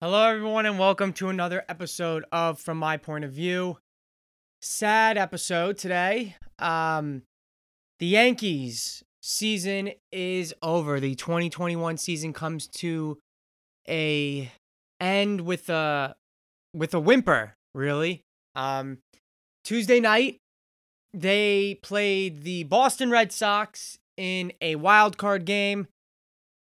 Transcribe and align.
Hello, 0.00 0.28
everyone, 0.28 0.64
and 0.64 0.78
welcome 0.78 1.12
to 1.14 1.28
another 1.28 1.64
episode 1.68 2.24
of 2.30 2.60
From 2.60 2.78
My 2.78 2.96
Point 2.96 3.24
of 3.24 3.32
View. 3.32 3.78
Sad 4.62 5.18
episode 5.18 5.76
today. 5.76 6.36
Um, 6.60 7.22
the 7.98 8.06
Yankees 8.06 9.02
season 9.20 9.90
is 10.12 10.54
over. 10.62 11.00
The 11.00 11.16
2021 11.16 11.96
season 11.96 12.32
comes 12.32 12.68
to 12.76 13.18
a 13.88 14.52
end 15.00 15.40
with 15.40 15.68
a 15.68 16.14
with 16.72 16.94
a 16.94 17.00
whimper, 17.00 17.56
really. 17.74 18.22
Um, 18.54 18.98
Tuesday 19.64 19.98
night, 19.98 20.38
they 21.12 21.80
played 21.82 22.42
the 22.42 22.62
Boston 22.62 23.10
Red 23.10 23.32
Sox 23.32 23.98
in 24.16 24.52
a 24.60 24.76
wild 24.76 25.18
card 25.18 25.44
game 25.44 25.88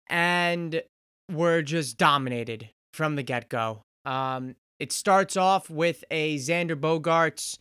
and 0.10 0.84
were 1.32 1.62
just 1.62 1.98
dominated 1.98 2.71
from 2.94 3.16
the 3.16 3.24
get 3.24 3.50
go. 3.50 3.82
Um, 4.06 4.56
it 4.80 4.92
starts 4.92 5.38
off 5.38 5.70
with 5.70 6.04
a 6.10 6.38
Xander 6.38 6.76
Bogaerts 6.76 7.58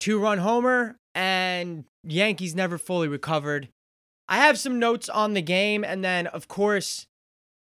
two 0.00 0.18
run 0.18 0.38
homer, 0.38 0.98
and 1.14 1.84
Yankees 2.04 2.54
never 2.54 2.78
fully 2.78 3.08
recovered. 3.08 3.68
I 4.28 4.38
have 4.38 4.58
some 4.58 4.78
notes 4.78 5.08
on 5.08 5.34
the 5.34 5.42
game, 5.42 5.84
and 5.84 6.04
then, 6.04 6.26
of 6.26 6.48
course, 6.48 7.06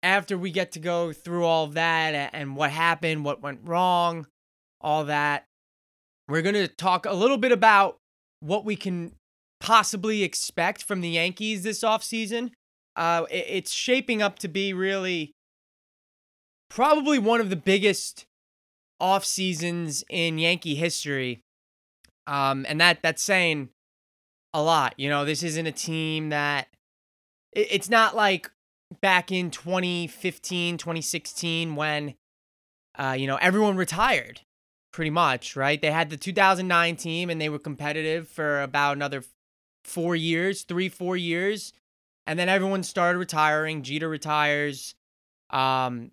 after 0.03 0.37
we 0.37 0.51
get 0.51 0.73
to 0.73 0.81
go 0.81 1.13
through 1.13 1.45
all 1.45 1.67
that 1.69 2.31
and 2.33 2.57
what 2.57 2.71
happened, 2.71 3.25
what 3.25 3.43
went 3.43 3.61
wrong, 3.65 4.27
all 4.80 5.05
that, 5.05 5.45
we're 6.29 6.43
going 6.43 6.55
to 6.55 6.69
talk 6.69 7.07
a 7.07 7.15
little 7.15 7.39
bit 7.39 7.53
about 7.53 7.99
what 8.41 8.65
we 8.65 8.77
can 8.77 9.13
possibly 9.61 10.23
expect 10.23 10.83
from 10.83 11.01
the 11.01 11.11
Yankees 11.11 11.63
this 11.63 11.83
offseason. 11.83 12.53
Uh, 12.97 13.25
it's 13.30 13.73
shaping 13.73 14.23
up 14.23 14.39
to 14.39 14.49
be 14.49 14.73
really 14.73 15.33
probably 16.70 17.19
one 17.19 17.41
of 17.41 17.51
the 17.51 17.56
biggest 17.56 18.24
off 18.98 19.24
seasons 19.24 20.02
in 20.09 20.38
Yankee 20.38 20.77
history. 20.77 21.43
Um, 22.27 22.65
and 22.68 22.80
that 22.80 23.02
that's 23.02 23.23
saying 23.23 23.68
a 24.54 24.62
lot. 24.62 24.95
You 24.96 25.10
know, 25.10 25.24
this 25.27 25.43
isn't 25.43 25.66
a 25.66 25.73
team 25.73 26.30
that 26.30 26.68
it, 27.52 27.68
it's 27.71 27.90
not 27.90 28.16
like 28.16 28.51
back 29.01 29.30
in 29.30 29.51
2015, 29.51 30.79
2016 30.79 31.77
when 31.77 32.15
uh, 32.99 33.15
you 33.18 33.27
know, 33.27 33.37
everyone 33.37 33.77
retired 33.77 34.40
pretty 34.93 35.10
much, 35.10 35.57
right? 35.57 35.80
They 35.80 35.90
had 35.90 36.10
the 36.10 36.16
2009 36.16 36.96
team 36.96 37.30
and 37.30 37.40
they 37.40 37.49
were 37.49 37.59
competitive 37.59 38.29
for 38.29 38.60
about 38.62 38.96
another 38.96 39.23
4 39.84 40.16
years, 40.16 40.62
3 40.62 40.88
4 40.88 41.16
years. 41.16 41.73
And 42.27 42.38
then 42.38 42.49
everyone 42.49 42.82
started 42.82 43.18
retiring. 43.18 43.82
Jeter 43.82 44.09
retires. 44.09 44.95
Um, 45.51 46.10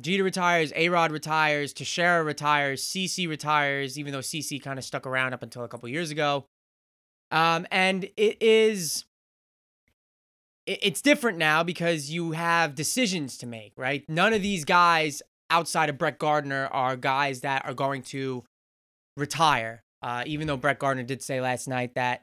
Jeter 0.00 0.22
retires, 0.22 0.72
A 0.76 0.88
Rod 0.88 1.10
retires, 1.10 1.72
Teixeira 1.72 2.22
retires, 2.22 2.84
CC 2.84 3.28
retires, 3.28 3.98
even 3.98 4.12
though 4.12 4.20
CC 4.20 4.62
kind 4.62 4.78
of 4.78 4.84
stuck 4.84 5.06
around 5.06 5.32
up 5.32 5.42
until 5.42 5.64
a 5.64 5.68
couple 5.68 5.88
years 5.88 6.10
ago. 6.10 6.46
Um, 7.30 7.66
and 7.70 8.04
it 8.16 8.42
is 8.42 9.04
it's 10.66 11.00
different 11.00 11.38
now 11.38 11.62
because 11.64 12.10
you 12.10 12.32
have 12.32 12.74
decisions 12.74 13.36
to 13.38 13.46
make, 13.46 13.72
right? 13.76 14.04
None 14.08 14.32
of 14.32 14.42
these 14.42 14.64
guys 14.64 15.22
outside 15.48 15.88
of 15.88 15.98
Brett 15.98 16.18
Gardner 16.18 16.68
are 16.70 16.96
guys 16.96 17.40
that 17.40 17.64
are 17.64 17.74
going 17.74 18.02
to 18.02 18.44
retire. 19.16 19.82
Uh, 20.02 20.22
even 20.26 20.46
though 20.46 20.56
Brett 20.56 20.78
Gardner 20.78 21.02
did 21.02 21.22
say 21.22 21.40
last 21.40 21.66
night 21.66 21.94
that 21.94 22.22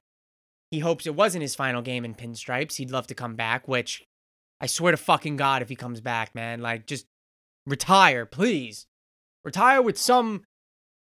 he 0.71 0.79
hopes 0.79 1.05
it 1.05 1.15
wasn't 1.15 1.41
his 1.41 1.55
final 1.55 1.81
game 1.81 2.05
in 2.05 2.15
pinstripes, 2.15 2.75
he'd 2.75 2.91
love 2.91 3.07
to 3.07 3.15
come 3.15 3.35
back, 3.35 3.67
which 3.67 4.03
I 4.61 4.67
swear 4.67 4.91
to 4.91 4.97
fucking 4.97 5.35
God, 5.35 5.61
if 5.61 5.69
he 5.69 5.75
comes 5.75 5.99
back, 5.99 6.33
man, 6.33 6.61
like 6.61 6.85
just 6.85 7.05
retire, 7.67 8.25
please. 8.25 8.87
Retire 9.43 9.81
with 9.81 9.97
some 9.97 10.43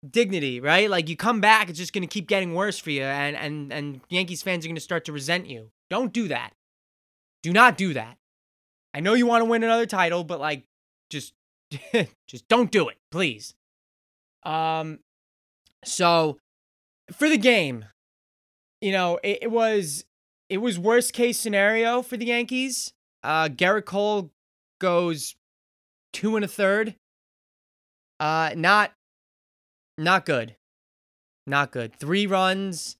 dignity, 0.09 0.61
right? 0.61 0.89
Like 0.89 1.09
you 1.09 1.17
come 1.17 1.41
back, 1.41 1.69
it's 1.69 1.79
just 1.79 1.93
gonna 1.93 2.07
keep 2.07 2.29
getting 2.29 2.55
worse 2.55 2.79
for 2.79 2.91
you, 2.91 3.03
and 3.03 3.37
and 3.37 3.73
and 3.73 4.01
Yankees 4.09 4.43
fans 4.43 4.65
are 4.65 4.69
gonna 4.69 4.81
start 4.81 5.05
to 5.07 5.13
resent 5.13 5.47
you. 5.47 5.71
Don't 5.89 6.13
do 6.13 6.29
that. 6.29 6.53
Do 7.43 7.53
not 7.53 7.77
do 7.77 7.95
that. 7.95 8.17
I 8.95 9.01
know 9.01 9.15
you 9.15 9.27
want 9.27 9.43
to 9.43 9.47
win 9.47 9.63
another 9.63 9.87
title, 9.87 10.25
but 10.25 10.41
like, 10.41 10.65
just 11.11 11.33
just 12.27 12.49
don't 12.49 12.71
do 12.71 12.89
it, 12.89 12.97
please. 13.11 13.55
Um, 14.43 15.01
so 15.85 16.39
for 17.13 17.29
the 17.29 17.39
game, 17.39 17.85
you 18.81 18.93
know, 18.93 19.19
it, 19.23 19.41
it 19.43 19.51
was 19.51 20.05
it 20.49 20.59
was 20.59 20.79
worst 20.79 21.13
case 21.13 21.39
scenario 21.39 22.03
for 22.03 22.17
the 22.17 22.27
Yankees. 22.27 22.93
Uh, 23.23 23.49
Gerrit 23.49 23.85
Cole 23.85 24.31
goes 24.81 25.37
two 26.13 26.37
and 26.37 26.45
a 26.45 26.49
third. 26.49 26.95
Uh, 28.19 28.51
not, 28.55 28.93
not 29.97 30.27
good. 30.27 30.57
Not 31.47 31.73
good. 31.73 31.97
Three 31.97 32.27
runs, 32.27 32.97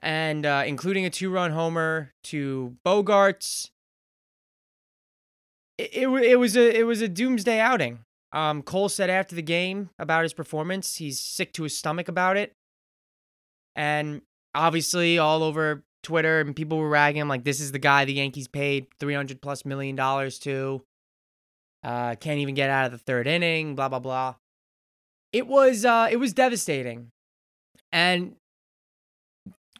and 0.00 0.46
uh, 0.46 0.64
including 0.66 1.04
a 1.04 1.10
two-run 1.10 1.52
homer 1.52 2.12
to 2.24 2.74
Bogaerts. 2.84 3.70
It, 5.78 5.90
it, 5.92 6.08
it 6.08 6.36
was 6.36 6.56
a 6.56 6.78
it 6.78 6.84
was 6.84 7.02
a 7.02 7.08
doomsday 7.08 7.60
outing. 7.60 8.00
Um, 8.32 8.62
Cole 8.62 8.88
said 8.88 9.10
after 9.10 9.36
the 9.36 9.42
game 9.42 9.90
about 9.98 10.22
his 10.22 10.32
performance, 10.32 10.96
he's 10.96 11.20
sick 11.20 11.52
to 11.52 11.62
his 11.64 11.76
stomach 11.76 12.08
about 12.08 12.36
it, 12.36 12.52
and 13.76 14.22
obviously 14.54 15.18
all 15.18 15.42
over 15.42 15.84
Twitter 16.02 16.40
and 16.40 16.56
people 16.56 16.78
were 16.78 16.88
ragging 16.88 17.20
him 17.20 17.28
like 17.28 17.44
this 17.44 17.60
is 17.60 17.72
the 17.72 17.78
guy 17.78 18.04
the 18.04 18.14
Yankees 18.14 18.48
paid 18.48 18.86
three 18.98 19.14
hundred 19.14 19.42
plus 19.42 19.64
million 19.64 19.94
dollars 19.94 20.38
to. 20.40 20.82
Uh, 21.84 22.14
can't 22.14 22.38
even 22.38 22.54
get 22.54 22.70
out 22.70 22.86
of 22.86 22.92
the 22.92 22.98
third 22.98 23.26
inning. 23.26 23.74
Blah 23.74 23.90
blah 23.90 23.98
blah. 23.98 24.34
It 25.32 25.46
was 25.46 25.84
uh, 25.84 26.08
it 26.10 26.16
was 26.16 26.32
devastating, 26.32 27.10
and 27.92 28.36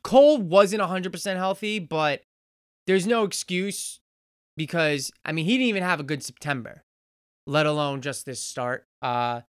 Cole 0.03 0.39
wasn't 0.39 0.83
hundred 0.83 1.13
percent 1.13 1.39
healthy, 1.39 1.79
but 1.79 2.23
there's 2.87 3.07
no 3.07 3.25
excuse 3.25 4.01
because 4.57 5.11
I 5.25 5.33
mean 5.33 5.47
he 5.47 5.53
didn't 5.53 5.69
even 5.69 5.83
have 5.83 6.01
a 6.01 6.05
good 6.05 6.23
September, 6.23 6.85
let 7.47 7.67
alone 7.67 8.03
just 8.03 8.27
this 8.27 8.43
start. 8.43 8.87
Uh, 9.01 9.41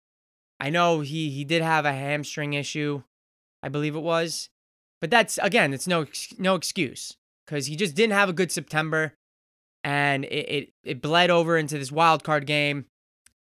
I 0.59 0.69
know 0.69 1.01
he 1.01 1.29
he 1.29 1.43
did 1.43 1.61
have 1.61 1.85
a 1.85 1.91
hamstring 1.91 2.53
issue, 2.53 3.03
I 3.61 3.67
believe 3.67 3.95
it 3.95 3.99
was, 3.99 4.49
but 5.01 5.11
that's 5.11 5.37
again 5.39 5.73
it's 5.73 5.87
no 5.87 6.05
no 6.37 6.55
excuse 6.55 7.17
because 7.45 7.65
he 7.65 7.75
just 7.75 7.95
didn't 7.95 8.13
have 8.13 8.29
a 8.29 8.33
good 8.33 8.51
September 8.51 9.13
and 9.85 10.25
it, 10.25 10.49
it, 10.49 10.73
it 10.83 11.01
bled 11.01 11.29
over 11.29 11.57
into 11.57 11.77
this 11.77 11.91
wild 11.91 12.23
card 12.23 12.47
game. 12.47 12.85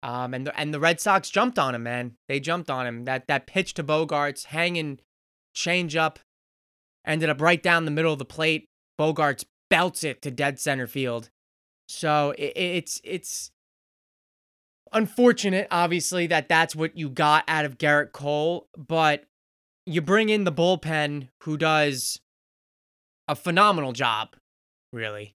Um, 0.02 0.32
and 0.32 0.46
the, 0.46 0.58
and 0.58 0.72
the 0.72 0.80
Red 0.80 0.98
Sox 0.98 1.28
jumped 1.28 1.58
on 1.58 1.74
him, 1.74 1.82
man. 1.82 2.16
They 2.26 2.40
jumped 2.40 2.70
on 2.70 2.86
him. 2.86 3.04
That 3.04 3.28
that 3.28 3.46
pitch 3.46 3.74
to 3.74 3.84
Bogaerts, 3.84 4.46
hanging 4.46 4.98
change 5.54 5.94
up, 5.94 6.18
ended 7.06 7.28
up 7.28 7.42
right 7.42 7.62
down 7.62 7.84
the 7.84 7.90
middle 7.90 8.12
of 8.12 8.18
the 8.18 8.24
plate. 8.24 8.70
Bogaerts 8.98 9.44
belts 9.68 10.02
it 10.02 10.22
to 10.22 10.30
dead 10.30 10.58
center 10.58 10.86
field. 10.86 11.28
So 11.86 12.34
it, 12.38 12.56
it's 12.56 13.00
it's 13.04 13.50
unfortunate, 14.92 15.68
obviously, 15.70 16.26
that 16.28 16.48
that's 16.48 16.74
what 16.74 16.96
you 16.96 17.10
got 17.10 17.44
out 17.46 17.66
of 17.66 17.76
Gerrit 17.76 18.12
Cole, 18.12 18.68
but 18.78 19.24
you 19.84 20.00
bring 20.00 20.30
in 20.30 20.44
the 20.44 20.52
bullpen 20.52 21.28
who 21.42 21.58
does 21.58 22.20
a 23.28 23.36
phenomenal 23.36 23.92
job, 23.92 24.34
really. 24.94 25.34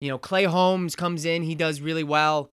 You 0.00 0.08
know, 0.08 0.18
Clay 0.18 0.44
Holmes 0.44 0.94
comes 0.94 1.24
in, 1.24 1.42
he 1.42 1.54
does 1.54 1.80
really 1.80 2.04
well. 2.04 2.50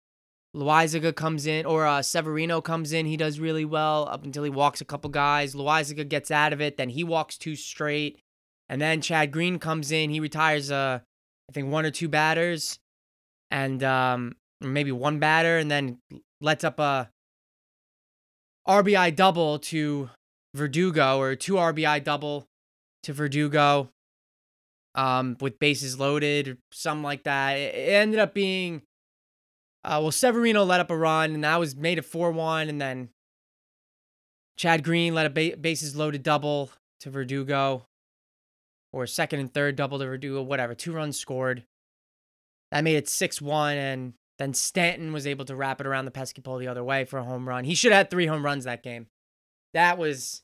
Loaisiga 0.56 1.14
comes 1.14 1.46
in, 1.46 1.66
or 1.66 1.86
uh, 1.86 2.02
Severino 2.02 2.60
comes 2.60 2.92
in, 2.92 3.06
he 3.06 3.16
does 3.16 3.38
really 3.38 3.64
well 3.64 4.08
up 4.10 4.24
until 4.24 4.42
he 4.42 4.50
walks 4.50 4.80
a 4.80 4.84
couple 4.84 5.10
guys. 5.10 5.54
Loaisiga 5.54 6.08
gets 6.08 6.30
out 6.30 6.52
of 6.52 6.60
it, 6.60 6.76
then 6.76 6.88
he 6.88 7.04
walks 7.04 7.36
two 7.36 7.54
straight. 7.54 8.18
And 8.68 8.80
then 8.80 9.00
Chad 9.00 9.30
Green 9.30 9.58
comes 9.58 9.92
in, 9.92 10.10
he 10.10 10.20
retires, 10.20 10.70
uh, 10.70 11.00
I 11.48 11.52
think, 11.52 11.70
one 11.70 11.86
or 11.86 11.90
two 11.90 12.08
batters, 12.08 12.78
and 13.50 13.82
um, 13.84 14.36
maybe 14.60 14.92
one 14.92 15.18
batter, 15.18 15.58
and 15.58 15.70
then 15.70 15.98
lets 16.40 16.64
up 16.64 16.78
a 16.78 17.10
RBI 18.66 19.14
double 19.14 19.58
to 19.60 20.10
Verdugo, 20.54 21.18
or 21.18 21.36
two 21.36 21.54
RBI 21.54 22.02
double 22.02 22.46
to 23.04 23.12
Verdugo 23.12 23.90
um, 24.94 25.36
with 25.40 25.58
bases 25.58 25.98
loaded, 25.98 26.48
or 26.48 26.58
something 26.72 27.02
like 27.02 27.24
that. 27.24 27.52
It, 27.52 27.92
ended 27.92 28.18
up 28.18 28.34
being, 28.34 28.82
uh, 29.84 29.98
well, 30.02 30.10
Severino 30.10 30.64
let 30.64 30.80
up 30.80 30.90
a 30.90 30.96
run, 30.96 31.34
and 31.34 31.44
that 31.44 31.60
was 31.60 31.76
made 31.76 31.98
it 31.98 32.04
4 32.04 32.30
1. 32.32 32.68
And 32.68 32.80
then 32.80 33.10
Chad 34.56 34.82
Green 34.84 35.14
let 35.14 35.26
a 35.26 35.30
ba- 35.30 35.56
bases 35.56 35.96
loaded 35.96 36.22
double 36.22 36.70
to 37.00 37.10
Verdugo, 37.10 37.86
or 38.92 39.06
second 39.06 39.40
and 39.40 39.52
third 39.52 39.76
double 39.76 39.98
to 39.98 40.06
Verdugo, 40.06 40.42
whatever. 40.42 40.74
Two 40.74 40.92
runs 40.92 41.18
scored. 41.18 41.64
That 42.70 42.84
made 42.84 42.96
it 42.96 43.08
6 43.08 43.40
1. 43.40 43.76
And 43.76 44.14
then 44.38 44.54
Stanton 44.54 45.12
was 45.12 45.26
able 45.26 45.44
to 45.46 45.56
wrap 45.56 45.80
it 45.80 45.86
around 45.86 46.04
the 46.04 46.10
pesky 46.10 46.40
pole 46.40 46.58
the 46.58 46.68
other 46.68 46.84
way 46.84 47.04
for 47.04 47.18
a 47.18 47.24
home 47.24 47.48
run. 47.48 47.64
He 47.64 47.74
should 47.74 47.92
have 47.92 47.98
had 47.98 48.10
three 48.10 48.26
home 48.26 48.44
runs 48.44 48.64
that 48.64 48.82
game. 48.82 49.08
That 49.74 49.98
was 49.98 50.42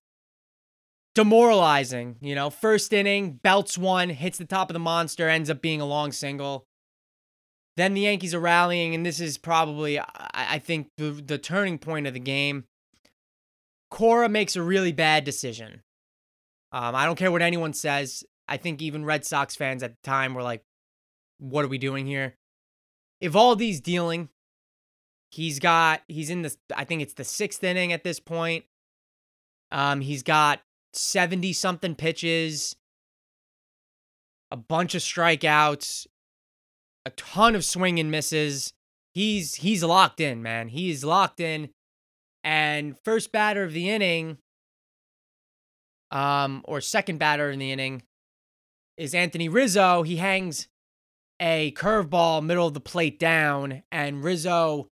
demoralizing. 1.14 2.16
You 2.20 2.34
know, 2.34 2.50
first 2.50 2.93
inning, 2.93 3.34
belts 3.43 3.78
one, 3.78 4.11
hits 4.11 4.38
the 4.38 4.44
top 4.44 4.70
of 4.70 4.75
the 4.75 4.81
monster, 4.81 5.28
ends 5.28 5.50
up 5.50 5.62
being 5.62 5.81
a 5.81 5.87
long 5.87 6.12
single. 6.12 6.66
Then 7.76 7.94
the 7.94 8.02
Yankees 8.02 8.34
are 8.34 8.40
rallying, 8.40 8.94
and 8.94 9.05
this 9.05 9.19
is 9.19 9.37
probably, 9.37 9.99
I, 9.99 10.06
I 10.34 10.58
think, 10.58 10.88
the, 10.96 11.11
the 11.11 11.38
turning 11.38 11.78
point 11.78 12.06
of 12.06 12.14
the 12.14 12.20
game. 12.20 12.64
Cora 13.90 14.28
makes 14.28 14.55
a 14.55 14.62
really 14.62 14.93
bad 14.93 15.25
decision. 15.25 15.82
Um, 16.72 16.94
I 16.94 17.05
don't 17.05 17.16
care 17.16 17.32
what 17.32 17.43
anyone 17.43 17.72
says. 17.72 18.25
I 18.49 18.56
think 18.58 18.82
even 18.82 19.05
Red 19.05 19.25
Sox 19.25 19.56
fans 19.56 19.82
at 19.82 19.93
the 19.93 20.08
time 20.08 20.34
were 20.34 20.43
like, 20.43 20.62
what 21.38 21.64
are 21.64 21.69
we 21.69 21.78
doing 21.78 22.06
here? 22.06 22.37
Eovaldi's 23.22 23.81
dealing. 23.81 24.28
He's 25.31 25.58
got, 25.58 26.02
he's 26.06 26.31
in 26.31 26.43
the, 26.43 26.55
I 26.76 26.84
think 26.84 27.02
it's 27.02 27.14
the 27.14 27.25
sixth 27.25 27.64
inning 27.64 27.93
at 27.93 28.05
this 28.05 28.20
point. 28.20 28.64
Um, 29.72 30.00
he's 30.00 30.22
got 30.22 30.61
70 30.96 31.52
something 31.52 31.94
pitches, 31.94 32.76
a 34.50 34.56
bunch 34.56 34.94
of 34.94 35.02
strikeouts, 35.02 36.06
a 37.06 37.11
ton 37.11 37.55
of 37.55 37.64
swing 37.64 37.99
and 37.99 38.11
misses. 38.11 38.73
He's 39.12 39.56
he's 39.56 39.82
locked 39.82 40.20
in, 40.20 40.43
man. 40.43 40.69
He's 40.69 41.05
locked 41.05 41.41
in. 41.41 41.70
And 42.43 42.96
first 43.05 43.32
batter 43.32 43.64
of 43.64 43.73
the 43.73 43.88
inning, 43.88 44.38
um, 46.11 46.62
or 46.64 46.81
second 46.81 47.19
batter 47.19 47.50
in 47.50 47.58
the 47.58 47.73
inning, 47.73 48.02
is 48.97 49.14
Anthony 49.14 49.49
Rizzo. 49.49 50.02
He 50.02 50.17
hangs 50.17 50.69
a 51.40 51.73
curveball 51.73 52.44
middle 52.44 52.67
of 52.67 52.75
the 52.75 52.81
plate 52.81 53.19
down, 53.19 53.82
and 53.90 54.23
Rizzo 54.23 54.88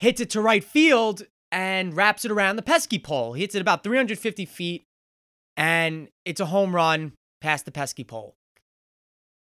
hits 0.00 0.20
it 0.20 0.30
to 0.30 0.40
right 0.40 0.64
field 0.64 1.22
and 1.50 1.96
wraps 1.96 2.24
it 2.24 2.30
around 2.30 2.56
the 2.56 2.62
pesky 2.62 2.98
pole. 2.98 3.32
He 3.34 3.42
hits 3.42 3.54
it 3.54 3.60
about 3.60 3.84
350 3.84 4.44
feet, 4.44 4.84
and 5.56 6.08
it's 6.24 6.40
a 6.40 6.46
home 6.46 6.74
run 6.74 7.12
past 7.40 7.64
the 7.64 7.70
pesky 7.70 8.04
pole. 8.04 8.34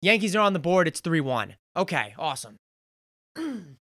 Yankees 0.02 0.36
are 0.36 0.42
on 0.42 0.54
the 0.54 0.60
board. 0.60 0.88
It's 0.88 1.00
3 1.00 1.22
1. 1.22 1.56
Okay, 1.76 2.14
awesome. 2.18 2.58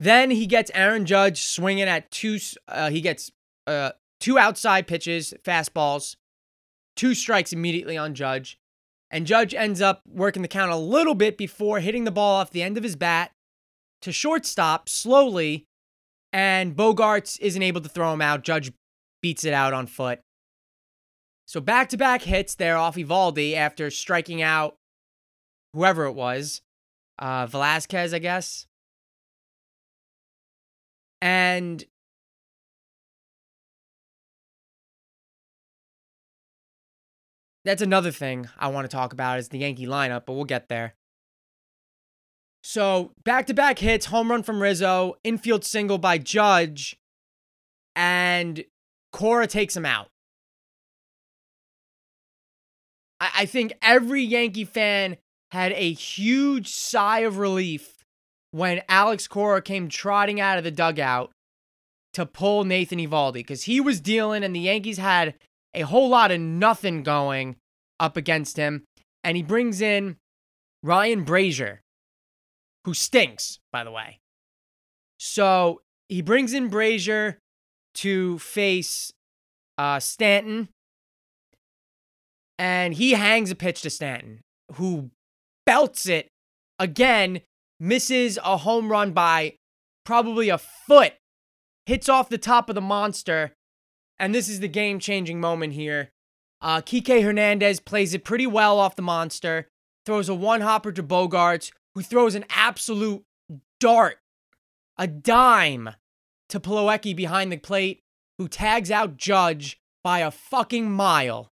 then 0.00 0.30
he 0.30 0.46
gets 0.46 0.70
Aaron 0.74 1.06
Judge 1.06 1.42
swinging 1.42 1.88
at 1.88 2.10
two. 2.10 2.38
Uh, 2.68 2.90
he 2.90 3.00
gets 3.00 3.30
uh, 3.66 3.92
two 4.20 4.38
outside 4.38 4.86
pitches, 4.86 5.32
fastballs, 5.44 6.16
two 6.96 7.14
strikes 7.14 7.52
immediately 7.52 7.96
on 7.96 8.14
Judge. 8.14 8.58
And 9.10 9.26
Judge 9.26 9.54
ends 9.54 9.82
up 9.82 10.00
working 10.08 10.40
the 10.42 10.48
count 10.48 10.72
a 10.72 10.76
little 10.76 11.14
bit 11.14 11.36
before 11.36 11.80
hitting 11.80 12.04
the 12.04 12.10
ball 12.10 12.36
off 12.36 12.50
the 12.50 12.62
end 12.62 12.78
of 12.78 12.82
his 12.82 12.96
bat 12.96 13.32
to 14.00 14.10
shortstop 14.12 14.88
slowly. 14.88 15.66
And 16.32 16.74
Bogaerts 16.74 17.38
isn't 17.40 17.62
able 17.62 17.82
to 17.82 17.90
throw 17.90 18.12
him 18.14 18.22
out. 18.22 18.42
Judge 18.42 18.72
beats 19.22 19.44
it 19.44 19.54
out 19.54 19.72
on 19.72 19.86
foot. 19.86 20.20
So 21.46 21.60
back 21.60 21.88
to 21.90 21.96
back 21.96 22.22
hits 22.22 22.54
there 22.54 22.76
off 22.76 22.96
Eovaldi 22.96 23.54
after 23.54 23.90
striking 23.90 24.42
out 24.42 24.76
whoever 25.74 26.04
it 26.06 26.12
was, 26.12 26.62
uh, 27.18 27.46
Velazquez, 27.46 28.12
I 28.12 28.18
guess. 28.18 28.66
And 31.20 31.84
that's 37.64 37.82
another 37.82 38.10
thing 38.10 38.48
I 38.58 38.68
want 38.68 38.90
to 38.90 38.94
talk 38.94 39.12
about 39.12 39.38
is 39.38 39.48
the 39.48 39.58
Yankee 39.58 39.86
lineup, 39.86 40.24
but 40.26 40.32
we'll 40.32 40.44
get 40.44 40.68
there. 40.68 40.94
So 42.64 43.12
back 43.24 43.46
to 43.48 43.54
back 43.54 43.78
hits, 43.78 44.06
home 44.06 44.30
run 44.30 44.42
from 44.42 44.62
Rizzo, 44.62 45.14
infield 45.24 45.64
single 45.64 45.98
by 45.98 46.18
Judge, 46.18 46.96
and 47.94 48.64
Cora 49.12 49.46
takes 49.46 49.76
him 49.76 49.86
out. 49.86 50.08
I, 53.20 53.30
I 53.38 53.46
think 53.46 53.72
every 53.82 54.22
Yankee 54.22 54.64
fan 54.64 55.16
had 55.50 55.72
a 55.72 55.92
huge 55.92 56.68
sigh 56.68 57.20
of 57.20 57.38
relief 57.38 58.04
when 58.52 58.82
Alex 58.88 59.28
Cora 59.28 59.62
came 59.62 59.88
trotting 59.88 60.40
out 60.40 60.58
of 60.58 60.64
the 60.64 60.70
dugout 60.70 61.30
to 62.14 62.26
pull 62.26 62.64
Nathan 62.64 62.98
Eovaldi 62.98 63.34
because 63.34 63.64
he 63.64 63.80
was 63.80 64.00
dealing 64.00 64.44
and 64.44 64.54
the 64.54 64.60
Yankees 64.60 64.98
had 64.98 65.34
a 65.74 65.82
whole 65.82 66.08
lot 66.08 66.30
of 66.30 66.40
nothing 66.40 67.02
going 67.02 67.56
up 67.98 68.16
against 68.16 68.56
him. 68.56 68.84
And 69.24 69.36
he 69.36 69.42
brings 69.42 69.80
in 69.80 70.16
Ryan 70.82 71.24
Brasier, 71.24 71.78
who 72.84 72.92
stinks, 72.92 73.58
by 73.72 73.84
the 73.84 73.90
way. 73.90 74.18
So 75.18 75.82
he 76.08 76.20
brings 76.20 76.52
in 76.52 76.70
Brasier 76.70 77.36
to 77.94 78.38
face 78.38 79.12
uh, 79.78 80.00
Stanton, 80.00 80.68
and 82.58 82.94
he 82.94 83.12
hangs 83.12 83.50
a 83.50 83.54
pitch 83.54 83.82
to 83.82 83.90
Stanton, 83.90 84.40
who 84.74 85.10
belts 85.66 86.06
it 86.06 86.28
again, 86.78 87.40
misses 87.80 88.38
a 88.44 88.58
home 88.58 88.90
run 88.90 89.12
by 89.12 89.54
probably 90.04 90.48
a 90.48 90.58
foot, 90.58 91.14
hits 91.86 92.08
off 92.08 92.28
the 92.28 92.38
top 92.38 92.68
of 92.68 92.74
the 92.74 92.80
monster, 92.80 93.52
and 94.18 94.34
this 94.34 94.48
is 94.48 94.60
the 94.60 94.68
game 94.68 94.98
changing 94.98 95.40
moment 95.40 95.72
here. 95.72 96.10
Uh, 96.60 96.80
Kike 96.80 97.22
Hernandez 97.22 97.80
plays 97.80 98.14
it 98.14 98.24
pretty 98.24 98.46
well 98.46 98.78
off 98.78 98.96
the 98.96 99.02
monster, 99.02 99.68
throws 100.06 100.28
a 100.28 100.34
one 100.34 100.60
hopper 100.60 100.92
to 100.92 101.02
Bogaerts, 101.02 101.72
who 101.94 102.02
throws 102.02 102.34
an 102.34 102.44
absolute 102.50 103.22
dart, 103.80 104.18
a 104.96 105.06
dime 105.06 105.90
to 106.52 106.60
Plawecki 106.60 107.16
behind 107.16 107.50
the 107.50 107.56
plate, 107.56 108.00
who 108.38 108.46
tags 108.46 108.90
out 108.90 109.16
Judge 109.16 109.80
by 110.04 110.20
a 110.20 110.30
fucking 110.30 110.90
mile. 110.90 111.50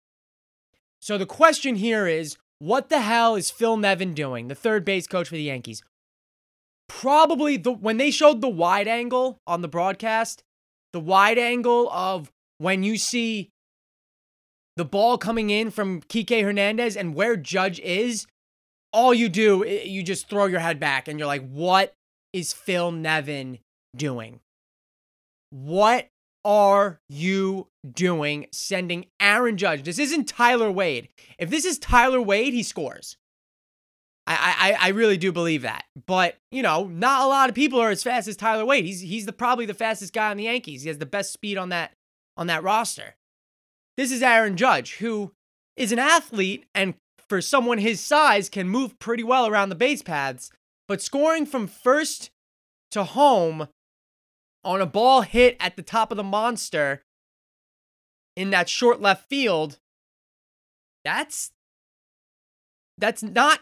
So 1.00 1.18
the 1.18 1.26
question 1.26 1.74
here 1.74 2.06
is 2.06 2.36
what 2.58 2.88
the 2.88 3.00
hell 3.00 3.34
is 3.34 3.50
Phil 3.50 3.76
Nevin 3.76 4.14
doing, 4.14 4.48
the 4.48 4.54
third 4.54 4.84
base 4.84 5.06
coach 5.06 5.28
for 5.28 5.34
the 5.34 5.42
Yankees? 5.42 5.82
Probably 6.88 7.56
the 7.56 7.72
when 7.72 7.96
they 7.96 8.10
showed 8.10 8.40
the 8.40 8.48
wide 8.48 8.86
angle 8.86 9.38
on 9.46 9.62
the 9.62 9.68
broadcast, 9.68 10.42
the 10.92 11.00
wide 11.00 11.38
angle 11.38 11.90
of 11.90 12.30
when 12.58 12.82
you 12.82 12.96
see 12.96 13.50
the 14.76 14.84
ball 14.84 15.18
coming 15.18 15.50
in 15.50 15.70
from 15.70 16.02
Kike 16.02 16.42
Hernandez 16.42 16.96
and 16.96 17.14
where 17.14 17.36
Judge 17.36 17.80
is, 17.80 18.26
all 18.92 19.12
you 19.12 19.28
do, 19.28 19.66
you 19.66 20.02
just 20.02 20.28
throw 20.28 20.46
your 20.46 20.60
head 20.60 20.78
back 20.78 21.08
and 21.08 21.18
you're 21.18 21.26
like, 21.26 21.48
what 21.48 21.94
is 22.32 22.52
Phil 22.52 22.92
Nevin 22.92 23.58
doing? 23.96 24.40
What 25.54 26.08
are 26.44 26.98
you 27.08 27.68
doing 27.88 28.46
sending 28.50 29.06
Aaron 29.20 29.56
Judge? 29.56 29.84
This 29.84 30.00
isn't 30.00 30.26
Tyler 30.26 30.68
Wade. 30.68 31.10
If 31.38 31.48
this 31.48 31.64
is 31.64 31.78
Tyler 31.78 32.20
Wade, 32.20 32.52
he 32.52 32.64
scores. 32.64 33.16
I, 34.26 34.76
I 34.80 34.86
I 34.86 34.88
really 34.88 35.16
do 35.16 35.30
believe 35.30 35.62
that. 35.62 35.84
But, 36.06 36.38
you 36.50 36.60
know, 36.60 36.88
not 36.88 37.22
a 37.22 37.28
lot 37.28 37.50
of 37.50 37.54
people 37.54 37.78
are 37.78 37.90
as 37.90 38.02
fast 38.02 38.26
as 38.26 38.36
Tyler 38.36 38.64
Wade. 38.64 38.84
He's 38.84 39.00
he's 39.00 39.26
the 39.26 39.32
probably 39.32 39.64
the 39.64 39.74
fastest 39.74 40.12
guy 40.12 40.32
on 40.32 40.38
the 40.38 40.44
Yankees. 40.44 40.82
He 40.82 40.88
has 40.88 40.98
the 40.98 41.06
best 41.06 41.32
speed 41.32 41.56
on 41.56 41.68
that 41.68 41.92
on 42.36 42.48
that 42.48 42.64
roster. 42.64 43.14
This 43.96 44.10
is 44.10 44.24
Aaron 44.24 44.56
Judge, 44.56 44.96
who 44.96 45.34
is 45.76 45.92
an 45.92 46.00
athlete 46.00 46.66
and 46.74 46.94
for 47.28 47.40
someone 47.40 47.78
his 47.78 48.00
size 48.00 48.48
can 48.48 48.68
move 48.68 48.98
pretty 48.98 49.22
well 49.22 49.46
around 49.46 49.68
the 49.68 49.76
base 49.76 50.02
paths, 50.02 50.50
but 50.88 51.00
scoring 51.00 51.46
from 51.46 51.68
first 51.68 52.30
to 52.90 53.04
home 53.04 53.68
on 54.64 54.80
a 54.80 54.86
ball 54.86 55.22
hit 55.22 55.56
at 55.60 55.76
the 55.76 55.82
top 55.82 56.10
of 56.10 56.16
the 56.16 56.22
monster 56.22 57.02
in 58.36 58.50
that 58.50 58.68
short 58.68 59.00
left 59.00 59.28
field, 59.28 59.78
that's 61.04 61.50
that's 62.98 63.22
not 63.22 63.60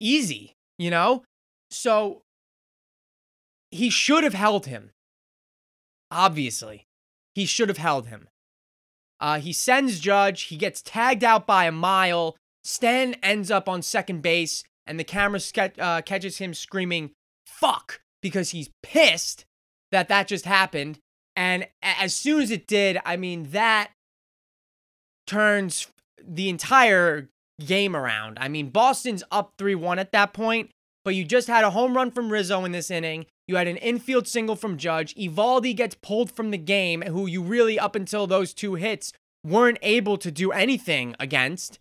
easy, 0.00 0.54
you 0.78 0.90
know? 0.90 1.24
So 1.70 2.22
he 3.70 3.90
should 3.90 4.24
have 4.24 4.34
held 4.34 4.66
him. 4.66 4.90
Obviously. 6.10 6.86
He 7.34 7.44
should 7.44 7.68
have 7.68 7.78
held 7.78 8.06
him. 8.06 8.28
Uh, 9.20 9.40
he 9.40 9.52
sends 9.52 10.00
Judge. 10.00 10.44
He 10.44 10.56
gets 10.56 10.82
tagged 10.82 11.24
out 11.24 11.46
by 11.46 11.64
a 11.64 11.72
mile. 11.72 12.36
Stan 12.64 13.14
ends 13.22 13.50
up 13.50 13.68
on 13.68 13.80
second 13.82 14.22
base, 14.22 14.64
and 14.86 14.98
the 14.98 15.04
camera 15.04 15.40
ske- 15.40 15.78
uh, 15.78 16.02
catches 16.02 16.38
him 16.38 16.52
screaming, 16.52 17.12
fuck, 17.46 18.00
because 18.22 18.50
he's 18.50 18.70
pissed 18.82 19.45
that 19.96 20.08
that 20.08 20.28
just 20.28 20.44
happened. 20.44 20.98
And 21.36 21.66
as 21.82 22.14
soon 22.14 22.42
as 22.42 22.50
it 22.50 22.66
did, 22.66 22.98
I 23.06 23.16
mean, 23.16 23.44
that 23.52 23.92
turns 25.26 25.86
the 26.22 26.50
entire 26.50 27.30
game 27.64 27.96
around. 27.96 28.38
I 28.38 28.48
mean, 28.48 28.68
Boston's 28.68 29.24
up 29.30 29.54
3 29.56 29.74
1 29.74 29.98
at 29.98 30.12
that 30.12 30.34
point, 30.34 30.70
but 31.02 31.14
you 31.14 31.24
just 31.24 31.48
had 31.48 31.64
a 31.64 31.70
home 31.70 31.96
run 31.96 32.10
from 32.10 32.30
Rizzo 32.30 32.66
in 32.66 32.72
this 32.72 32.90
inning. 32.90 33.24
You 33.48 33.56
had 33.56 33.68
an 33.68 33.78
infield 33.78 34.28
single 34.28 34.54
from 34.54 34.76
Judge. 34.76 35.14
Eovaldi 35.14 35.74
gets 35.74 35.96
pulled 36.02 36.30
from 36.30 36.50
the 36.50 36.58
game, 36.58 37.00
who 37.00 37.26
you 37.26 37.42
really, 37.42 37.78
up 37.78 37.94
until 37.94 38.26
those 38.26 38.52
two 38.52 38.74
hits, 38.74 39.14
weren't 39.42 39.78
able 39.80 40.18
to 40.18 40.30
do 40.30 40.52
anything 40.52 41.16
against. 41.18 41.78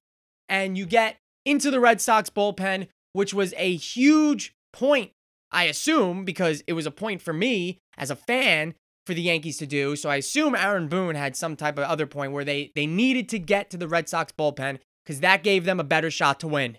And 0.47 0.77
you 0.77 0.85
get 0.85 1.17
into 1.43 1.69
the 1.69 1.81
Red 1.81 1.99
Sox 1.99 2.29
bullpen, 2.29 2.87
which 3.11 3.33
was 3.33 3.53
a 3.57 3.75
huge 3.75 4.53
point 4.71 5.11
I 5.55 5.63
assume, 5.63 6.25
because 6.25 6.63
it 6.67 6.73
was 6.73 6.85
a 6.85 6.91
point 6.91 7.21
for 7.21 7.31
me 7.31 7.79
as 7.97 8.09
a 8.09 8.15
fan 8.15 8.75
for 9.05 9.13
the 9.13 9.21
Yankees 9.21 9.57
to 9.57 9.67
do. 9.67 9.95
So 9.95 10.09
I 10.09 10.17
assume 10.17 10.55
Aaron 10.55 10.87
Boone 10.87 11.15
had 11.15 11.35
some 11.35 11.55
type 11.55 11.77
of 11.77 11.85
other 11.85 12.07
point 12.07 12.31
where 12.31 12.45
they 12.45 12.71
they 12.75 12.87
needed 12.87 13.29
to 13.29 13.39
get 13.39 13.69
to 13.69 13.77
the 13.77 13.87
Red 13.87 14.09
Sox 14.09 14.31
bullpen 14.31 14.79
because 15.03 15.19
that 15.19 15.43
gave 15.43 15.65
them 15.65 15.79
a 15.79 15.83
better 15.83 16.09
shot 16.09 16.39
to 16.41 16.47
win. 16.47 16.77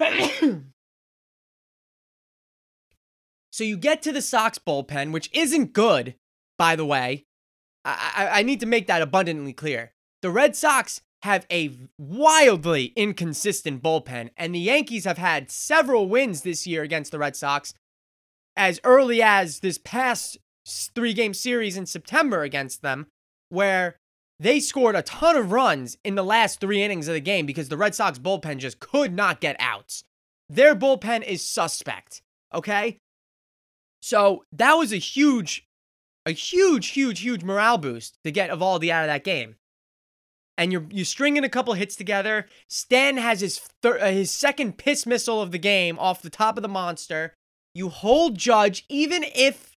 So 3.50 3.64
you 3.64 3.76
get 3.76 4.00
to 4.02 4.12
the 4.12 4.22
Sox 4.22 4.58
bullpen, 4.58 5.12
which 5.12 5.28
isn't 5.34 5.72
good, 5.72 6.14
by 6.56 6.76
the 6.76 6.86
way. 6.86 7.26
I, 7.84 8.12
I, 8.16 8.38
I 8.38 8.42
need 8.42 8.60
to 8.60 8.66
make 8.66 8.86
that 8.86 9.02
abundantly 9.02 9.52
clear. 9.52 9.92
The 10.22 10.30
Red 10.30 10.56
Sox 10.56 11.02
have 11.22 11.46
a 11.50 11.76
wildly 11.98 12.92
inconsistent 12.96 13.82
bullpen, 13.82 14.30
and 14.36 14.54
the 14.54 14.60
Yankees 14.60 15.04
have 15.04 15.18
had 15.18 15.50
several 15.50 16.08
wins 16.08 16.42
this 16.42 16.66
year 16.66 16.82
against 16.82 17.12
the 17.12 17.18
Red 17.18 17.36
Sox 17.36 17.74
as 18.60 18.78
early 18.84 19.22
as 19.22 19.60
this 19.60 19.78
past 19.78 20.36
three 20.94 21.14
game 21.14 21.32
series 21.32 21.78
in 21.78 21.86
September 21.86 22.42
against 22.42 22.82
them, 22.82 23.06
where 23.48 23.96
they 24.38 24.60
scored 24.60 24.94
a 24.94 25.02
ton 25.02 25.34
of 25.34 25.50
runs 25.50 25.96
in 26.04 26.14
the 26.14 26.22
last 26.22 26.60
three 26.60 26.82
innings 26.82 27.08
of 27.08 27.14
the 27.14 27.20
game 27.20 27.46
because 27.46 27.70
the 27.70 27.78
Red 27.78 27.94
Sox 27.94 28.18
bullpen 28.18 28.58
just 28.58 28.78
could 28.78 29.14
not 29.14 29.40
get 29.40 29.56
outs. 29.58 30.04
Their 30.50 30.76
bullpen 30.76 31.22
is 31.22 31.42
suspect, 31.42 32.20
okay? 32.52 32.98
So 34.02 34.44
that 34.52 34.74
was 34.74 34.92
a 34.92 34.98
huge, 34.98 35.64
a 36.26 36.32
huge, 36.32 36.88
huge, 36.88 37.20
huge 37.20 37.42
morale 37.42 37.78
boost 37.78 38.18
to 38.24 38.30
get 38.30 38.50
Eovaldi 38.50 38.90
out 38.90 39.04
of 39.04 39.08
that 39.08 39.24
game 39.24 39.56
and 40.58 40.72
you're 40.72 40.86
you're 40.90 41.06
stringing 41.06 41.44
a 41.44 41.48
couple 41.48 41.72
hits 41.72 41.96
together. 41.96 42.46
Stan 42.68 43.16
has 43.16 43.40
his 43.40 43.58
thir- 43.80 43.98
uh, 43.98 44.10
his 44.10 44.30
second 44.30 44.76
piss 44.76 45.06
missile 45.06 45.40
of 45.40 45.52
the 45.52 45.58
game 45.58 45.98
off 45.98 46.20
the 46.20 46.28
top 46.28 46.58
of 46.58 46.62
the 46.62 46.68
monster. 46.68 47.32
You 47.74 47.88
hold 47.88 48.36
Judge 48.36 48.84
even 48.88 49.24
if 49.34 49.76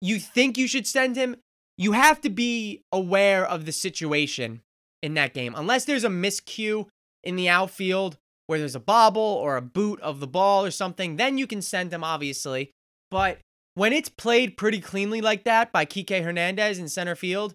you 0.00 0.18
think 0.18 0.56
you 0.56 0.66
should 0.66 0.86
send 0.86 1.16
him. 1.16 1.36
You 1.76 1.92
have 1.92 2.20
to 2.22 2.30
be 2.30 2.82
aware 2.92 3.46
of 3.46 3.64
the 3.64 3.72
situation 3.72 4.60
in 5.02 5.14
that 5.14 5.34
game. 5.34 5.54
Unless 5.56 5.86
there's 5.86 6.04
a 6.04 6.08
miscue 6.08 6.86
in 7.24 7.36
the 7.36 7.48
outfield 7.48 8.18
where 8.46 8.58
there's 8.58 8.74
a 8.74 8.80
bobble 8.80 9.22
or 9.22 9.56
a 9.56 9.62
boot 9.62 10.00
of 10.00 10.20
the 10.20 10.26
ball 10.26 10.64
or 10.64 10.70
something, 10.70 11.16
then 11.16 11.38
you 11.38 11.46
can 11.46 11.62
send 11.62 11.92
him 11.92 12.04
obviously. 12.04 12.72
But 13.10 13.38
when 13.74 13.92
it's 13.92 14.08
played 14.08 14.56
pretty 14.56 14.80
cleanly 14.80 15.20
like 15.20 15.44
that 15.44 15.72
by 15.72 15.84
Kike 15.84 16.22
Hernandez 16.22 16.78
in 16.78 16.88
center 16.88 17.14
field, 17.14 17.54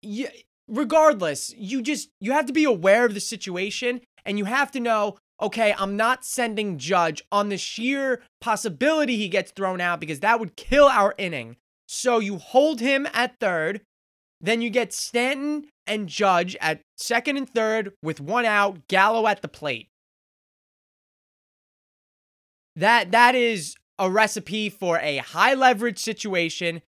you, 0.00 0.28
regardless, 0.68 1.52
you 1.56 1.82
just 1.82 2.08
you 2.20 2.32
have 2.32 2.46
to 2.46 2.52
be 2.52 2.64
aware 2.64 3.04
of 3.04 3.14
the 3.14 3.20
situation 3.20 4.00
and 4.24 4.38
you 4.38 4.44
have 4.44 4.70
to 4.72 4.80
know, 4.80 5.16
okay, 5.40 5.74
I'm 5.76 5.96
not 5.96 6.24
sending 6.24 6.78
Judge 6.78 7.22
on 7.30 7.48
the 7.48 7.58
sheer 7.58 8.22
possibility 8.40 9.16
he 9.16 9.28
gets 9.28 9.50
thrown 9.50 9.80
out 9.80 10.00
because 10.00 10.20
that 10.20 10.40
would 10.40 10.56
kill 10.56 10.86
our 10.86 11.14
inning. 11.18 11.56
So 11.86 12.18
you 12.18 12.38
hold 12.38 12.80
him 12.80 13.06
at 13.12 13.38
third, 13.40 13.82
then 14.40 14.62
you 14.62 14.70
get 14.70 14.92
Stanton 14.92 15.66
and 15.86 16.08
Judge 16.08 16.56
at 16.60 16.80
second 16.96 17.36
and 17.36 17.48
third 17.48 17.92
with 18.02 18.20
one 18.20 18.44
out, 18.44 18.88
Gallo 18.88 19.26
at 19.26 19.42
the 19.42 19.48
plate. 19.48 19.88
That 22.76 23.12
that 23.12 23.34
is 23.34 23.76
a 23.98 24.10
recipe 24.10 24.68
for 24.68 24.98
a 24.98 25.18
high 25.18 25.54
leverage 25.54 25.98
situation 25.98 26.82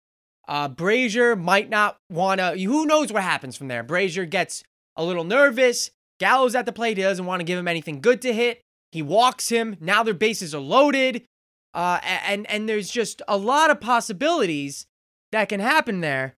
uh, 0.48 0.70
Brasier 0.70 1.40
might 1.40 1.70
not 1.70 1.98
want 2.10 2.40
to. 2.40 2.52
Who 2.60 2.86
knows 2.86 3.12
what 3.12 3.24
happens 3.24 3.56
from 3.56 3.68
there? 3.68 3.84
Brasier 3.84 4.30
gets 4.30 4.64
a 4.96 5.04
little 5.04 5.24
nervous. 5.24 5.92
Gallo's 6.24 6.56
at 6.56 6.66
the 6.66 6.72
plate. 6.72 6.96
He 6.96 7.04
doesn't 7.04 7.26
want 7.26 7.42
to 7.42 7.44
give 7.44 7.60
him 7.60 7.68
anything 7.68 8.00
good 8.00 8.22
to 8.22 8.34
hit. 8.34 8.62
He 8.94 9.02
walks 9.02 9.50
him. 9.50 9.76
Now 9.82 10.04
their 10.04 10.14
bases 10.14 10.56
are 10.56 10.62
loaded. 10.62 11.26
Uh, 11.74 12.00
and 12.02 12.50
and 12.50 12.70
there's 12.70 12.90
just 12.90 13.22
a 13.28 13.36
lot 13.36 13.70
of 13.70 13.82
possibilities 13.82 14.86
that 15.34 15.50
can 15.50 15.60
happen 15.60 16.00
there. 16.00 16.36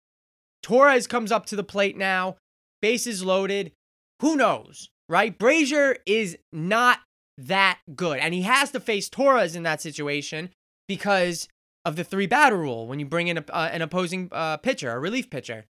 Torres 0.63 1.05
comes 1.05 1.31
up 1.31 1.45
to 1.45 1.55
the 1.55 1.63
plate 1.63 1.95
now. 1.95 2.37
Bases 2.81 3.23
loaded. 3.23 3.73
Who 4.21 4.35
knows, 4.35 4.89
right? 5.07 5.37
Brasier 5.37 5.97
is 6.07 6.35
not 6.51 7.01
that 7.37 7.77
good, 7.95 8.17
and 8.17 8.33
he 8.33 8.41
has 8.41 8.71
to 8.71 8.79
face 8.79 9.07
Torres 9.07 9.55
in 9.55 9.61
that 9.63 9.81
situation 9.81 10.49
because 10.87 11.47
of 11.83 11.95
the 11.95 12.03
three 12.03 12.25
batter 12.25 12.57
rule 12.57 12.87
when 12.87 12.99
you 12.99 13.05
bring 13.05 13.27
in 13.27 13.37
a, 13.37 13.45
uh, 13.51 13.69
an 13.71 13.83
opposing 13.83 14.29
uh, 14.31 14.57
pitcher, 14.57 14.89
a 14.89 14.99
relief 14.99 15.29
pitcher. 15.29 15.65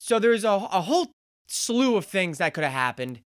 So 0.00 0.18
there's 0.18 0.44
a, 0.44 0.50
a 0.50 0.80
whole 0.82 1.10
slew 1.48 1.96
of 1.96 2.04
things 2.04 2.38
that 2.38 2.54
could 2.54 2.64
have 2.64 2.72
happened 2.72 3.20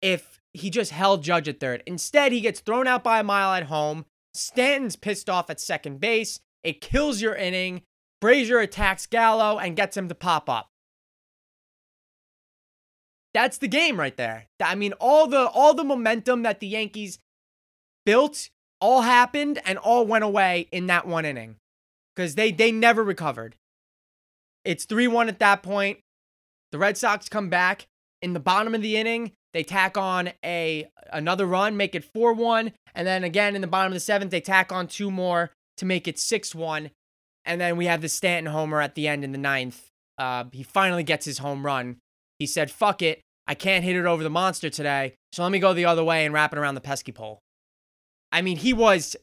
if 0.00 0.40
he 0.52 0.70
just 0.70 0.92
held 0.92 1.22
Judge 1.22 1.48
at 1.48 1.60
third. 1.60 1.82
Instead, 1.86 2.32
he 2.32 2.40
gets 2.40 2.60
thrown 2.60 2.86
out 2.86 3.04
by 3.04 3.20
a 3.20 3.24
mile 3.24 3.54
at 3.54 3.64
home. 3.64 4.04
Stanton's 4.34 4.96
pissed 4.96 5.28
off 5.28 5.50
at 5.50 5.60
second 5.60 6.00
base. 6.00 6.40
It 6.62 6.80
kills 6.80 7.20
your 7.20 7.34
inning. 7.34 7.82
Brasier 8.22 8.62
attacks 8.62 9.06
Gallo 9.06 9.58
and 9.58 9.76
gets 9.76 9.96
him 9.96 10.08
to 10.08 10.14
pop 10.14 10.48
up. 10.48 10.70
That's 13.34 13.58
the 13.58 13.68
game 13.68 14.00
right 14.00 14.16
there. 14.16 14.46
I 14.60 14.74
mean, 14.74 14.94
all 14.94 15.26
the 15.26 15.46
all 15.48 15.74
the 15.74 15.84
momentum 15.84 16.42
that 16.42 16.60
the 16.60 16.66
Yankees 16.66 17.18
built 18.04 18.48
all 18.80 19.02
happened 19.02 19.60
and 19.64 19.78
all 19.78 20.06
went 20.06 20.24
away 20.24 20.68
in 20.72 20.86
that 20.86 21.06
one 21.06 21.24
inning 21.24 21.56
because 22.14 22.34
they 22.34 22.50
they 22.50 22.72
never 22.72 23.04
recovered. 23.04 23.56
It's 24.64 24.86
3-1 24.86 25.28
at 25.28 25.38
that 25.38 25.62
point. 25.62 25.98
The 26.72 26.78
Red 26.78 26.96
Sox 26.96 27.28
come 27.28 27.48
back 27.48 27.86
in 28.22 28.32
the 28.32 28.40
bottom 28.40 28.74
of 28.74 28.82
the 28.82 28.96
inning. 28.96 29.32
They 29.52 29.62
tack 29.62 29.96
on 29.96 30.30
a 30.44 30.88
another 31.12 31.46
run, 31.46 31.76
make 31.76 31.94
it 31.94 32.12
4-1, 32.12 32.72
and 32.94 33.06
then 33.06 33.24
again 33.24 33.54
in 33.54 33.62
the 33.62 33.66
bottom 33.66 33.92
of 33.92 33.94
the 33.94 34.12
7th 34.12 34.30
they 34.30 34.40
tack 34.40 34.72
on 34.72 34.86
two 34.86 35.10
more 35.10 35.52
to 35.78 35.86
make 35.86 36.06
it 36.06 36.16
6-1. 36.16 36.90
And 37.44 37.60
then 37.60 37.76
we 37.76 37.86
have 37.86 38.02
the 38.02 38.08
Stanton 38.08 38.52
homer 38.52 38.82
at 38.82 38.94
the 38.94 39.08
end 39.08 39.24
in 39.24 39.32
the 39.32 39.38
ninth. 39.38 39.88
Uh, 40.18 40.44
he 40.52 40.62
finally 40.62 41.02
gets 41.02 41.24
his 41.24 41.38
home 41.38 41.64
run. 41.64 41.96
He 42.38 42.46
said, 42.46 42.70
"Fuck 42.70 43.00
it, 43.02 43.20
I 43.46 43.54
can't 43.54 43.84
hit 43.84 43.96
it 43.96 44.04
over 44.04 44.22
the 44.22 44.30
monster 44.30 44.68
today, 44.68 45.14
so 45.32 45.42
let 45.42 45.52
me 45.52 45.58
go 45.58 45.72
the 45.72 45.86
other 45.86 46.04
way 46.04 46.24
and 46.24 46.34
wrap 46.34 46.52
it 46.52 46.58
around 46.58 46.74
the 46.74 46.80
pesky 46.80 47.12
pole." 47.12 47.40
I 48.30 48.42
mean, 48.42 48.58
he 48.58 48.72
was 48.72 49.16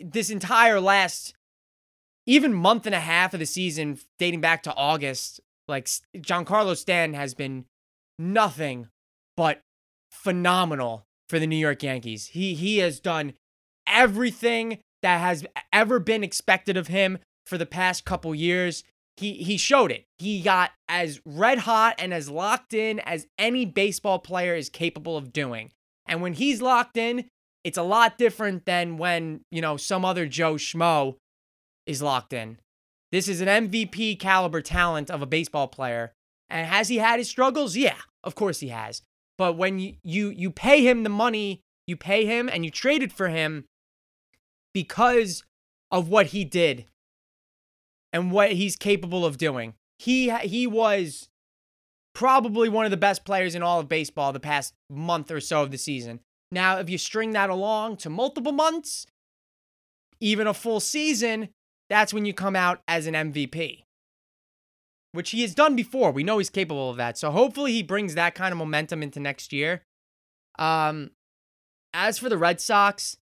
this 0.00 0.30
entire 0.30 0.80
last 0.80 1.34
even 2.26 2.52
month 2.52 2.84
and 2.84 2.94
a 2.94 3.00
half 3.00 3.32
of 3.32 3.40
the 3.40 3.46
season 3.46 3.98
dating 4.18 4.40
back 4.40 4.62
to 4.64 4.74
August, 4.74 5.40
like 5.68 5.88
Giancarlo 6.16 6.76
Stanton 6.76 7.18
has 7.18 7.34
been 7.34 7.66
nothing 8.18 8.88
but 9.36 9.60
phenomenal 10.10 11.04
for 11.28 11.38
the 11.38 11.46
New 11.46 11.56
York 11.56 11.82
Yankees. 11.82 12.28
He 12.28 12.54
he 12.54 12.78
has 12.78 13.00
done 13.00 13.34
everything 13.86 14.78
that 15.02 15.20
has 15.20 15.46
ever 15.72 15.98
been 15.98 16.24
expected 16.24 16.76
of 16.76 16.88
him 16.88 17.18
for 17.46 17.58
the 17.58 17.66
past 17.66 18.04
couple 18.04 18.34
years. 18.34 18.84
He 19.16 19.34
he 19.34 19.56
showed 19.56 19.90
it. 19.90 20.04
He 20.18 20.42
got 20.42 20.72
as 20.88 21.20
red 21.24 21.58
hot 21.58 21.96
and 21.98 22.14
as 22.14 22.30
locked 22.30 22.74
in 22.74 23.00
as 23.00 23.26
any 23.38 23.64
baseball 23.64 24.18
player 24.18 24.54
is 24.54 24.68
capable 24.68 25.16
of 25.16 25.32
doing. 25.32 25.70
And 26.06 26.22
when 26.22 26.32
he's 26.32 26.62
locked 26.62 26.96
in, 26.96 27.26
it's 27.64 27.78
a 27.78 27.82
lot 27.82 28.16
different 28.16 28.64
than 28.64 28.96
when, 28.96 29.42
you 29.50 29.60
know, 29.60 29.76
some 29.76 30.04
other 30.04 30.26
Joe 30.26 30.54
Schmo 30.54 31.16
is 31.86 32.00
locked 32.00 32.32
in. 32.32 32.58
This 33.10 33.28
is 33.28 33.40
an 33.40 33.48
MVP 33.48 34.18
caliber 34.18 34.60
talent 34.60 35.10
of 35.10 35.22
a 35.22 35.26
baseball 35.26 35.68
player. 35.68 36.12
And 36.50 36.66
has 36.66 36.88
he 36.88 36.98
had 36.98 37.18
his 37.18 37.28
struggles? 37.28 37.76
Yeah, 37.76 37.96
of 38.24 38.34
course 38.34 38.60
he 38.60 38.68
has. 38.68 39.02
But 39.36 39.56
when 39.56 39.78
you 39.78 39.94
you, 40.02 40.30
you 40.30 40.50
pay 40.50 40.86
him 40.86 41.02
the 41.02 41.10
money, 41.10 41.60
you 41.86 41.96
pay 41.96 42.26
him 42.26 42.48
and 42.48 42.64
you 42.64 42.70
traded 42.70 43.12
for 43.12 43.28
him 43.28 43.64
because 44.74 45.44
of 45.90 46.08
what 46.08 46.26
he 46.26 46.44
did 46.44 46.86
and 48.12 48.32
what 48.32 48.52
he's 48.52 48.76
capable 48.76 49.24
of 49.24 49.38
doing. 49.38 49.74
He 49.98 50.30
he 50.30 50.66
was 50.66 51.28
probably 52.14 52.68
one 52.68 52.84
of 52.84 52.90
the 52.90 52.96
best 52.96 53.24
players 53.24 53.54
in 53.54 53.62
all 53.62 53.80
of 53.80 53.88
baseball 53.88 54.32
the 54.32 54.40
past 54.40 54.74
month 54.90 55.30
or 55.30 55.40
so 55.40 55.62
of 55.62 55.70
the 55.70 55.78
season. 55.78 56.20
Now, 56.50 56.78
if 56.78 56.88
you 56.88 56.98
string 56.98 57.32
that 57.32 57.50
along 57.50 57.98
to 57.98 58.10
multiple 58.10 58.52
months, 58.52 59.06
even 60.20 60.46
a 60.46 60.54
full 60.54 60.80
season, 60.80 61.50
that's 61.88 62.12
when 62.12 62.24
you 62.24 62.34
come 62.34 62.56
out 62.56 62.80
as 62.86 63.06
an 63.06 63.14
MVP, 63.14 63.84
which 65.12 65.30
he 65.30 65.42
has 65.42 65.54
done 65.54 65.76
before. 65.76 66.10
We 66.10 66.24
know 66.24 66.38
he's 66.38 66.50
capable 66.50 66.90
of 66.90 66.96
that. 66.96 67.18
So 67.18 67.30
hopefully 67.30 67.72
he 67.72 67.82
brings 67.82 68.14
that 68.14 68.34
kind 68.34 68.52
of 68.52 68.58
momentum 68.58 69.02
into 69.02 69.20
next 69.20 69.52
year. 69.52 69.82
Um, 70.58 71.10
as 71.94 72.18
for 72.18 72.28
the 72.28 72.38
Red 72.38 72.60
Sox, 72.60 73.16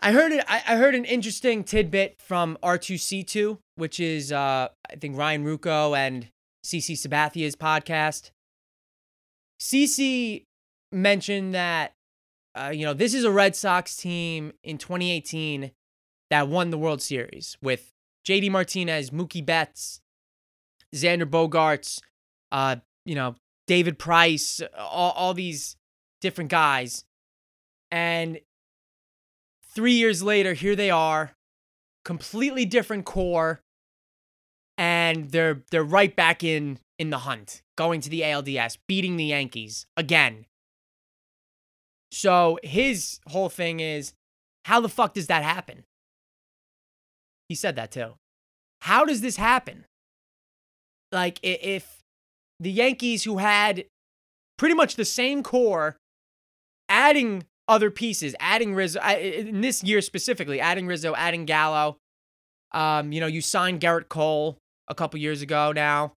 I 0.00 0.12
heard 0.12 0.32
it. 0.32 0.44
I, 0.48 0.76
heard 0.76 0.94
an 0.94 1.04
interesting 1.04 1.64
tidbit 1.64 2.16
from 2.20 2.58
R2C2, 2.62 3.58
which 3.76 4.00
is 4.00 4.32
uh, 4.32 4.68
I 4.90 4.96
think 4.96 5.16
Ryan 5.16 5.44
Ruocco 5.44 5.96
and 5.96 6.28
CC 6.64 6.96
Sabathia's 6.96 7.56
podcast. 7.56 8.30
CC 9.60 10.44
mentioned 10.92 11.54
that 11.54 11.92
uh, 12.54 12.70
you 12.72 12.86
know, 12.86 12.94
this 12.94 13.14
is 13.14 13.24
a 13.24 13.30
Red 13.30 13.56
Sox 13.56 13.96
team 13.96 14.52
in 14.62 14.78
2018 14.78 15.72
that 16.34 16.48
won 16.48 16.70
the 16.70 16.78
World 16.78 17.00
Series 17.00 17.56
with 17.62 17.92
JD 18.26 18.50
Martinez, 18.50 19.10
Mookie 19.10 19.46
Betts, 19.46 20.00
Xander 20.92 21.30
Bogaerts, 21.30 22.00
uh, 22.50 22.76
you 23.04 23.14
know, 23.14 23.36
David 23.68 24.00
Price, 24.00 24.60
all, 24.76 25.12
all 25.12 25.32
these 25.32 25.76
different 26.20 26.50
guys. 26.50 27.04
And 27.92 28.40
three 29.72 29.92
years 29.92 30.24
later, 30.24 30.54
here 30.54 30.74
they 30.74 30.90
are, 30.90 31.36
completely 32.04 32.64
different 32.64 33.04
core, 33.04 33.60
and 34.76 35.30
they're 35.30 35.62
they're 35.70 35.84
right 35.84 36.16
back 36.16 36.42
in 36.42 36.80
in 36.98 37.10
the 37.10 37.18
hunt, 37.18 37.62
going 37.76 38.00
to 38.00 38.10
the 38.10 38.22
ALDS, 38.22 38.76
beating 38.88 39.16
the 39.16 39.26
Yankees 39.26 39.86
again. 39.96 40.46
So 42.10 42.58
his 42.64 43.20
whole 43.28 43.48
thing 43.48 43.78
is 43.78 44.14
How 44.64 44.80
the 44.80 44.88
fuck 44.88 45.14
does 45.14 45.28
that 45.28 45.44
happen? 45.44 45.84
He 47.54 47.56
said 47.56 47.76
that 47.76 47.92
too. 47.92 48.14
How 48.80 49.04
does 49.04 49.20
this 49.20 49.36
happen? 49.36 49.84
Like, 51.12 51.38
if 51.44 52.02
the 52.58 52.72
Yankees, 52.72 53.22
who 53.22 53.38
had 53.38 53.84
pretty 54.56 54.74
much 54.74 54.96
the 54.96 55.04
same 55.04 55.44
core, 55.44 55.96
adding 56.88 57.44
other 57.68 57.92
pieces, 57.92 58.34
adding 58.40 58.74
Rizzo, 58.74 59.00
in 59.00 59.60
this 59.60 59.84
year 59.84 60.00
specifically, 60.00 60.60
adding 60.60 60.88
Rizzo, 60.88 61.14
adding 61.14 61.44
Gallo, 61.44 61.98
um, 62.72 63.12
you 63.12 63.20
know, 63.20 63.28
you 63.28 63.40
signed 63.40 63.80
Gerrit 63.80 64.08
Cole 64.08 64.58
a 64.88 64.94
couple 64.96 65.20
years 65.20 65.40
ago 65.40 65.70
now. 65.70 66.14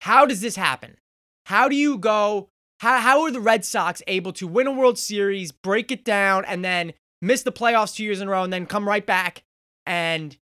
How 0.00 0.26
does 0.26 0.40
this 0.40 0.56
happen? 0.56 0.96
How 1.44 1.68
do 1.68 1.76
you 1.76 1.98
go? 1.98 2.48
How, 2.80 2.98
how 2.98 3.22
are 3.22 3.30
the 3.30 3.38
Red 3.38 3.64
Sox 3.64 4.02
able 4.08 4.32
to 4.32 4.48
win 4.48 4.66
a 4.66 4.72
World 4.72 4.98
Series, 4.98 5.52
break 5.52 5.92
it 5.92 6.04
down, 6.04 6.44
and 6.46 6.64
then 6.64 6.94
miss 7.22 7.44
the 7.44 7.52
playoffs 7.52 7.94
two 7.94 8.02
years 8.02 8.20
in 8.20 8.26
a 8.26 8.30
row, 8.32 8.42
and 8.42 8.52
then 8.52 8.66
come 8.66 8.88
right 8.88 9.06
back 9.06 9.44
and 9.86 10.36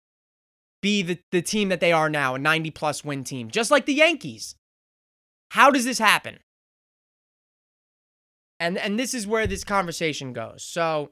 be 0.82 1.02
the, 1.02 1.18
the 1.32 1.42
team 1.42 1.68
that 1.68 1.80
they 1.80 1.92
are 1.92 2.08
now, 2.08 2.34
a 2.34 2.38
90 2.38 2.70
plus 2.70 3.04
win 3.04 3.24
team, 3.24 3.50
just 3.50 3.70
like 3.70 3.86
the 3.86 3.94
Yankees? 3.94 4.54
How 5.50 5.70
does 5.70 5.84
this 5.84 5.98
happen? 5.98 6.38
And 8.60 8.78
and 8.78 8.98
this 8.98 9.14
is 9.14 9.26
where 9.26 9.46
this 9.46 9.64
conversation 9.64 10.32
goes. 10.32 10.62
So 10.62 11.10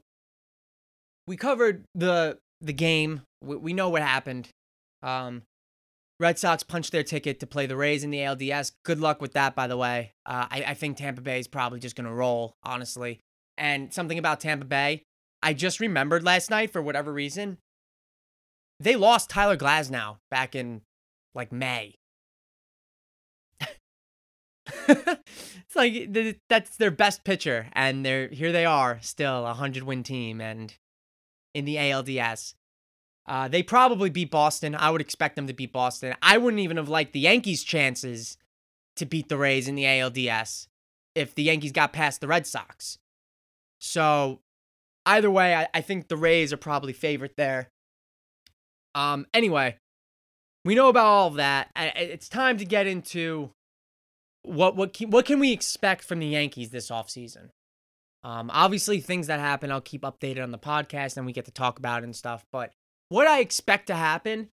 we 1.27 1.37
covered 1.37 1.85
the 1.93 2.39
the 2.61 2.73
game. 2.73 3.21
We, 3.41 3.57
we 3.57 3.73
know 3.73 3.89
what 3.89 4.01
happened. 4.01 4.49
Um, 5.01 5.43
Red 6.19 6.39
Sox 6.39 6.63
punched 6.63 6.91
their 6.91 7.03
ticket 7.03 7.39
to 7.41 7.47
play 7.47 7.65
the 7.65 7.75
Rays 7.75 8.03
in 8.03 8.11
the 8.11 8.19
ALDS. 8.19 8.71
Good 8.85 8.99
luck 8.99 9.21
with 9.21 9.33
that, 9.33 9.55
by 9.55 9.67
the 9.67 9.75
way. 9.75 10.13
Uh, 10.25 10.47
I, 10.49 10.63
I 10.67 10.73
think 10.73 10.97
Tampa 10.97 11.21
Bay 11.21 11.39
is 11.39 11.47
probably 11.47 11.79
just 11.79 11.95
going 11.95 12.07
to 12.07 12.13
roll, 12.13 12.55
honestly. 12.63 13.19
And 13.57 13.93
something 13.93 14.17
about 14.17 14.39
Tampa 14.39 14.65
Bay, 14.65 15.03
I 15.41 15.53
just 15.53 15.79
remembered 15.79 16.23
last 16.23 16.49
night 16.49 16.71
for 16.71 16.81
whatever 16.81 17.11
reason. 17.11 17.57
They 18.79 18.95
lost 18.95 19.29
Tyler 19.29 19.57
Glasnow 19.57 20.17
back 20.29 20.55
in 20.55 20.81
like 21.33 21.51
May. 21.51 21.95
it's 24.87 25.75
like 25.75 26.09
that's 26.49 26.77
their 26.77 26.91
best 26.91 27.23
pitcher, 27.23 27.67
and 27.73 28.05
they're 28.05 28.27
here. 28.29 28.51
They 28.51 28.65
are 28.65 28.99
still 29.01 29.45
a 29.45 29.53
hundred 29.53 29.83
win 29.83 30.03
team, 30.03 30.41
and 30.41 30.73
in 31.53 31.65
the 31.65 31.75
ALDS, 31.75 32.55
uh, 33.27 33.47
they 33.47 33.63
probably 33.63 34.09
beat 34.09 34.31
Boston. 34.31 34.75
I 34.75 34.89
would 34.89 35.01
expect 35.01 35.35
them 35.35 35.47
to 35.47 35.53
beat 35.53 35.71
Boston. 35.71 36.15
I 36.21 36.37
wouldn't 36.37 36.61
even 36.61 36.77
have 36.77 36.89
liked 36.89 37.13
the 37.13 37.19
Yankees' 37.19 37.63
chances 37.63 38.37
to 38.95 39.05
beat 39.05 39.29
the 39.29 39.37
Rays 39.37 39.67
in 39.67 39.75
the 39.75 39.83
ALDS 39.85 40.67
if 41.15 41.35
the 41.35 41.43
Yankees 41.43 41.71
got 41.71 41.93
past 41.93 42.21
the 42.21 42.27
Red 42.27 42.47
Sox. 42.47 42.97
So 43.79 44.39
either 45.05 45.29
way, 45.29 45.55
I, 45.55 45.67
I 45.73 45.81
think 45.81 46.07
the 46.07 46.17
Rays 46.17 46.51
are 46.53 46.57
probably 46.57 46.93
favorite 46.93 47.35
there. 47.37 47.69
Um. 48.95 49.25
Anyway, 49.33 49.77
we 50.65 50.75
know 50.75 50.89
about 50.89 51.05
all 51.05 51.27
of 51.27 51.35
that. 51.35 51.69
It's 51.75 52.29
time 52.29 52.57
to 52.57 52.65
get 52.65 52.87
into 52.87 53.51
what 54.43 54.75
what 54.75 54.93
can, 54.93 55.09
what 55.09 55.25
can 55.25 55.39
we 55.39 55.51
expect 55.51 56.03
from 56.03 56.19
the 56.19 56.27
Yankees 56.27 56.69
this 56.69 56.89
offseason? 56.89 57.49
Um, 58.23 58.49
obviously, 58.53 59.01
things 59.01 59.27
that 59.27 59.39
happen, 59.39 59.71
I'll 59.71 59.81
keep 59.81 60.03
updated 60.03 60.43
on 60.43 60.51
the 60.51 60.57
podcast 60.57 61.17
and 61.17 61.25
we 61.25 61.33
get 61.33 61.45
to 61.45 61.51
talk 61.51 61.77
about 61.77 62.03
and 62.03 62.15
stuff. 62.15 62.45
But 62.51 62.71
what 63.09 63.27
I 63.27 63.39
expect 63.39 63.87
to 63.87 63.95
happen, 63.95 64.49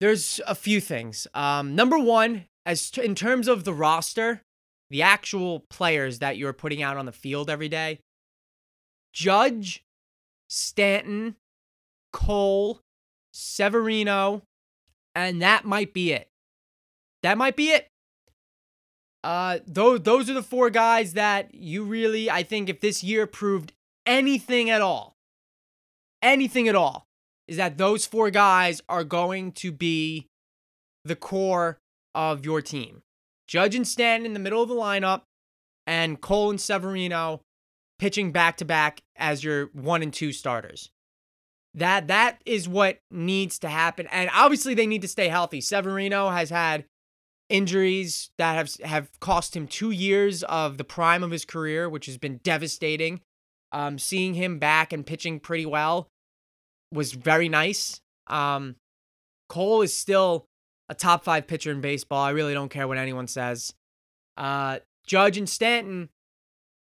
there's 0.00 0.40
a 0.46 0.54
few 0.54 0.80
things. 0.80 1.26
Um, 1.34 1.74
number 1.74 1.98
one, 1.98 2.44
as 2.64 2.90
t- 2.90 3.04
in 3.04 3.16
terms 3.16 3.48
of 3.48 3.64
the 3.64 3.74
roster, 3.74 4.42
the 4.90 5.02
actual 5.02 5.60
players 5.70 6.20
that 6.20 6.36
you're 6.36 6.52
putting 6.52 6.82
out 6.82 6.96
on 6.96 7.06
the 7.06 7.12
field 7.12 7.50
every 7.50 7.68
day, 7.68 7.98
Judge, 9.12 9.82
Stanton, 10.48 11.34
Cole, 12.12 12.80
Severino, 13.32 14.42
and 15.14 15.40
that 15.42 15.64
might 15.64 15.92
be 15.92 16.12
it 16.12 16.30
that 17.22 17.38
might 17.38 17.56
be 17.56 17.70
it. 17.70 17.86
Uh, 19.22 19.58
those 19.66 20.00
those 20.00 20.30
are 20.30 20.34
the 20.34 20.42
four 20.42 20.70
guys 20.70 21.12
that 21.12 21.54
you 21.54 21.84
really, 21.84 22.30
I 22.30 22.42
think, 22.42 22.68
if 22.68 22.80
this 22.80 23.04
year 23.04 23.26
proved 23.26 23.72
anything 24.06 24.70
at 24.70 24.80
all, 24.80 25.14
anything 26.22 26.68
at 26.68 26.74
all, 26.74 27.06
is 27.46 27.58
that 27.58 27.76
those 27.76 28.06
four 28.06 28.30
guys 28.30 28.80
are 28.88 29.04
going 29.04 29.52
to 29.52 29.72
be 29.72 30.26
the 31.04 31.16
core 31.16 31.78
of 32.14 32.44
your 32.44 32.62
team. 32.62 33.02
Judge 33.46 33.74
and 33.74 33.86
Stanton 33.86 34.24
in 34.26 34.32
the 34.32 34.40
middle 34.40 34.62
of 34.62 34.68
the 34.70 34.74
lineup, 34.74 35.22
and 35.86 36.20
Cole 36.20 36.50
and 36.50 36.60
Severino 36.60 37.42
pitching 37.98 38.32
back 38.32 38.56
to 38.56 38.64
back 38.64 39.00
as 39.16 39.44
your 39.44 39.66
one 39.74 40.02
and 40.02 40.14
two 40.14 40.32
starters. 40.32 40.88
That 41.74 42.08
that 42.08 42.40
is 42.44 42.68
what 42.68 42.98
needs 43.10 43.58
to 43.60 43.68
happen, 43.68 44.08
and 44.10 44.28
obviously 44.34 44.74
they 44.74 44.86
need 44.86 45.02
to 45.02 45.08
stay 45.08 45.28
healthy. 45.28 45.60
Severino 45.60 46.30
has 46.30 46.50
had 46.50 46.84
injuries 47.48 48.30
that 48.38 48.54
have 48.54 48.74
have 48.88 49.20
cost 49.20 49.54
him 49.54 49.66
two 49.66 49.90
years 49.90 50.42
of 50.44 50.78
the 50.78 50.84
prime 50.84 51.22
of 51.22 51.30
his 51.30 51.44
career, 51.44 51.88
which 51.88 52.06
has 52.06 52.18
been 52.18 52.38
devastating. 52.42 53.20
Um, 53.72 54.00
seeing 54.00 54.34
him 54.34 54.58
back 54.58 54.92
and 54.92 55.06
pitching 55.06 55.38
pretty 55.38 55.64
well 55.64 56.08
was 56.92 57.12
very 57.12 57.48
nice. 57.48 58.00
Um, 58.26 58.76
Cole 59.48 59.82
is 59.82 59.96
still 59.96 60.46
a 60.88 60.94
top 60.94 61.22
five 61.22 61.46
pitcher 61.46 61.70
in 61.70 61.80
baseball. 61.80 62.24
I 62.24 62.30
really 62.30 62.52
don't 62.52 62.68
care 62.68 62.88
what 62.88 62.98
anyone 62.98 63.28
says. 63.28 63.72
Uh, 64.36 64.80
Judge 65.06 65.38
and 65.38 65.48
Stanton, 65.48 66.08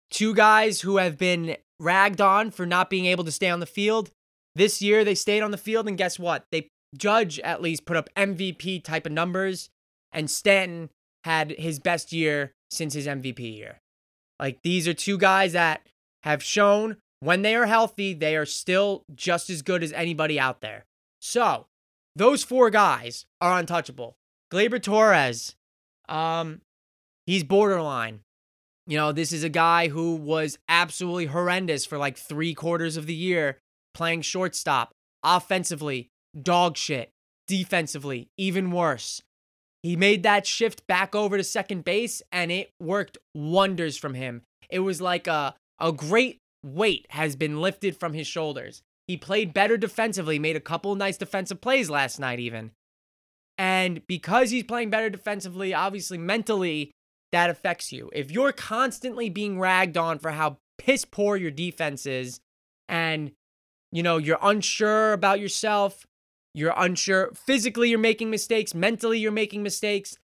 two 0.10 0.34
guys 0.34 0.82
who 0.82 0.98
have 0.98 1.18
been 1.18 1.56
ragged 1.80 2.20
on 2.20 2.52
for 2.52 2.66
not 2.66 2.90
being 2.90 3.06
able 3.06 3.24
to 3.24 3.32
stay 3.32 3.50
on 3.50 3.62
the 3.62 3.66
field. 3.66 4.12
This 4.56 4.82
year 4.82 5.04
they 5.04 5.16
stayed 5.16 5.42
on 5.42 5.52
the 5.52 5.58
field, 5.58 5.88
and 5.88 5.98
guess 5.98 6.20
what? 6.20 6.46
They 6.52 6.68
Judge 6.96 7.40
at 7.40 7.62
least 7.62 7.86
put 7.86 7.98
up 7.98 8.10
MVP 8.16 8.84
type 8.84 9.06
of 9.06 9.12
numbers 9.12 9.70
and 10.12 10.30
Stanton 10.30 10.90
had 11.24 11.52
his 11.52 11.80
best 11.80 12.14
year 12.14 12.52
since 12.70 12.94
his 12.94 13.08
MVP 13.08 13.40
year. 13.58 13.80
Like 14.40 14.60
these 14.64 14.88
are 14.88 14.94
two 14.94 15.18
guys 15.18 15.54
that 15.54 15.88
have 16.24 16.44
shown 16.44 16.98
when 17.20 17.42
they 17.42 17.56
are 17.56 17.66
healthy, 17.66 18.14
they 18.14 18.36
are 18.36 18.46
still 18.46 19.04
just 19.16 19.50
as 19.50 19.62
good 19.62 19.82
as 19.82 19.94
anybody 19.94 20.40
out 20.40 20.60
there. 20.60 20.86
So, 21.22 21.68
those 22.18 22.44
four 22.44 22.70
guys 22.70 23.26
are 23.40 23.58
untouchable. 23.58 24.18
Gleyber 24.52 24.82
Torres, 24.82 25.56
um, 26.10 26.60
he's 27.26 27.46
borderline. 27.46 28.20
You 28.86 28.98
know, 28.98 29.14
this 29.14 29.32
is 29.32 29.46
a 29.46 29.50
guy 29.50 29.88
who 29.88 30.16
was 30.16 30.58
absolutely 30.68 31.28
horrendous 31.28 31.86
for 31.86 31.98
like 31.98 32.18
three 32.18 32.54
quarters 32.54 32.98
of 32.98 33.06
the 33.06 33.14
year 33.14 33.60
playing 33.94 34.22
shortstop. 34.22 34.92
Offensively, 35.24 36.10
dog 36.40 36.78
shit. 36.78 37.10
Defensively, 37.48 38.30
even 38.38 38.72
worse. 38.72 39.22
He 39.82 39.96
made 39.98 40.24
that 40.24 40.48
shift 40.48 40.88
back 40.88 41.14
over 41.14 41.38
to 41.38 41.44
second 41.44 41.84
base 41.84 42.22
and 42.32 42.52
it 42.52 42.72
worked 42.80 43.18
wonders 43.36 43.98
from 43.98 44.14
him. 44.14 44.44
It 44.70 44.80
was 44.80 45.02
like 45.02 45.28
a, 45.28 45.56
a 45.80 45.92
great 45.92 46.40
weight 46.64 47.06
has 47.10 47.36
been 47.36 47.62
lifted 47.62 47.98
from 47.98 48.14
his 48.14 48.26
shoulders. 48.26 48.82
He 49.08 49.18
played 49.18 49.54
better 49.54 49.76
defensively, 49.76 50.40
made 50.40 50.56
a 50.56 50.62
couple 50.62 50.96
nice 50.96 51.18
defensive 51.18 51.60
plays 51.60 51.90
last 51.90 52.20
night, 52.20 52.40
even. 52.40 52.72
And 53.58 54.06
because 54.08 54.50
he's 54.50 54.64
playing 54.64 54.90
better 54.90 55.10
defensively, 55.10 55.74
obviously 55.74 56.18
mentally, 56.18 56.92
that 57.34 57.50
affects 57.50 57.92
you. 57.92 58.10
If 58.14 58.32
you're 58.32 58.54
constantly 58.54 59.30
being 59.30 59.60
ragged 59.60 59.98
on 59.98 60.20
for 60.20 60.32
how 60.32 60.58
piss 60.78 61.04
poor 61.04 61.36
your 61.36 61.52
defense 61.52 62.06
is 62.06 62.40
and 62.88 63.32
you 63.94 64.02
know, 64.02 64.18
you're 64.18 64.40
unsure 64.42 65.14
about 65.14 65.40
yourself, 65.40 66.06
you're 66.56 66.74
unsure. 66.76 67.32
Physically, 67.34 67.90
you're 67.90 68.00
making 68.00 68.32
mistakes. 68.32 68.74
Mentally, 68.74 69.20
you're 69.20 69.32
making 69.32 69.62
mistakes. 69.62 70.18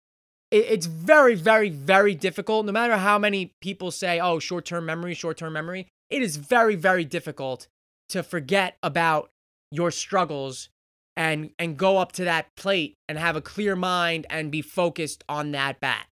It's 0.51 0.87
very, 0.87 1.35
very, 1.35 1.69
very 1.69 2.15
difficult. 2.15 2.65
No 2.65 2.73
matter 2.73 2.97
how 2.97 3.19
many 3.19 3.53
people 3.61 3.91
say, 3.91 4.19
oh, 4.19 4.39
short 4.39 4.65
term 4.65 4.87
memory, 4.87 5.13
short 5.13 5.37
term 5.37 5.53
memory, 5.53 5.87
it 6.09 6.23
is 6.23 6.37
very, 6.37 6.75
very 6.75 7.05
difficult 7.05 7.69
to 8.09 8.23
forget 8.23 8.79
about 8.83 9.29
your 9.71 9.91
struggles 9.91 10.71
and 11.15 11.51
and 11.59 11.77
go 11.77 11.99
up 11.99 12.13
to 12.13 12.25
that 12.25 12.47
plate 12.57 12.95
and 13.07 13.19
have 13.19 13.37
a 13.37 13.43
clear 13.43 13.77
mind 13.77 14.27
and 14.31 14.51
be 14.51 14.63
focused 14.63 15.23
on 15.29 15.51
that 15.53 15.79
bat. 15.81 16.07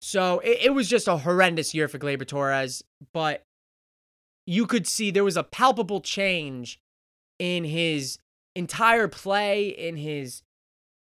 So 0.00 0.40
it, 0.40 0.58
it 0.62 0.74
was 0.74 0.88
just 0.88 1.06
a 1.06 1.18
horrendous 1.18 1.74
year 1.74 1.86
for 1.86 1.98
Gleyber 1.98 2.26
Torres, 2.26 2.82
but 3.12 3.44
you 4.48 4.66
could 4.66 4.86
see 4.86 5.10
there 5.10 5.24
was 5.24 5.36
a 5.36 5.42
palpable 5.42 6.00
change 6.00 6.80
in 7.38 7.64
his 7.64 8.18
entire 8.56 9.06
play, 9.06 9.68
in 9.68 9.98
his 9.98 10.42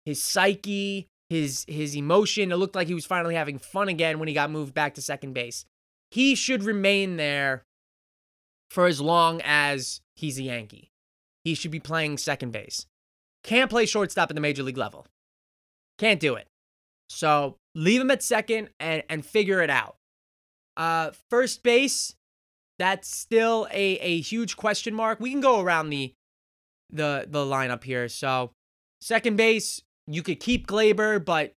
his 0.06 0.22
psyche, 0.22 1.08
his 1.28 1.66
his 1.68 1.94
emotion. 1.94 2.50
It 2.50 2.56
looked 2.56 2.74
like 2.74 2.88
he 2.88 2.94
was 2.94 3.04
finally 3.04 3.34
having 3.34 3.58
fun 3.58 3.90
again 3.90 4.18
when 4.18 4.28
he 4.28 4.34
got 4.34 4.50
moved 4.50 4.72
back 4.72 4.94
to 4.94 5.02
second 5.02 5.34
base. 5.34 5.66
He 6.10 6.34
should 6.34 6.62
remain 6.62 7.18
there 7.18 7.66
for 8.70 8.86
as 8.86 8.98
long 8.98 9.42
as 9.44 10.00
he's 10.16 10.38
a 10.38 10.44
Yankee. 10.44 10.90
He 11.44 11.54
should 11.54 11.70
be 11.70 11.80
playing 11.80 12.16
second 12.16 12.52
base. 12.52 12.86
Can't 13.42 13.68
play 13.68 13.84
shortstop 13.84 14.30
at 14.30 14.34
the 14.34 14.40
major 14.40 14.62
league 14.62 14.78
level. 14.78 15.06
Can't 15.98 16.18
do 16.18 16.34
it. 16.34 16.48
So 17.10 17.58
leave 17.74 18.00
him 18.00 18.10
at 18.10 18.22
second 18.22 18.70
and 18.80 19.02
and 19.10 19.24
figure 19.24 19.60
it 19.60 19.68
out. 19.68 19.96
Uh, 20.78 21.10
first 21.28 21.62
base, 21.62 22.16
that's 22.78 23.14
still 23.14 23.66
a 23.70 23.98
a 23.98 24.20
huge 24.20 24.56
question 24.56 24.94
mark. 24.94 25.20
We 25.20 25.30
can 25.30 25.40
go 25.40 25.60
around 25.60 25.90
the 25.90 26.14
the 26.90 27.26
the 27.28 27.44
lineup 27.44 27.84
here. 27.84 28.08
So 28.08 28.52
second 29.00 29.36
base, 29.36 29.80
you 30.06 30.22
could 30.22 30.40
keep 30.40 30.66
Gleyber, 30.66 31.24
but 31.24 31.52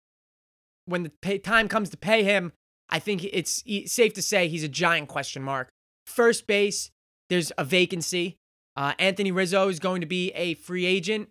when 0.86 1.04
the 1.04 1.12
pay, 1.22 1.38
time 1.38 1.68
comes 1.68 1.90
to 1.90 1.98
pay 1.98 2.24
him, 2.24 2.54
I 2.90 3.00
think 3.00 3.24
it's 3.24 3.64
safe 3.86 4.14
to 4.14 4.22
say 4.22 4.48
he's 4.48 4.64
a 4.64 4.70
giant 4.70 5.10
question 5.10 5.44
mark. 5.44 5.70
First 6.06 6.48
base, 6.48 6.90
there's 7.30 7.52
a 7.58 7.66
vacancy. 7.66 8.38
Uh, 8.76 8.94
Anthony 9.00 9.32
Rizzo 9.32 9.68
is 9.68 9.80
going 9.80 10.02
to 10.02 10.08
be 10.08 10.32
a 10.32 10.54
free 10.54 10.86
agent. 10.86 11.30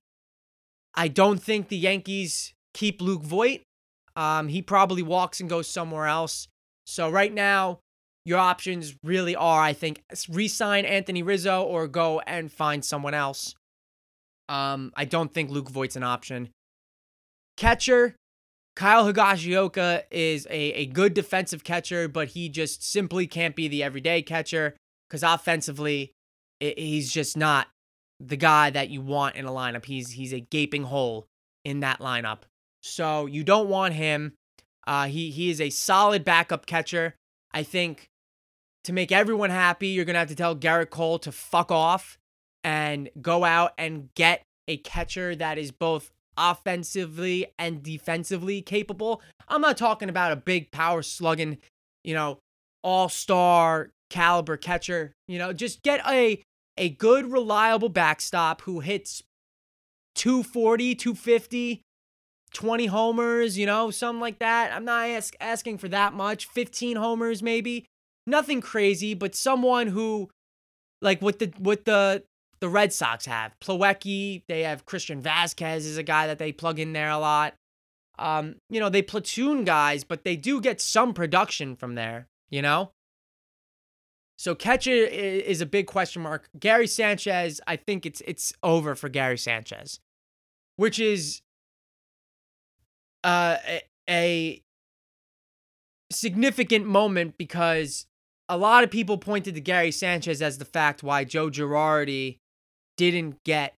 I 0.94 1.09
don't 1.09 1.42
think 1.42 1.68
the 1.68 1.77
Yankees 1.77 2.53
keep 2.75 3.01
Luke 3.01 3.22
Voit. 3.22 3.62
Um, 4.16 4.49
he 4.49 4.62
probably 4.62 5.03
walks 5.03 5.40
and 5.40 5.49
goes 5.49 5.68
somewhere 5.68 6.07
else. 6.07 6.49
So 6.87 7.09
right 7.09 7.33
now, 7.33 7.81
your 8.27 8.41
options 8.41 8.97
really 9.05 9.37
are, 9.37 9.62
I 9.62 9.73
think, 9.73 10.03
re-sign 10.29 10.85
Anthony 10.85 11.23
Rizzo 11.23 11.62
or 11.62 11.87
go 11.87 12.21
and 12.27 12.51
find 12.51 12.85
someone 12.85 13.15
else. 13.15 13.55
Um, 14.49 14.93
I 14.97 15.05
don't 15.05 15.33
think 15.33 15.49
Luke 15.49 15.71
Voit's 15.71 15.95
an 15.95 16.03
option. 16.03 16.51
Catcher, 17.57 18.17
Kyle 18.75 19.11
Higashioka 19.11 20.03
is 20.11 20.45
a, 20.51 20.73
a 20.73 20.87
good 20.87 21.15
defensive 21.15 21.62
catcher, 21.62 22.09
but 22.09 22.29
he 22.29 22.49
just 22.49 22.83
simply 22.83 23.29
can't 23.29 23.55
be 23.55 23.69
the 23.69 23.85
everyday 23.85 24.23
catcher 24.23 24.77
because 25.09 25.23
offensively, 25.23 26.11
it, 26.59 26.79
he's 26.81 27.12
just 27.12 27.37
not 27.37 27.69
the 28.19 28.37
guy 28.37 28.71
that 28.71 28.91
you 28.91 29.01
want 29.01 29.37
in 29.37 29.45
a 29.45 29.51
lineup. 29.53 29.85
He's 29.85 30.11
he's 30.11 30.33
a 30.33 30.41
gaping 30.41 30.83
hole 30.83 31.27
in 31.65 31.81
that 31.81 32.01
lineup. 32.01 32.41
So 32.83 33.27
you 33.27 33.45
don't 33.45 33.69
want 33.69 33.95
him. 33.95 34.33
Uh, 34.85 35.07
he 35.07 35.31
he 35.31 35.49
is 35.49 35.61
a 35.61 35.71
solid 35.71 36.25
backup 36.25 36.67
catcher. 36.67 37.15
I 37.53 37.62
think 37.62 38.09
to 38.87 38.92
make 38.92 39.11
everyone 39.11 39.51
happy, 39.51 39.88
you're 39.88 40.05
gonna 40.05 40.20
have 40.20 40.29
to 40.29 40.37
tell 40.37 40.55
Gerrit 40.55 40.90
Cole 40.90 41.18
to 41.18 41.33
fuck 41.33 41.72
off 41.72 42.18
and 42.62 43.11
go 43.20 43.44
out 43.44 43.72
and 43.77 44.14
get 44.14 44.42
a 44.68 44.77
catcher 44.77 45.35
that 45.35 45.59
is 45.59 45.72
both 45.72 46.12
offensively 46.38 47.46
and 47.59 47.83
defensively 47.83 48.62
capable. 48.62 49.22
I'm 49.49 49.61
not 49.61 49.77
talking 49.77 50.09
about 50.09 50.31
a 50.31 50.37
big 50.37 50.70
power 50.70 51.03
slugging, 51.03 51.59
you 52.05 52.14
know, 52.14 52.38
all-star 52.85 53.90
caliber 54.09 54.57
catcher. 54.57 55.12
You 55.27 55.40
know, 55.40 55.53
just 55.53 55.83
get 55.83 56.01
a 56.07 56.40
a 56.77 56.90
good 56.90 57.27
reliable 57.33 57.88
backstop 57.88 58.62
who 58.62 58.81
hits 58.81 59.25
240, 60.14 60.94
250, 60.94 61.83
20 62.53 62.87
homers, 62.87 63.59
you 63.59 63.66
know, 63.66 63.90
something 63.90 64.20
like 64.20 64.38
that. 64.38 64.72
I'm 64.72 64.85
not 64.85 65.09
ask, 65.09 65.35
asking 65.40 65.79
for 65.79 65.88
that 65.88 66.14
much. 66.14 66.46
15 66.46 66.96
homers 66.96 67.42
maybe. 67.42 67.87
Nothing 68.27 68.61
crazy, 68.61 69.15
but 69.15 69.35
someone 69.35 69.89
who 69.89 70.31
like 71.01 71.23
what 71.23 71.39
the 71.39 71.53
what 71.59 71.85
the 71.85 72.25
the 72.61 72.69
Red 72.69 72.93
Sox 72.93 73.27
have. 73.27 73.55
Plawecki, 73.61 74.43
they 74.49 74.62
have 74.62 74.87
Christian 74.87 75.23
Vázquez 75.23 75.79
is 75.79 75.99
a 75.99 76.03
guy 76.03 76.27
that 76.27 76.39
they 76.39 76.53
plug 76.53 76.79
in 76.79 76.93
there 76.93 77.11
a 77.11 77.19
lot. 77.19 77.55
Um, 78.19 78.57
you 78.71 78.81
know, 78.81 78.89
they 78.89 79.03
platoon 79.03 79.65
guys, 79.65 80.05
but 80.05 80.25
they 80.25 80.37
do 80.37 80.61
get 80.61 80.81
some 80.81 81.12
production 81.12 81.77
from 81.77 81.97
there, 81.97 82.29
you 82.49 82.62
know? 82.62 82.93
So 84.39 84.55
catcher 84.55 84.91
is 84.91 85.61
a 85.61 85.67
big 85.67 85.87
question 85.87 86.23
mark. 86.23 86.49
Gary 86.59 86.87
Sanchez, 86.87 87.61
I 87.67 87.77
think 87.77 88.05
it's 88.05 88.23
it's 88.27 88.53
over 88.62 88.95
for 88.95 89.09
Gary 89.09 89.39
Sanchez, 89.39 89.99
which 90.77 90.99
is 90.99 91.41
uh, 93.25 93.57
a, 93.67 93.83
a 94.09 94.62
significant 96.11 96.87
moment 96.87 97.39
because 97.39 98.07
a 98.49 98.57
lot 98.57 98.85
of 98.85 98.91
people 98.91 99.19
pointed 99.19 99.55
to 99.55 99.61
Gary 99.61 99.91
Sanchez 99.91 100.41
as 100.41 100.59
the 100.59 100.65
fact 100.65 101.03
why 101.03 101.25
Joe 101.25 101.51
Girardi 101.51 102.39
didn't 102.97 103.43
get 103.45 103.75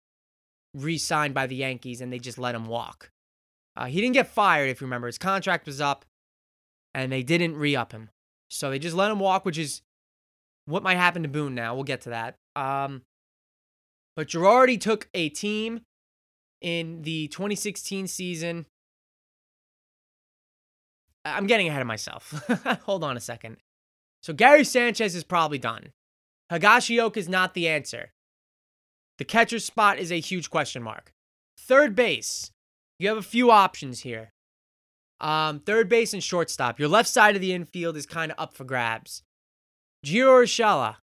re-signed 0.73 1.34
by 1.34 1.47
the 1.47 1.56
Yankees 1.56 2.01
and 2.01 2.12
they 2.12 2.19
just 2.19 2.38
let 2.38 2.56
him 2.56 2.65
walk. 2.65 3.10
Uh, 3.75 3.86
he 3.86 4.01
didn't 4.01 4.13
get 4.13 4.27
fired, 4.27 4.69
if 4.69 4.82
you 4.82 4.86
remember. 4.86 5.08
His 5.08 5.17
contract 5.17 5.65
was 5.67 5.80
up, 5.80 6.03
and 6.93 7.12
they 7.12 7.21
didn't 7.21 7.56
re-up 7.56 7.91
him, 7.91 8.10
so 8.49 8.71
they 8.71 8.80
just 8.80 8.95
let 8.95 9.12
him 9.12 9.19
walk, 9.19 9.45
which 9.45 9.58
is 9.58 9.82
what 10.65 10.82
might 10.82 10.97
happen 10.97 11.21
to 11.21 11.30
Boone. 11.30 11.53
Now 11.53 11.75
we'll 11.75 11.84
get 11.84 12.01
to 12.01 12.10
that. 12.10 12.36
Um, 12.56 13.03
but 14.15 14.27
Girardi 14.27 14.82
took 14.82 15.08
a 15.13 15.30
team 15.30 15.82
in 16.60 17.03
the 17.03 17.27
2016 17.27 18.08
season. 18.08 18.65
I'm 21.23 21.45
getting 21.45 21.67
ahead 21.67 21.82
of 21.82 21.88
myself. 21.88 22.32
Hold 22.86 23.03
on 23.03 23.15
a 23.15 23.19
second. 23.19 23.58
So 24.27 24.33
Gary 24.33 24.65
Sanchez 24.65 25.15
is 25.15 25.23
probably 25.23 25.57
done. 25.57 25.93
Higashioka 26.51 27.15
is 27.15 27.29
not 27.29 27.53
the 27.53 27.69
answer. 27.69 28.11
The 29.19 29.23
catcher 29.23 29.57
spot 29.57 29.99
is 29.99 30.11
a 30.11 30.19
huge 30.19 30.49
question 30.49 30.83
mark. 30.83 31.13
Third 31.57 31.95
base, 31.95 32.51
you 32.99 33.07
have 33.07 33.17
a 33.17 33.21
few 33.21 33.51
options 33.51 34.01
here. 34.01 34.33
Um, 35.21 35.61
third 35.61 35.87
base 35.87 36.13
and 36.13 36.21
shortstop. 36.21 36.77
Your 36.77 36.89
left 36.89 37.07
side 37.07 37.35
of 37.35 37.41
the 37.41 37.53
infield 37.53 37.95
is 37.95 38.05
kind 38.05 38.33
of 38.33 38.37
up 38.37 38.53
for 38.53 38.65
grabs. 38.65 39.23
Gio 40.05 40.43
Urshela, 40.43 40.97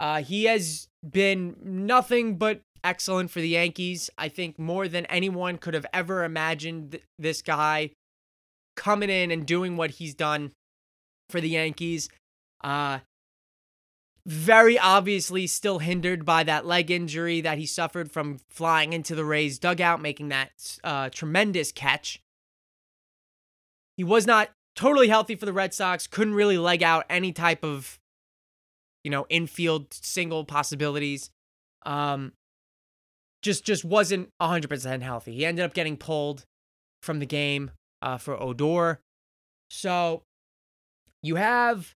uh, 0.00 0.22
he 0.22 0.44
has 0.44 0.88
been 1.06 1.56
nothing 1.62 2.38
but 2.38 2.62
excellent 2.82 3.30
for 3.30 3.42
the 3.42 3.48
Yankees. 3.50 4.08
I 4.16 4.30
think 4.30 4.58
more 4.58 4.88
than 4.88 5.04
anyone 5.06 5.58
could 5.58 5.74
have 5.74 5.86
ever 5.92 6.24
imagined 6.24 6.92
th- 6.92 7.04
this 7.18 7.42
guy 7.42 7.90
coming 8.74 9.10
in 9.10 9.30
and 9.30 9.44
doing 9.44 9.76
what 9.76 9.90
he's 9.90 10.14
done 10.14 10.52
for 11.28 11.42
the 11.42 11.50
Yankees. 11.50 12.08
Uh, 12.64 13.00
very 14.26 14.78
obviously 14.78 15.46
still 15.46 15.80
hindered 15.80 16.24
by 16.24 16.42
that 16.44 16.64
leg 16.64 16.90
injury 16.90 17.42
that 17.42 17.58
he 17.58 17.66
suffered 17.66 18.10
from 18.10 18.38
flying 18.48 18.94
into 18.94 19.14
the 19.14 19.24
Rays 19.24 19.58
dugout, 19.58 20.00
making 20.00 20.30
that 20.30 20.78
uh, 20.82 21.10
tremendous 21.10 21.70
catch. 21.70 22.22
He 23.98 24.04
was 24.04 24.26
not 24.26 24.50
totally 24.74 25.08
healthy 25.08 25.36
for 25.36 25.44
the 25.44 25.52
Red 25.52 25.74
Sox, 25.74 26.06
couldn't 26.06 26.34
really 26.34 26.56
leg 26.56 26.82
out 26.82 27.04
any 27.10 27.32
type 27.32 27.62
of, 27.62 28.00
you 29.04 29.10
know, 29.10 29.26
infield 29.28 29.92
single 29.92 30.44
possibilities. 30.44 31.30
Um, 31.84 32.32
just 33.42 33.62
just 33.62 33.84
wasn't 33.84 34.30
100% 34.40 35.02
healthy. 35.02 35.34
He 35.34 35.44
ended 35.44 35.66
up 35.66 35.74
getting 35.74 35.98
pulled 35.98 36.46
from 37.02 37.18
the 37.18 37.26
game 37.26 37.72
uh, 38.00 38.16
for 38.16 38.42
Odor. 38.42 39.00
So 39.68 40.22
you 41.22 41.36
have 41.36 41.94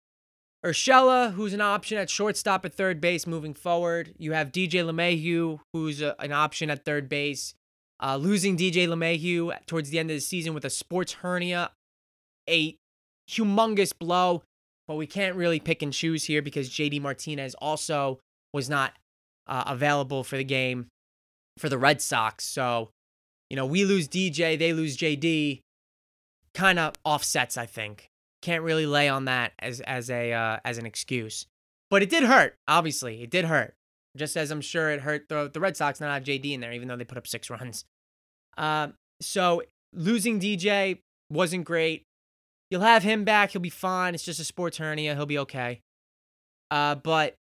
Urshela, 0.66 1.32
who's 1.32 1.52
an 1.52 1.60
option 1.60 1.96
at 1.96 2.10
shortstop 2.10 2.64
at 2.64 2.74
third 2.74 3.00
base 3.00 3.24
moving 3.24 3.54
forward. 3.54 4.12
You 4.18 4.32
have 4.32 4.50
DJ 4.50 4.84
LeMahieu, 4.84 5.60
who's 5.72 6.02
a, 6.02 6.20
an 6.20 6.32
option 6.32 6.70
at 6.70 6.84
third 6.84 7.08
base. 7.08 7.54
Uh, 8.02 8.16
losing 8.16 8.56
DJ 8.56 8.88
LeMahieu 8.88 9.56
towards 9.66 9.90
the 9.90 9.98
end 10.00 10.10
of 10.10 10.16
the 10.16 10.20
season 10.20 10.54
with 10.54 10.64
a 10.64 10.70
sports 10.70 11.14
hernia, 11.14 11.70
a 12.50 12.76
humongous 13.30 13.96
blow. 13.96 14.42
But 14.88 14.96
we 14.96 15.06
can't 15.06 15.36
really 15.36 15.60
pick 15.60 15.82
and 15.82 15.92
choose 15.92 16.24
here 16.24 16.42
because 16.42 16.68
JD 16.68 17.00
Martinez 17.00 17.54
also 17.54 18.18
was 18.52 18.68
not 18.68 18.92
uh, 19.46 19.64
available 19.66 20.24
for 20.24 20.36
the 20.36 20.44
game 20.44 20.86
for 21.58 21.68
the 21.68 21.78
Red 21.78 22.02
Sox. 22.02 22.44
So, 22.44 22.90
you 23.50 23.56
know, 23.56 23.66
we 23.66 23.84
lose 23.84 24.08
DJ, 24.08 24.58
they 24.58 24.72
lose 24.72 24.96
JD. 24.96 25.60
Kind 26.54 26.78
of 26.78 26.94
offsets, 27.04 27.56
I 27.56 27.66
think. 27.66 28.08
Can't 28.46 28.62
really 28.62 28.86
lay 28.86 29.08
on 29.08 29.24
that 29.24 29.54
as 29.58 29.80
as 29.80 30.08
a 30.08 30.32
uh, 30.32 30.58
as 30.64 30.78
an 30.78 30.86
excuse. 30.86 31.46
But 31.90 32.04
it 32.04 32.10
did 32.10 32.22
hurt. 32.22 32.54
Obviously, 32.68 33.24
it 33.24 33.28
did 33.28 33.46
hurt. 33.46 33.74
Just 34.16 34.36
as 34.36 34.52
I'm 34.52 34.60
sure 34.60 34.92
it 34.92 35.00
hurt 35.00 35.28
the 35.28 35.50
the 35.52 35.58
Red 35.58 35.76
Sox 35.76 36.00
not 36.00 36.14
have 36.14 36.22
JD 36.22 36.52
in 36.52 36.60
there, 36.60 36.72
even 36.72 36.86
though 36.86 36.94
they 36.94 37.02
put 37.02 37.18
up 37.18 37.26
six 37.26 37.50
runs. 37.50 37.84
Uh, 38.56 38.90
so 39.20 39.62
losing 39.92 40.38
DJ 40.38 41.00
wasn't 41.28 41.64
great. 41.64 42.04
You'll 42.70 42.82
have 42.82 43.02
him 43.02 43.24
back. 43.24 43.50
He'll 43.50 43.60
be 43.60 43.68
fine. 43.68 44.14
It's 44.14 44.24
just 44.24 44.38
a 44.38 44.44
sports 44.44 44.78
hernia. 44.78 45.16
He'll 45.16 45.26
be 45.26 45.38
okay. 45.38 45.80
Uh, 46.70 46.94
but 46.94 47.34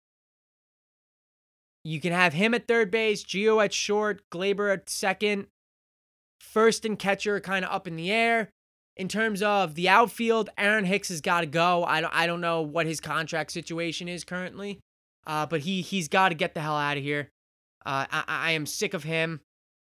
you 1.84 2.00
can 2.00 2.14
have 2.14 2.32
him 2.32 2.54
at 2.54 2.66
third 2.66 2.92
base, 2.92 3.26
Gio 3.26 3.62
at 3.62 3.74
short, 3.74 4.22
Gleyber 4.32 4.72
at 4.72 4.90
second. 4.90 5.48
First 6.40 6.86
and 6.86 6.98
catcher 6.98 7.42
kind 7.42 7.66
of 7.66 7.72
up 7.72 7.88
in 7.88 7.98
the 7.98 8.10
air 8.10 8.52
in 8.96 9.08
terms 9.08 9.42
of 9.42 9.76
the 9.76 9.90
outfield, 9.90 10.50
Aaron 10.58 10.86
Hicks 10.86 11.10
has 11.10 11.22
got 11.22 11.42
to 11.42 11.48
go. 11.48 11.84
I 11.84 12.02
don't 12.02 12.14
I 12.14 12.28
don't 12.28 12.42
know 12.42 12.62
what 12.62 12.86
his 12.86 13.00
contract 13.00 13.52
situation 13.52 14.08
is 14.08 14.24
currently, 14.24 14.80
uh, 15.26 15.46
but 15.46 15.62
he 15.62 15.82
he's 15.82 16.08
got 16.08 16.30
to 16.30 16.36
get 16.36 16.54
the 16.54 16.62
hell 16.62 16.78
out 16.78 16.98
of 16.98 17.04
here. 17.04 17.30
Uh, 17.86 18.06
I, 18.12 18.24
I 18.28 18.52
am 18.52 18.66
sick 18.66 18.94
of 18.94 19.04
him. 19.04 19.42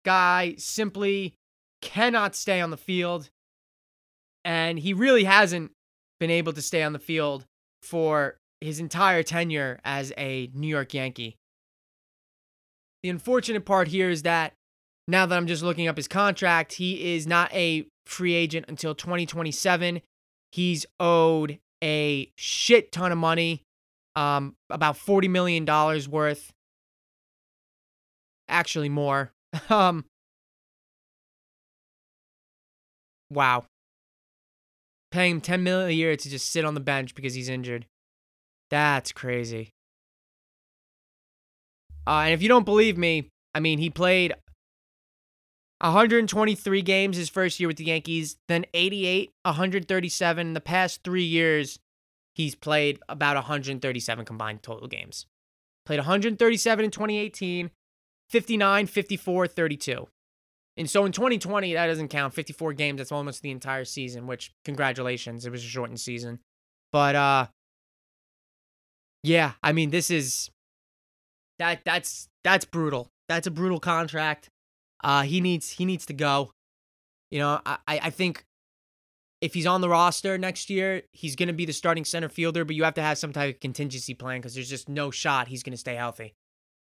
Guy 0.04 0.54
simply 0.58 1.34
cannot 1.82 2.34
stay 2.34 2.60
on 2.60 2.70
the 2.70 2.76
field, 2.76 3.30
and 4.44 4.78
he 4.78 4.92
really 4.92 5.24
hasn't 5.24 5.70
been 6.18 6.30
able 6.30 6.52
to 6.52 6.62
stay 6.62 6.82
on 6.82 6.92
the 6.92 6.98
field 6.98 7.44
for 7.82 8.36
his 8.60 8.80
entire 8.80 9.22
tenure 9.22 9.78
as 9.84 10.12
a 10.16 10.50
New 10.54 10.68
York 10.68 10.94
Yankee. 10.94 11.36
The 13.02 13.10
unfortunate 13.10 13.64
part 13.64 13.88
here 13.88 14.10
is 14.10 14.22
that 14.22 14.54
now 15.06 15.26
that 15.26 15.36
I'm 15.36 15.46
just 15.46 15.62
looking 15.62 15.86
up 15.86 15.96
his 15.96 16.08
contract, 16.08 16.74
he 16.74 17.14
is 17.14 17.26
not 17.26 17.52
a 17.52 17.86
free 18.06 18.34
agent 18.34 18.66
until 18.68 18.94
2027. 18.94 20.00
He's 20.52 20.86
owed 20.98 21.58
a 21.82 22.30
shit 22.36 22.92
ton 22.92 23.12
of 23.12 23.18
money. 23.18 23.62
um, 24.16 24.56
about 24.70 24.96
$40 24.96 25.28
million 25.28 25.66
worth. 26.10 26.52
Actually, 28.48 28.88
more. 28.88 29.32
um, 29.68 30.06
wow. 33.30 33.64
Paying 35.10 35.32
him 35.36 35.40
10 35.40 35.62
million 35.62 35.90
a 35.90 35.92
year 35.92 36.16
to 36.16 36.30
just 36.30 36.50
sit 36.50 36.64
on 36.64 36.74
the 36.74 36.80
bench 36.80 37.14
because 37.14 37.34
he's 37.34 37.48
injured. 37.48 37.86
That's 38.70 39.12
crazy. 39.12 39.70
Uh, 42.06 42.22
and 42.24 42.32
if 42.34 42.42
you 42.42 42.48
don't 42.48 42.64
believe 42.64 42.96
me, 42.96 43.28
I 43.54 43.60
mean, 43.60 43.78
he 43.78 43.90
played 43.90 44.32
123 45.80 46.82
games 46.82 47.16
his 47.16 47.28
first 47.28 47.60
year 47.60 47.68
with 47.68 47.76
the 47.76 47.84
Yankees, 47.84 48.36
then 48.48 48.64
88, 48.72 49.32
137. 49.42 50.46
In 50.46 50.52
the 50.54 50.60
past 50.60 51.04
three 51.04 51.24
years, 51.24 51.78
he's 52.34 52.54
played 52.54 52.98
about 53.08 53.36
137 53.36 54.24
combined 54.24 54.62
total 54.62 54.88
games. 54.88 55.26
Played 55.84 56.00
137 56.00 56.84
in 56.84 56.90
2018, 56.90 57.70
59, 58.30 58.86
54, 58.86 59.46
32. 59.46 60.08
And 60.78 60.90
so 60.90 61.04
in 61.04 61.12
2020, 61.12 61.74
that 61.74 61.86
doesn't 61.86 62.08
count. 62.08 62.34
54 62.34 62.72
games, 62.74 62.98
that's 62.98 63.12
almost 63.12 63.42
the 63.42 63.50
entire 63.50 63.84
season, 63.84 64.26
which 64.26 64.52
congratulations. 64.64 65.46
It 65.46 65.50
was 65.50 65.64
a 65.64 65.66
shortened 65.66 66.00
season. 66.00 66.40
But 66.92 67.14
uh 67.14 67.46
yeah, 69.22 69.52
I 69.62 69.72
mean, 69.72 69.90
this 69.90 70.10
is 70.10 70.50
that 71.58 71.80
that's 71.84 72.28
that's 72.44 72.64
brutal. 72.64 73.08
That's 73.28 73.46
a 73.46 73.50
brutal 73.50 73.80
contract. 73.80 74.50
Uh 75.02 75.22
he 75.22 75.40
needs 75.40 75.70
he 75.70 75.84
needs 75.84 76.06
to 76.06 76.14
go. 76.14 76.50
You 77.30 77.40
know, 77.40 77.60
I 77.64 77.78
I 77.86 78.10
think 78.10 78.44
if 79.40 79.54
he's 79.54 79.66
on 79.66 79.80
the 79.80 79.88
roster 79.88 80.38
next 80.38 80.70
year, 80.70 81.02
he's 81.12 81.36
going 81.36 81.48
to 81.48 81.52
be 81.52 81.66
the 81.66 81.72
starting 81.72 82.04
center 82.04 82.28
fielder, 82.28 82.64
but 82.64 82.74
you 82.74 82.84
have 82.84 82.94
to 82.94 83.02
have 83.02 83.18
some 83.18 83.32
type 83.32 83.54
of 83.54 83.60
contingency 83.60 84.14
plan 84.14 84.40
because 84.40 84.54
there's 84.54 84.68
just 84.68 84.88
no 84.88 85.10
shot 85.10 85.48
he's 85.48 85.62
going 85.62 85.72
to 85.72 85.78
stay 85.78 85.94
healthy. 85.94 86.34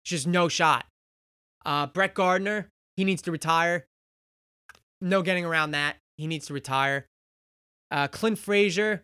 Just 0.05 0.25
no 0.25 0.47
shot. 0.47 0.85
Uh, 1.65 1.87
Brett 1.87 2.13
Gardner, 2.13 2.69
he 2.95 3.03
needs 3.03 3.21
to 3.23 3.31
retire. 3.31 3.85
No 5.01 5.21
getting 5.21 5.45
around 5.45 5.71
that. 5.71 5.97
He 6.17 6.27
needs 6.27 6.47
to 6.47 6.53
retire. 6.53 7.05
Uh, 7.91 8.07
Clint 8.07 8.39
Frazier, 8.39 9.03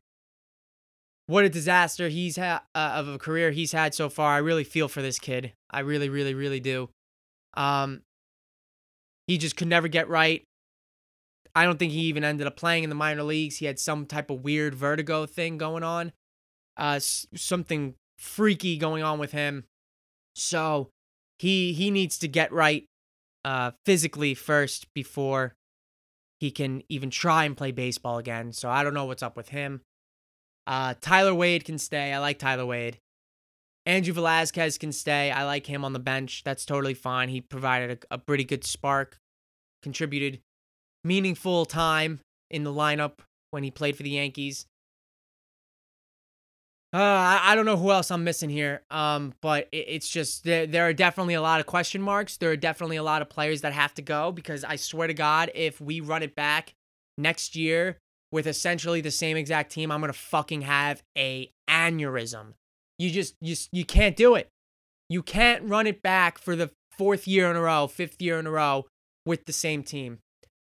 what 1.27 1.43
a 1.43 1.49
disaster 1.49 2.07
he's 2.07 2.37
had 2.37 2.59
uh, 2.73 2.93
of 2.95 3.07
a 3.07 3.17
career 3.17 3.51
he's 3.51 3.71
had 3.71 3.93
so 3.93 4.09
far. 4.09 4.33
I 4.33 4.37
really 4.37 4.63
feel 4.63 4.87
for 4.87 5.01
this 5.01 5.19
kid. 5.19 5.53
I 5.71 5.81
really, 5.81 6.07
really, 6.07 6.33
really 6.33 6.59
do. 6.59 6.89
Um, 7.55 8.01
he 9.27 9.37
just 9.37 9.55
could 9.55 9.67
never 9.67 9.87
get 9.87 10.09
right. 10.09 10.43
I 11.55 11.63
don't 11.63 11.79
think 11.79 11.93
he 11.93 12.01
even 12.01 12.23
ended 12.23 12.47
up 12.47 12.57
playing 12.57 12.83
in 12.83 12.89
the 12.89 12.95
minor 12.95 13.23
leagues. 13.23 13.57
He 13.57 13.65
had 13.65 13.79
some 13.79 14.05
type 14.05 14.29
of 14.29 14.43
weird 14.43 14.75
vertigo 14.75 15.25
thing 15.25 15.57
going 15.57 15.83
on, 15.83 16.11
uh, 16.75 16.99
something 16.99 17.95
freaky 18.19 18.77
going 18.77 19.03
on 19.03 19.19
with 19.19 19.31
him. 19.31 19.63
So 20.35 20.89
he 21.39 21.73
he 21.73 21.91
needs 21.91 22.17
to 22.19 22.27
get 22.27 22.51
right 22.51 22.85
uh, 23.45 23.71
physically 23.85 24.33
first 24.33 24.93
before 24.93 25.55
he 26.39 26.51
can 26.51 26.83
even 26.89 27.09
try 27.09 27.45
and 27.45 27.55
play 27.55 27.71
baseball 27.71 28.17
again. 28.17 28.51
So 28.51 28.69
I 28.69 28.83
don't 28.83 28.93
know 28.93 29.05
what's 29.05 29.23
up 29.23 29.37
with 29.37 29.49
him. 29.49 29.81
Uh, 30.67 30.95
Tyler 30.99 31.33
Wade 31.33 31.63
can 31.63 31.77
stay. 31.77 32.11
I 32.11 32.19
like 32.19 32.39
Tyler 32.39 32.65
Wade. 32.65 32.99
Andrew 33.85 34.13
Velazquez 34.13 34.77
can 34.77 34.91
stay. 34.91 35.31
I 35.31 35.43
like 35.43 35.67
him 35.67 35.85
on 35.85 35.93
the 35.93 35.99
bench. 35.99 36.43
That's 36.43 36.65
totally 36.65 36.95
fine. 36.95 37.29
He 37.29 37.41
provided 37.41 38.05
a, 38.09 38.15
a 38.15 38.17
pretty 38.17 38.43
good 38.43 38.63
spark, 38.63 39.19
contributed 39.83 40.39
meaningful 41.03 41.65
time 41.65 42.19
in 42.49 42.63
the 42.63 42.73
lineup 42.73 43.19
when 43.51 43.63
he 43.63 43.71
played 43.71 43.95
for 43.95 44.03
the 44.03 44.09
Yankees. 44.09 44.65
Uh, 46.93 46.97
I, 46.97 47.41
I 47.43 47.55
don't 47.55 47.65
know 47.65 47.75
who 47.75 47.91
else 47.91 48.09
I'm 48.09 48.23
missing 48.23 48.49
here. 48.49 48.81
Um, 48.89 49.33
but 49.41 49.67
it, 49.71 49.85
it's 49.89 50.09
just 50.09 50.45
there, 50.45 50.65
there 50.65 50.87
are 50.87 50.93
definitely 50.93 51.33
a 51.33 51.41
lot 51.41 51.59
of 51.59 51.65
question 51.65 52.01
marks. 52.01 52.37
There 52.37 52.51
are 52.51 52.57
definitely 52.57 52.95
a 52.95 53.03
lot 53.03 53.21
of 53.21 53.29
players 53.29 53.61
that 53.61 53.73
have 53.73 53.93
to 53.95 54.01
go 54.01 54.31
because 54.31 54.63
I 54.63 54.77
swear 54.77 55.07
to 55.07 55.13
God, 55.13 55.51
if 55.53 55.81
we 55.81 55.99
run 55.99 56.23
it 56.23 56.35
back 56.35 56.73
next 57.17 57.55
year 57.55 57.97
with 58.31 58.47
essentially 58.47 59.01
the 59.01 59.11
same 59.11 59.37
exact 59.37 59.71
team, 59.71 59.91
I'm 59.91 59.99
gonna 59.99 60.13
fucking 60.13 60.61
have 60.61 61.03
a 61.17 61.51
aneurysm. 61.69 62.53
You 62.97 63.11
just 63.11 63.35
you 63.41 63.55
you 63.71 63.85
can't 63.85 64.15
do 64.15 64.35
it. 64.35 64.49
You 65.09 65.21
can't 65.21 65.63
run 65.63 65.87
it 65.87 66.01
back 66.01 66.37
for 66.37 66.55
the 66.55 66.71
fourth 66.97 67.27
year 67.27 67.49
in 67.49 67.55
a 67.55 67.61
row, 67.61 67.87
fifth 67.87 68.21
year 68.21 68.39
in 68.39 68.47
a 68.47 68.51
row 68.51 68.85
with 69.25 69.45
the 69.45 69.53
same 69.53 69.83
team. 69.83 70.19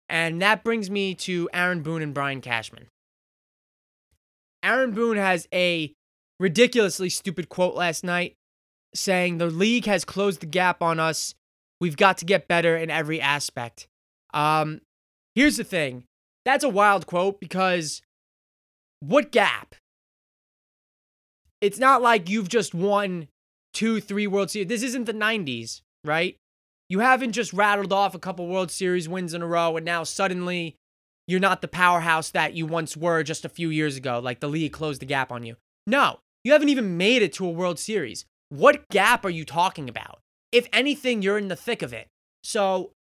And 0.08 0.40
that 0.42 0.64
brings 0.64 0.90
me 0.90 1.14
to 1.16 1.48
Aaron 1.52 1.82
Boone 1.82 2.02
and 2.02 2.14
Brian 2.14 2.40
Cashman. 2.40 2.88
Aaron 4.62 4.92
Boone 4.92 5.16
has 5.16 5.46
a 5.52 5.92
ridiculously 6.40 7.08
stupid 7.08 7.48
quote 7.48 7.74
last 7.74 8.04
night 8.04 8.34
saying 8.94 9.38
the 9.38 9.46
league 9.46 9.84
has 9.86 10.04
closed 10.04 10.40
the 10.40 10.46
gap 10.46 10.82
on 10.82 10.98
us. 10.98 11.34
We've 11.80 11.96
got 11.96 12.18
to 12.18 12.24
get 12.24 12.48
better 12.48 12.76
in 12.76 12.90
every 12.90 13.20
aspect. 13.20 13.86
Um, 14.34 14.80
here's 15.34 15.56
the 15.58 15.64
thing. 15.64 16.04
That's 16.44 16.64
a 16.64 16.68
wild 16.68 17.06
quote 17.06 17.40
because 17.40 18.02
what 19.00 19.30
gap? 19.30 19.74
It's 21.60 21.78
not 21.78 22.02
like 22.02 22.28
you've 22.28 22.48
just 22.48 22.74
won 22.74 23.28
two, 23.72 24.00
three 24.00 24.26
World 24.26 24.50
Series. 24.50 24.68
This 24.68 24.82
isn't 24.82 25.04
the 25.04 25.14
90s, 25.14 25.80
right? 26.04 26.36
You 26.88 27.00
haven't 27.00 27.32
just 27.32 27.52
rattled 27.52 27.92
off 27.92 28.14
a 28.14 28.18
couple 28.18 28.46
World 28.46 28.70
Series 28.70 29.08
wins 29.08 29.34
in 29.34 29.42
a 29.42 29.46
row 29.46 29.76
and 29.76 29.84
now 29.84 30.04
suddenly 30.04 30.76
you're 31.26 31.40
not 31.40 31.60
the 31.60 31.68
powerhouse 31.68 32.30
that 32.30 32.54
you 32.54 32.64
once 32.64 32.96
were 32.96 33.22
just 33.22 33.44
a 33.44 33.50
few 33.50 33.68
years 33.68 33.96
ago, 33.96 34.18
like 34.18 34.40
the 34.40 34.48
league 34.48 34.72
closed 34.72 35.02
the 35.02 35.06
gap 35.06 35.30
on 35.30 35.44
you. 35.44 35.56
No, 35.86 36.20
you 36.42 36.52
haven't 36.52 36.70
even 36.70 36.96
made 36.96 37.22
it 37.22 37.32
to 37.34 37.46
a 37.46 37.50
World 37.50 37.78
Series. 37.78 38.24
What 38.48 38.88
gap 38.88 39.24
are 39.24 39.30
you 39.30 39.44
talking 39.44 39.88
about? 39.88 40.20
If 40.52 40.66
anything, 40.72 41.20
you're 41.20 41.36
in 41.36 41.48
the 41.48 41.56
thick 41.56 41.82
of 41.82 41.92
it. 41.92 42.08
So 42.42 42.92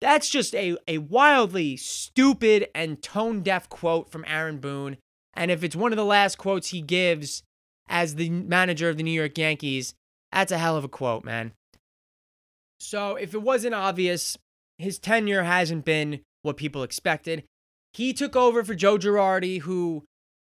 that's 0.00 0.28
just 0.28 0.54
a, 0.54 0.76
a 0.86 0.98
wildly 0.98 1.76
stupid 1.76 2.68
and 2.74 3.02
tone 3.02 3.42
deaf 3.42 3.68
quote 3.68 4.10
from 4.10 4.24
Aaron 4.28 4.58
Boone. 4.58 4.98
And 5.34 5.50
if 5.50 5.64
it's 5.64 5.74
one 5.74 5.92
of 5.92 5.96
the 5.96 6.04
last 6.04 6.38
quotes 6.38 6.68
he 6.68 6.80
gives 6.80 7.42
as 7.88 8.14
the 8.14 8.30
manager 8.30 8.88
of 8.88 8.96
the 8.96 9.02
New 9.02 9.10
York 9.10 9.36
Yankees, 9.36 9.94
that's 10.32 10.52
a 10.52 10.58
hell 10.58 10.76
of 10.76 10.84
a 10.84 10.88
quote, 10.88 11.24
man. 11.24 11.52
So, 12.80 13.16
if 13.16 13.34
it 13.34 13.42
wasn't 13.42 13.74
obvious, 13.74 14.36
his 14.78 14.98
tenure 14.98 15.44
hasn't 15.44 15.84
been 15.84 16.20
what 16.42 16.56
people 16.56 16.82
expected. 16.82 17.44
He 17.92 18.12
took 18.12 18.34
over 18.34 18.64
for 18.64 18.74
Joe 18.74 18.98
Girardi, 18.98 19.60
who 19.60 20.04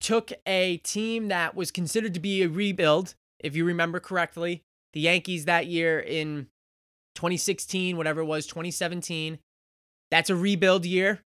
took 0.00 0.32
a 0.46 0.78
team 0.78 1.28
that 1.28 1.54
was 1.54 1.70
considered 1.70 2.14
to 2.14 2.20
be 2.20 2.42
a 2.42 2.48
rebuild, 2.48 3.14
if 3.40 3.56
you 3.56 3.64
remember 3.64 4.00
correctly. 4.00 4.62
The 4.92 5.00
Yankees 5.00 5.44
that 5.46 5.66
year 5.66 5.98
in 5.98 6.46
2016, 7.16 7.96
whatever 7.96 8.20
it 8.20 8.26
was, 8.26 8.46
2017. 8.46 9.38
That's 10.10 10.30
a 10.30 10.36
rebuild 10.36 10.86
year. 10.86 11.20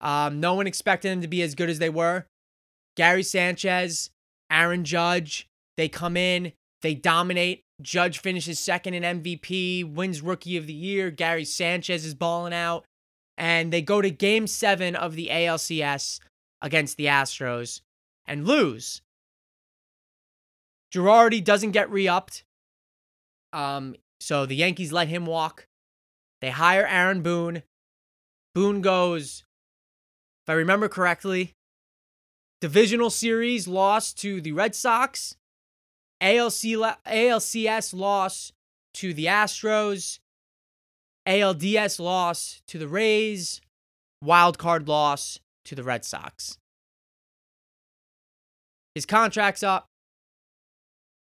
Um, 0.00 0.40
no 0.40 0.54
one 0.54 0.66
expected 0.66 1.10
them 1.10 1.20
to 1.22 1.28
be 1.28 1.42
as 1.42 1.54
good 1.54 1.68
as 1.68 1.78
they 1.78 1.90
were. 1.90 2.26
Gary 2.96 3.22
Sanchez, 3.22 4.10
Aaron 4.50 4.84
Judge, 4.84 5.48
they 5.76 5.88
come 5.88 6.16
in, 6.16 6.52
they 6.82 6.94
dominate. 6.94 7.62
Judge 7.82 8.18
finishes 8.18 8.60
second 8.60 8.94
in 8.94 9.20
MVP, 9.20 9.92
wins 9.92 10.22
Rookie 10.22 10.56
of 10.56 10.66
the 10.66 10.72
Year. 10.72 11.10
Gary 11.10 11.44
Sanchez 11.44 12.04
is 12.04 12.14
balling 12.14 12.54
out. 12.54 12.84
And 13.36 13.72
they 13.72 13.82
go 13.82 14.00
to 14.00 14.10
game 14.10 14.46
seven 14.46 14.94
of 14.94 15.16
the 15.16 15.28
ALCS 15.32 16.20
against 16.62 16.96
the 16.96 17.06
Astros 17.06 17.80
and 18.26 18.46
lose. 18.46 19.02
Girardi 20.92 21.42
doesn't 21.42 21.72
get 21.72 21.90
re 21.90 22.06
upped. 22.06 22.44
Um, 23.52 23.96
so 24.20 24.46
the 24.46 24.56
Yankees 24.56 24.92
let 24.92 25.08
him 25.08 25.26
walk. 25.26 25.66
They 26.40 26.50
hire 26.50 26.86
Aaron 26.86 27.22
Boone. 27.22 27.62
Boone 28.54 28.80
goes, 28.80 29.44
if 30.44 30.50
I 30.50 30.52
remember 30.52 30.88
correctly, 30.88 31.54
divisional 32.64 33.10
series 33.10 33.68
loss 33.68 34.14
to 34.14 34.40
the 34.40 34.52
Red 34.52 34.74
Sox 34.74 35.36
ALC, 36.22 36.96
ALCS 37.06 37.92
loss 37.92 38.52
to 38.94 39.12
the 39.12 39.26
Astros, 39.26 40.18
ALDS 41.28 42.00
loss 42.00 42.62
to 42.66 42.78
the 42.78 42.88
Rays, 42.88 43.60
wild 44.22 44.56
card 44.56 44.88
loss 44.88 45.38
to 45.66 45.74
the 45.74 45.82
Red 45.82 46.06
Sox. 46.06 46.56
His 48.94 49.04
contract's 49.04 49.62
up. 49.62 49.90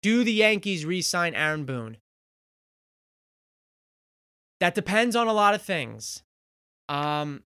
Do 0.01 0.25
the 0.25 0.33
Yankees 0.33 0.87
re 0.87 1.03
sign 1.03 1.35
Aaron 1.35 1.67
Boone? 1.67 1.99
That 4.61 4.75
depends 4.75 5.15
on 5.15 5.27
a 5.27 5.35
lot 5.35 5.53
of 5.53 5.61
things. 5.61 6.23
Um, 6.89 7.43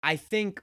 I 0.00 0.14
think 0.14 0.62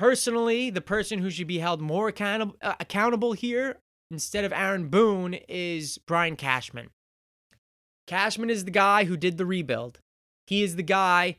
personally, 0.00 0.70
the 0.70 0.80
person 0.80 1.18
who 1.18 1.28
should 1.28 1.46
be 1.46 1.58
held 1.58 1.78
more 1.78 2.08
accountable, 2.08 2.56
uh, 2.62 2.72
accountable 2.80 3.34
here 3.34 3.76
instead 4.10 4.46
of 4.46 4.52
Aaron 4.52 4.88
Boone 4.88 5.34
is 5.46 5.98
Brian 5.98 6.36
Cashman. 6.36 6.88
Cashman 8.06 8.48
is 8.48 8.64
the 8.64 8.70
guy 8.70 9.04
who 9.04 9.16
did 9.18 9.36
the 9.36 9.44
rebuild. 9.44 10.00
He 10.46 10.62
is 10.62 10.76
the 10.76 10.82
guy 10.82 11.36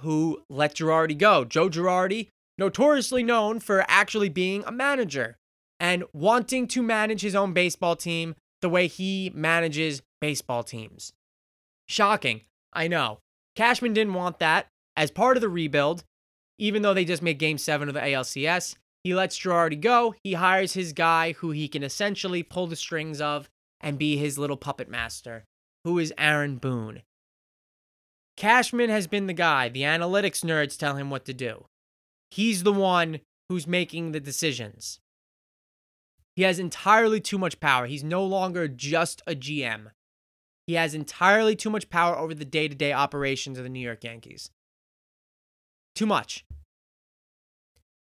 who 0.00 0.42
let 0.50 0.74
Girardi 0.74 1.16
go. 1.16 1.46
Joe 1.46 1.70
Girardi, 1.70 2.28
notoriously 2.58 3.22
known 3.22 3.60
for 3.60 3.86
actually 3.88 4.28
being 4.28 4.62
a 4.66 4.72
manager. 4.72 5.36
and 5.82 6.04
wanting 6.12 6.68
to 6.68 6.82
manage 6.82 7.22
his 7.22 7.34
own 7.34 7.54
baseball 7.54 7.96
team 7.96 8.34
the 8.60 8.68
way 8.68 8.86
he 8.86 9.32
manages 9.34 10.02
baseball 10.20 10.62
teams. 10.62 11.14
Shocking, 11.88 12.42
I 12.74 12.86
know. 12.86 13.20
Cashman 13.56 13.94
didn't 13.94 14.12
want 14.12 14.38
that. 14.40 14.66
As 14.94 15.10
part 15.10 15.38
of 15.38 15.40
the 15.40 15.48
rebuild, 15.48 16.04
even 16.60 16.82
though 16.82 16.94
they 16.94 17.06
just 17.06 17.22
made 17.22 17.38
game 17.38 17.58
seven 17.58 17.88
of 17.88 17.94
the 17.94 18.00
ALCS, 18.00 18.76
he 19.02 19.14
lets 19.14 19.38
Girardi 19.38 19.80
go. 19.80 20.14
He 20.22 20.34
hires 20.34 20.74
his 20.74 20.92
guy 20.92 21.32
who 21.32 21.52
he 21.52 21.68
can 21.68 21.82
essentially 21.82 22.42
pull 22.42 22.66
the 22.66 22.76
strings 22.76 23.20
of 23.20 23.48
and 23.80 23.98
be 23.98 24.18
his 24.18 24.38
little 24.38 24.58
puppet 24.58 24.88
master, 24.88 25.44
who 25.84 25.98
is 25.98 26.12
Aaron 26.18 26.56
Boone. 26.56 27.00
Cashman 28.36 28.90
has 28.90 29.06
been 29.06 29.26
the 29.26 29.32
guy. 29.32 29.70
The 29.70 29.82
analytics 29.82 30.44
nerds 30.44 30.76
tell 30.76 30.96
him 30.96 31.08
what 31.08 31.24
to 31.24 31.32
do. 31.32 31.64
He's 32.30 32.62
the 32.62 32.74
one 32.74 33.20
who's 33.48 33.66
making 33.66 34.12
the 34.12 34.20
decisions. 34.20 35.00
He 36.36 36.42
has 36.42 36.58
entirely 36.58 37.20
too 37.20 37.38
much 37.38 37.58
power. 37.58 37.86
He's 37.86 38.04
no 38.04 38.22
longer 38.22 38.68
just 38.68 39.22
a 39.26 39.34
GM. 39.34 39.92
He 40.66 40.74
has 40.74 40.94
entirely 40.94 41.56
too 41.56 41.70
much 41.70 41.88
power 41.88 42.16
over 42.16 42.34
the 42.34 42.44
day 42.44 42.68
to 42.68 42.74
day 42.74 42.92
operations 42.92 43.56
of 43.56 43.64
the 43.64 43.70
New 43.70 43.80
York 43.80 44.04
Yankees. 44.04 44.50
Too 45.94 46.06
much. 46.06 46.44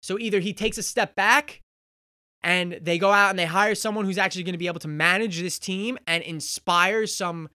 So 0.01 0.17
either 0.17 0.39
he 0.39 0.53
takes 0.53 0.77
a 0.77 0.83
step 0.83 1.15
back 1.15 1.61
and 2.41 2.79
they 2.81 2.97
go 2.97 3.11
out 3.11 3.31
and 3.31 3.39
they 3.39 3.45
hire 3.45 3.75
someone 3.75 4.05
who's 4.05 4.17
actually 4.17 4.43
going 4.43 4.53
to 4.53 4.59
be 4.59 4.67
able 4.67 4.79
to 4.79 4.87
manage 4.87 5.41
this 5.41 5.59
team 5.59 5.97
and 6.07 6.23
inspire 6.23 7.05
some 7.05 7.49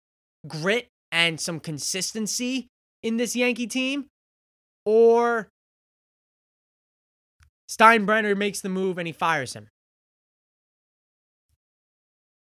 grit 0.46 0.88
and 1.10 1.40
some 1.40 1.60
consistency 1.60 2.68
in 3.02 3.16
this 3.16 3.34
Yankee 3.36 3.66
team, 3.66 4.06
or 4.84 5.48
Steinbrenner 7.70 8.36
makes 8.36 8.60
the 8.60 8.68
move 8.68 8.98
and 8.98 9.06
he 9.06 9.12
fires 9.12 9.54
him. 9.54 9.68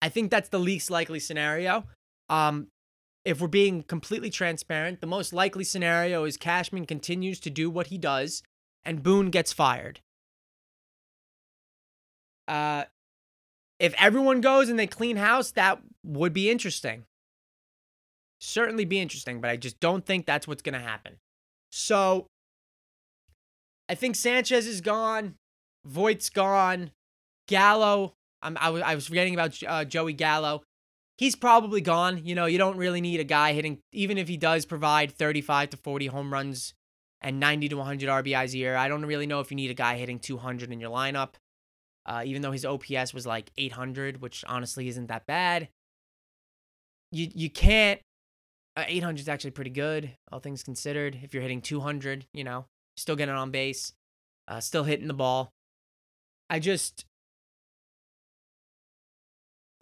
I 0.02 0.10
think 0.10 0.32
that's 0.32 0.50
the 0.50 0.60
least 0.60 0.90
likely 0.90 1.20
scenario. 1.20 1.86
Um, 2.30 2.68
if 3.24 3.40
we're 3.40 3.48
being 3.48 3.84
completely 3.84 4.30
transparent, 4.30 5.02
the 5.02 5.08
most 5.08 5.34
likely 5.34 5.64
scenario 5.64 6.24
is 6.24 6.38
Cashman 6.38 6.86
continues 6.86 7.40
to 7.42 7.50
do 7.50 7.70
what 7.70 7.88
he 7.88 7.98
does 7.98 8.42
and 8.84 9.04
Boone 9.04 9.30
gets 9.30 9.54
fired. 9.54 10.00
Uh, 12.48 12.86
if 13.80 13.94
everyone 13.98 14.42
goes 14.42 14.70
and 14.70 14.78
they 14.78 14.88
clean 14.88 15.18
house, 15.18 15.52
that 15.52 15.80
would 16.04 16.34
be 16.34 16.50
interesting. 16.50 17.06
Certainly 18.40 18.86
be 18.86 19.00
interesting, 19.00 19.40
but 19.40 19.52
I 19.52 19.58
just 19.58 19.80
don't 19.80 20.06
think 20.06 20.26
that's 20.26 20.48
what's 20.48 20.64
going 20.64 20.74
to 20.74 20.80
happen. 20.80 21.18
So 21.72 22.28
I 23.88 23.96
think 23.96 24.16
Sanchez 24.16 24.66
is 24.66 24.82
gone. 24.82 25.36
Voit's 25.86 26.30
gone. 26.30 26.92
Gallo, 27.48 28.14
I'm, 28.42 28.58
I, 28.60 28.70
was, 28.70 28.82
I 28.82 28.96
was 28.96 29.08
forgetting 29.08 29.34
about 29.36 29.58
uh, 29.68 29.86
Joey 29.86 30.14
Gallo 30.14 30.64
he's 31.22 31.36
probably 31.36 31.80
gone. 31.82 32.26
You 32.26 32.36
know, 32.36 32.48
you 32.48 32.58
don't 32.58 32.76
really 32.76 33.00
need 33.00 33.20
a 33.22 33.24
guy 33.24 33.54
hitting, 33.54 33.78
even 33.94 34.18
if 34.18 34.28
he 34.28 34.36
does 34.36 34.66
provide 34.66 35.12
35 35.12 35.70
to 35.70 35.78
40 35.78 36.08
home 36.08 36.34
runs 36.34 36.74
and 37.22 37.40
90 37.40 37.70
to 37.70 37.78
100 37.78 38.10
RBIs 38.10 38.54
a 38.54 38.58
year. 38.58 38.76
I 38.76 38.90
don't 38.90 39.06
really 39.06 39.28
know 39.28 39.40
if 39.40 39.52
you 39.52 39.56
need 39.56 39.70
a 39.70 39.76
guy 39.76 39.96
hitting 39.96 40.20
200 40.20 40.72
in 40.72 40.82
your 40.82 40.90
lineup. 40.90 41.36
Uh, 42.08 42.24
even 42.26 42.42
though 42.42 42.52
his 42.52 42.66
OPS 42.66 43.14
was 43.14 43.28
like 43.28 43.52
800, 43.58 44.22
which 44.22 44.44
honestly 44.48 44.88
isn't 44.88 45.06
that 45.08 45.28
bad. 45.28 45.70
You 47.12 47.30
you 47.36 47.50
can't. 47.52 48.02
Uh, 48.76 48.86
800 48.88 49.20
is 49.20 49.30
actually 49.30 49.52
pretty 49.52 49.70
good, 49.70 50.16
all 50.32 50.40
things 50.40 50.64
considered. 50.64 51.20
If 51.22 51.34
you're 51.34 51.44
hitting 51.44 51.62
200, 51.62 52.26
you 52.34 52.44
know, 52.44 52.66
still 52.98 53.16
getting 53.16 53.36
on 53.36 53.52
base, 53.52 53.94
uh, 54.48 54.62
still 54.62 54.86
hitting 54.86 55.08
the 55.08 55.14
ball. 55.14 55.52
I 56.50 56.58
just, 56.60 57.06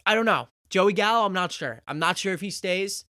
I 0.05 0.15
don't 0.15 0.25
know. 0.25 0.49
Joey 0.69 0.93
Gallo, 0.93 1.25
I'm 1.25 1.33
not 1.33 1.51
sure. 1.51 1.81
I'm 1.87 1.99
not 1.99 2.17
sure 2.17 2.33
if 2.33 2.41
he 2.41 2.51
stays. 2.51 3.05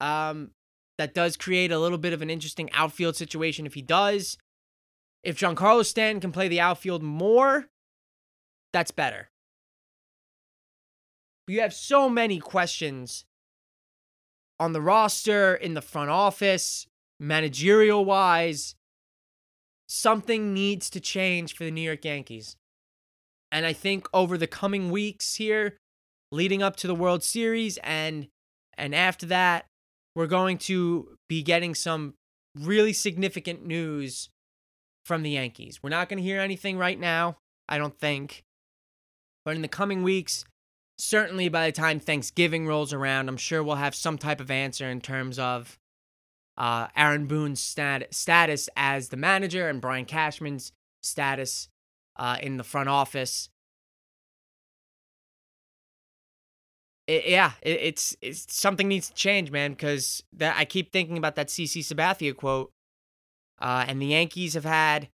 Um, 0.00 0.50
that 0.98 1.14
does 1.14 1.36
create 1.36 1.72
a 1.72 1.78
little 1.78 1.98
bit 1.98 2.12
of 2.12 2.22
an 2.22 2.30
interesting 2.30 2.70
outfield 2.72 3.16
situation 3.16 3.66
if 3.66 3.74
he 3.74 3.82
does. 3.82 4.36
If 5.22 5.38
Giancarlo 5.38 5.84
Stanton 5.84 6.20
can 6.20 6.32
play 6.32 6.48
the 6.48 6.60
outfield 6.60 7.02
more, 7.02 7.68
that's 8.72 8.90
better. 8.90 9.30
But 11.46 11.54
you 11.54 11.60
have 11.60 11.74
so 11.74 12.08
many 12.08 12.38
questions 12.38 13.24
on 14.60 14.72
the 14.72 14.80
roster, 14.80 15.54
in 15.54 15.74
the 15.74 15.82
front 15.82 16.10
office, 16.10 16.86
managerial 17.18 18.04
wise. 18.04 18.74
Something 19.88 20.54
needs 20.54 20.88
to 20.90 21.00
change 21.00 21.54
for 21.54 21.64
the 21.64 21.70
New 21.70 21.82
York 21.82 22.04
Yankees. 22.04 22.56
And 23.50 23.66
I 23.66 23.72
think 23.72 24.08
over 24.14 24.38
the 24.38 24.46
coming 24.46 24.90
weeks 24.90 25.34
here, 25.34 25.76
leading 26.32 26.62
up 26.62 26.74
to 26.76 26.86
the 26.86 26.94
World 26.94 27.22
Series 27.22 27.78
and 27.84 28.26
and 28.76 28.94
after 28.94 29.26
that 29.26 29.66
we're 30.14 30.26
going 30.26 30.58
to 30.58 31.16
be 31.28 31.42
getting 31.42 31.74
some 31.74 32.14
really 32.58 32.92
significant 32.92 33.64
news 33.64 34.28
from 35.04 35.22
the 35.22 35.30
Yankees. 35.30 35.82
We're 35.82 35.90
not 35.90 36.08
going 36.08 36.18
to 36.18 36.22
hear 36.22 36.40
anything 36.40 36.78
right 36.78 36.98
now, 36.98 37.38
I 37.68 37.78
don't 37.78 37.98
think. 37.98 38.42
But 39.44 39.56
in 39.56 39.62
the 39.62 39.68
coming 39.68 40.02
weeks, 40.02 40.44
certainly 40.98 41.48
by 41.48 41.66
the 41.66 41.72
time 41.72 41.98
Thanksgiving 41.98 42.66
rolls 42.66 42.92
around, 42.92 43.28
I'm 43.28 43.36
sure 43.36 43.62
we'll 43.62 43.76
have 43.76 43.94
some 43.94 44.18
type 44.18 44.40
of 44.40 44.50
answer 44.50 44.88
in 44.88 45.00
terms 45.00 45.38
of 45.38 45.78
uh, 46.56 46.88
Aaron 46.96 47.26
Boone's 47.26 47.60
stat- 47.60 48.14
status 48.14 48.68
as 48.76 49.08
the 49.08 49.16
manager 49.16 49.68
and 49.68 49.80
Brian 49.80 50.04
Cashman's 50.04 50.72
status 51.02 51.68
uh, 52.16 52.36
in 52.40 52.56
the 52.56 52.64
front 52.64 52.88
office. 52.88 53.48
It, 57.12 57.28
yeah, 57.28 57.52
it, 57.60 57.78
it's 57.80 58.16
it's 58.22 58.54
something 58.54 58.88
needs 58.88 59.08
to 59.08 59.14
change, 59.14 59.50
man. 59.50 59.72
Because 59.72 60.22
that 60.32 60.56
I 60.56 60.64
keep 60.64 60.92
thinking 60.92 61.18
about 61.18 61.36
that 61.36 61.48
CC 61.48 61.80
Sabathia 61.80 62.34
quote. 62.34 62.72
Uh, 63.60 63.84
and 63.86 64.00
the 64.00 64.06
Yankees 64.06 64.54
have 64.54 64.64
had 64.64 65.08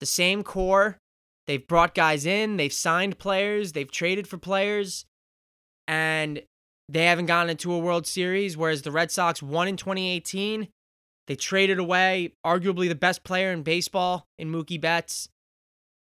the 0.00 0.06
same 0.06 0.42
core. 0.42 0.98
They've 1.46 1.66
brought 1.66 1.94
guys 1.94 2.26
in. 2.26 2.56
They've 2.56 2.72
signed 2.72 3.18
players. 3.18 3.72
They've 3.72 3.90
traded 3.90 4.26
for 4.26 4.38
players, 4.38 5.04
and 5.86 6.42
they 6.88 7.04
haven't 7.04 7.26
gotten 7.26 7.50
into 7.50 7.72
a 7.72 7.78
World 7.78 8.06
Series. 8.06 8.56
Whereas 8.56 8.82
the 8.82 8.92
Red 8.92 9.10
Sox 9.10 9.42
won 9.42 9.68
in 9.68 9.76
2018. 9.76 10.68
They 11.28 11.36
traded 11.36 11.78
away 11.78 12.32
arguably 12.44 12.88
the 12.88 12.96
best 12.96 13.22
player 13.22 13.52
in 13.52 13.62
baseball 13.62 14.26
in 14.38 14.50
Mookie 14.50 14.80
Betts. 14.80 15.28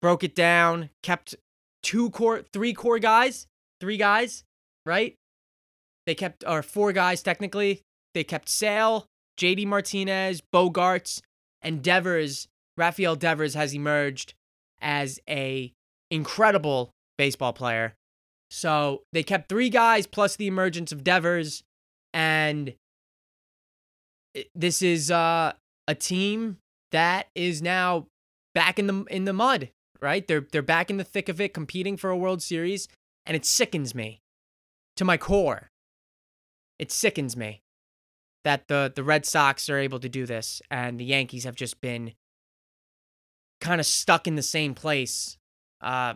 Broke 0.03 0.25
it 0.25 0.35
down. 0.35 0.91
Kept 1.03 1.37
two 1.83 2.11
core, 2.11 2.43
three 2.53 2.73
core 2.73 2.99
guys, 2.99 3.47
three 3.81 3.97
guys 3.97 4.45
right? 4.87 5.17
They 6.07 6.15
kept, 6.15 6.45
or 6.47 6.63
four 6.63 6.93
guys 6.93 7.23
technically. 7.23 7.83
They 8.15 8.25
kept 8.25 8.49
Sale, 8.49 9.07
JD 9.39 9.67
Martinez, 9.67 10.41
Bogaerts, 10.55 11.21
and 11.61 11.83
Devers. 11.83 12.49
Rafael 12.77 13.17
Devers 13.17 13.55
has 13.55 13.75
emerged 13.75 14.35
as 14.81 15.19
a 15.29 15.73
incredible 16.11 16.93
baseball 17.19 17.53
player. 17.53 17.95
So 18.51 19.03
they 19.13 19.23
kept 19.23 19.49
three 19.49 19.71
guys 19.71 20.07
plus 20.07 20.37
the 20.37 20.47
emergence 20.47 20.93
of 20.93 21.03
Devers, 21.03 21.65
and 22.15 22.75
this 24.55 24.83
is 24.83 25.11
uh, 25.11 25.53
a 25.89 25.95
team 25.95 26.59
that 26.93 27.27
is 27.35 27.61
now 27.61 28.07
back 28.55 28.79
in 28.79 28.87
the 28.87 29.05
in 29.11 29.25
the 29.25 29.33
mud. 29.33 29.71
Right? 30.01 30.27
They're 30.27 30.47
they're 30.53 30.63
back 30.63 30.91
in 30.91 30.99
the 30.99 31.05
thick 31.05 31.29
of 31.29 31.41
it, 31.41 31.55
competing 31.55 31.97
for 31.97 32.11
a 32.11 32.17
World 32.17 32.43
Series, 32.43 32.87
and 33.25 33.35
it 33.35 33.45
sickens 33.45 33.95
me 33.95 34.21
to 34.97 35.05
my 35.05 35.17
core. 35.17 35.71
It 36.79 36.93
sickens 36.93 37.37
me 37.37 37.63
that 38.45 38.69
the 38.69 38.93
the 38.95 39.03
Red 39.03 39.27
Sox 39.27 39.69
are 39.69 39.79
able 39.79 39.99
to 40.01 40.09
do 40.09 40.27
this 40.27 40.63
and 40.71 41.01
the 41.01 41.05
Yankees 41.05 41.45
have 41.45 41.57
just 41.57 41.81
been 41.81 42.13
kind 43.61 43.81
of 43.81 43.87
stuck 43.87 44.27
in 44.27 44.37
the 44.37 44.43
same 44.43 44.75
place. 44.75 45.39
Uh 45.81 46.15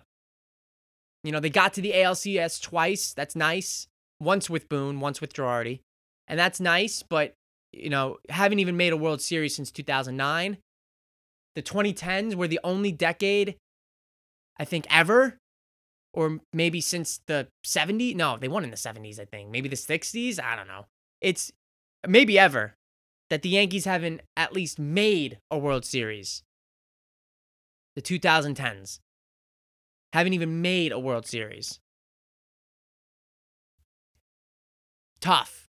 you 1.22 1.32
know, 1.32 1.40
they 1.40 1.50
got 1.50 1.74
to 1.74 1.82
the 1.82 1.92
ALCS 1.92 2.62
twice. 2.62 3.12
That's 3.12 3.36
nice. 3.36 3.88
Once 4.20 4.48
with 4.48 4.68
Boone, 4.68 5.00
once 5.00 5.20
with 5.20 5.34
Girardi. 5.34 5.80
And 6.28 6.38
that's 6.38 6.60
nice, 6.60 7.02
but 7.02 7.34
you 7.72 7.90
know, 7.90 8.18
haven't 8.28 8.58
even 8.58 8.76
made 8.76 8.92
a 8.92 8.96
World 8.96 9.20
Series 9.20 9.54
since 9.54 9.70
2009. 9.70 10.58
The 11.54 11.62
2010s 11.62 12.34
were 12.34 12.48
the 12.48 12.60
only 12.64 12.92
decade 12.92 13.56
I 14.58 14.64
think 14.64 14.86
ever 14.90 15.38
or 16.12 16.40
maybe 16.52 16.80
since 16.80 17.20
the 17.26 17.48
70s. 17.64 18.14
No, 18.14 18.36
they 18.38 18.48
won 18.48 18.64
in 18.64 18.70
the 18.70 18.76
70s, 18.76 19.20
I 19.20 19.24
think. 19.24 19.50
Maybe 19.50 19.68
the 19.68 19.76
60s. 19.76 20.42
I 20.42 20.56
don't 20.56 20.68
know. 20.68 20.86
It's 21.20 21.52
maybe 22.06 22.38
ever 22.38 22.76
that 23.28 23.42
the 23.42 23.50
Yankees 23.50 23.84
haven't 23.84 24.22
at 24.36 24.52
least 24.52 24.78
made 24.78 25.38
a 25.50 25.58
World 25.58 25.84
Series. 25.84 26.42
The 27.94 28.02
2010s 28.02 29.00
haven't 30.12 30.32
even 30.32 30.60
made 30.60 30.92
a 30.92 30.98
World 30.98 31.26
Series. 31.26 31.78
Tough. 35.20 35.68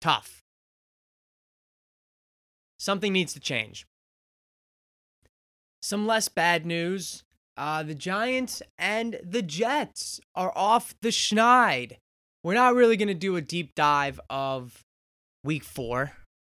Tough. 0.00 0.42
Something 2.78 3.12
needs 3.12 3.32
to 3.34 3.40
change. 3.40 3.86
Some 5.80 6.06
less 6.06 6.28
bad 6.28 6.66
news 6.66 7.24
Uh, 7.56 7.82
the 7.82 7.94
Giants 7.94 8.62
and 8.78 9.20
the 9.22 9.42
Jets 9.42 10.20
are 10.34 10.52
off 10.56 10.94
the 11.02 11.10
schneid. 11.10 11.96
We're 12.42 12.54
not 12.54 12.74
really 12.74 12.96
going 12.96 13.08
to 13.08 13.14
do 13.14 13.36
a 13.36 13.40
deep 13.40 13.74
dive 13.74 14.18
of 14.30 14.82
week 15.44 15.62
four, 15.62 16.12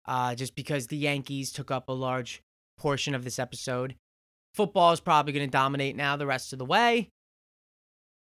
uh, 0.07 0.35
just 0.35 0.57
because 0.57 0.87
the 0.87 0.97
Yankees 0.97 1.53
took 1.53 1.71
up 1.71 1.89
a 1.89 1.93
large 1.93 2.43
portion 2.79 3.15
of 3.15 3.25
this 3.25 3.39
episode. 3.39 3.95
Football 4.55 4.93
is 4.93 5.01
probably 5.01 5.33
going 5.33 5.47
to 5.47 5.51
dominate 5.51 5.97
now 5.97 6.17
the 6.17 6.27
rest 6.27 6.53
of 6.53 6.59
the 6.59 6.65
way. 6.65 7.11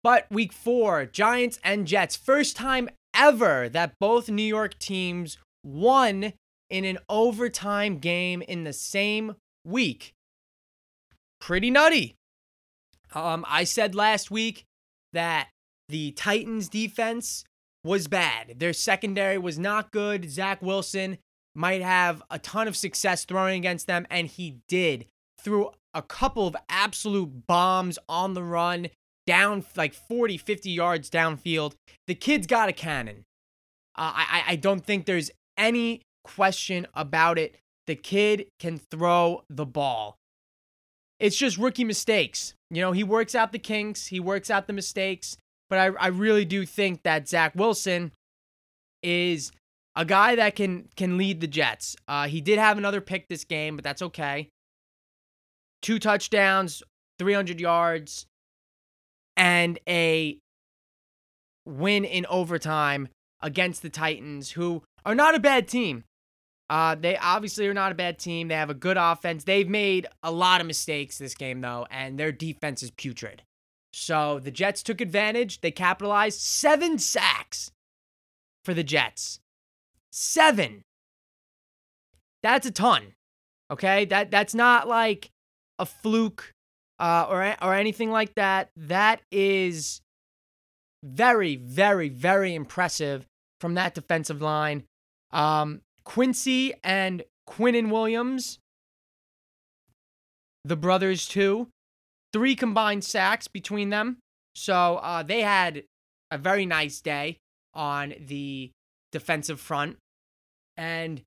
But 0.04 0.26
week 0.32 0.54
four, 0.54 1.06
Giants 1.06 1.60
and 1.64 1.86
Jets, 1.86 2.16
first 2.16 2.56
time 2.56 2.90
ever 3.14 3.70
that 3.70 4.00
both 4.00 4.30
New 4.30 4.44
York 4.44 4.80
teams 4.80 5.38
won 5.64 6.34
in 6.70 6.86
an 6.86 6.98
overtime 7.08 8.00
game 8.00 8.42
in 8.42 8.64
the 8.64 8.74
same 8.74 9.36
week. 9.66 10.14
Pretty 11.40 11.70
nutty. 11.70 12.16
Um, 13.16 13.46
I 13.48 13.64
said 13.64 13.96
last 13.96 14.32
week 14.32 14.66
that 15.14 15.50
the 15.90 16.12
Titans 16.12 16.70
defense 16.70 17.44
was 17.84 18.08
bad. 18.08 18.56
Their 18.60 18.74
secondary 18.74 19.38
was 19.38 19.60
not 19.60 19.92
good. 19.92 20.30
Zach 20.30 20.62
Wilson 20.62 21.18
might 21.56 21.82
have 21.82 22.24
a 22.32 22.40
ton 22.40 22.68
of 22.68 22.76
success 22.76 23.26
throwing 23.26 23.60
against 23.60 23.88
them, 23.88 24.08
and 24.10 24.28
he 24.28 24.58
did. 24.68 25.06
Threw 25.40 25.70
a 25.94 26.02
couple 26.02 26.48
of 26.48 26.56
absolute 26.70 27.46
bombs 27.48 28.00
on 28.10 28.34
the 28.34 28.44
run, 28.44 28.88
down 29.28 29.64
like 29.76 29.94
40, 29.94 30.38
50 30.38 30.70
yards 30.72 31.10
downfield. 31.10 31.74
The 32.08 32.16
kid's 32.16 32.48
got 32.48 32.70
a 32.70 32.74
cannon. 32.74 33.24
Uh, 33.96 34.12
I, 34.16 34.44
I 34.48 34.56
don't 34.56 34.84
think 34.84 35.06
there's 35.06 35.30
any 35.58 36.02
question 36.24 36.88
about 36.94 37.38
it. 37.38 37.58
The 37.86 37.96
kid 37.96 38.48
can 38.60 38.80
throw 38.80 39.44
the 39.50 39.66
ball. 39.66 40.18
It's 41.24 41.38
just 41.38 41.58
rookie 41.58 41.86
mistakes. 41.86 42.54
You 42.70 42.82
know, 42.82 42.92
he 42.92 43.06
works 43.06 43.34
out 43.34 43.54
the 43.54 43.60
kinks, 43.60 44.08
he 44.08 44.20
works 44.20 44.52
out 44.52 44.68
the 44.68 44.74
mistakes. 44.74 45.38
But 45.70 45.80
I, 45.80 45.86
I 45.98 46.08
really 46.08 46.44
do 46.44 46.66
think 46.66 47.04
that 47.04 47.30
Zach 47.30 47.54
Wilson 47.56 48.12
is 49.02 49.54
a 49.96 50.04
guy 50.04 50.36
that 50.36 50.58
can 50.58 50.90
can 50.98 51.18
lead 51.18 51.40
the 51.40 51.48
Jets. 51.48 51.96
Uh, 52.10 52.28
he 52.28 52.42
did 52.42 52.60
have 52.60 52.78
another 52.78 53.00
pick 53.00 53.30
this 53.30 53.46
game, 53.46 53.78
but 53.78 53.86
that's 53.86 54.02
okay. 54.02 54.50
Two 55.82 55.98
touchdowns, 55.98 56.84
300 57.20 57.58
yards, 57.58 58.26
and 59.38 59.80
a 59.88 60.38
win 61.66 62.04
in 62.04 62.26
overtime 62.26 63.08
against 63.42 63.82
the 63.82 63.90
Titans, 63.90 64.52
who 64.52 64.84
are 65.06 65.16
not 65.16 65.36
a 65.36 65.40
bad 65.40 65.70
team. 65.70 66.04
Uh, 66.74 66.96
they 66.96 67.16
obviously 67.18 67.68
are 67.68 67.74
not 67.74 67.92
a 67.92 67.96
bad 67.96 68.18
team. 68.18 68.48
They 68.48 68.56
have 68.56 68.72
a 68.72 68.74
good 68.74 68.98
offense. 68.98 69.44
They've 69.44 69.70
made 69.70 70.08
a 70.24 70.32
lot 70.32 70.60
of 70.60 70.66
mistakes 70.66 71.20
this 71.20 71.36
game, 71.36 71.62
though, 71.62 71.86
and 71.92 72.18
their 72.18 72.32
defense 72.32 72.82
is 72.82 72.90
putrid. 72.90 73.44
So 73.94 74.40
the 74.40 74.50
Jets 74.50 74.82
took 74.82 75.00
advantage. 75.00 75.62
They 75.62 75.70
capitalized. 75.70 76.40
Seven 76.40 76.98
sacks 76.98 77.70
for 78.66 78.74
the 78.74 78.84
Jets. 78.84 79.40
Seven. 80.12 80.82
That's 82.42 82.66
a 82.66 82.72
ton. 82.72 83.14
Okay? 83.70 84.06
That 84.06 84.32
that's 84.32 84.56
not 84.56 84.88
like 84.88 85.30
a 85.78 85.86
fluke 85.86 86.56
uh, 86.98 87.28
or 87.30 87.56
or 87.62 87.76
anything 87.76 88.10
like 88.10 88.34
that. 88.34 88.72
That 88.76 89.22
is 89.32 90.02
very, 91.04 91.56
very, 91.56 92.10
very 92.10 92.56
impressive 92.56 93.28
from 93.62 93.76
that 93.76 93.94
defensive 93.94 94.42
line. 94.42 94.86
Um, 95.30 95.82
Quincy 96.06 96.74
and 96.84 97.24
Quinnen 97.50 97.90
Williams, 97.90 98.60
the 100.66 100.76
brothers 100.76 101.28
too, 101.28 101.68
three 102.32 102.56
combined 102.56 103.04
sacks 103.04 103.48
between 103.48 103.90
them. 103.90 104.18
So 104.56 104.98
uh, 104.98 105.24
they 105.24 105.42
had 105.42 105.84
a 106.32 106.38
very 106.38 106.66
nice 106.66 107.02
day 107.02 107.38
on 107.74 108.14
the 108.20 108.72
defensive 109.12 109.60
front. 109.60 109.98
And 110.78 111.22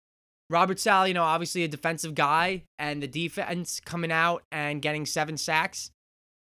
Robert 0.49 0.79
Saleh, 0.79 1.09
you 1.09 1.15
know, 1.15 1.25
obviously 1.25 1.65
a 1.65 1.69
defensive 1.69 2.15
guy, 2.15 2.63
and 2.79 3.03
the 3.03 3.09
defense 3.09 3.81
coming 3.85 4.13
out 4.13 4.43
and 4.53 4.83
getting 4.83 5.07
seven 5.07 5.37
sacks. 5.37 5.91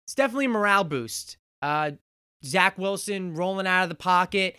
It's 0.06 0.16
definitely 0.16 0.46
a 0.46 0.50
morale 0.50 0.84
boost. 0.84 1.38
Uh, 1.62 1.92
Zach 2.44 2.78
Wilson 2.78 3.36
rolling 3.36 3.68
out 3.68 3.84
of 3.84 3.90
the 3.90 3.96
pocket, 3.96 4.58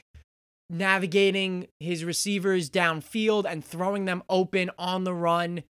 navigating 0.71 1.67
his 1.81 2.05
receivers 2.05 2.71
downfield 2.71 3.45
and 3.45 3.65
throwing 3.65 4.05
them 4.05 4.23
open 4.29 4.71
on 4.79 5.05
the 5.05 5.13
run 5.13 5.65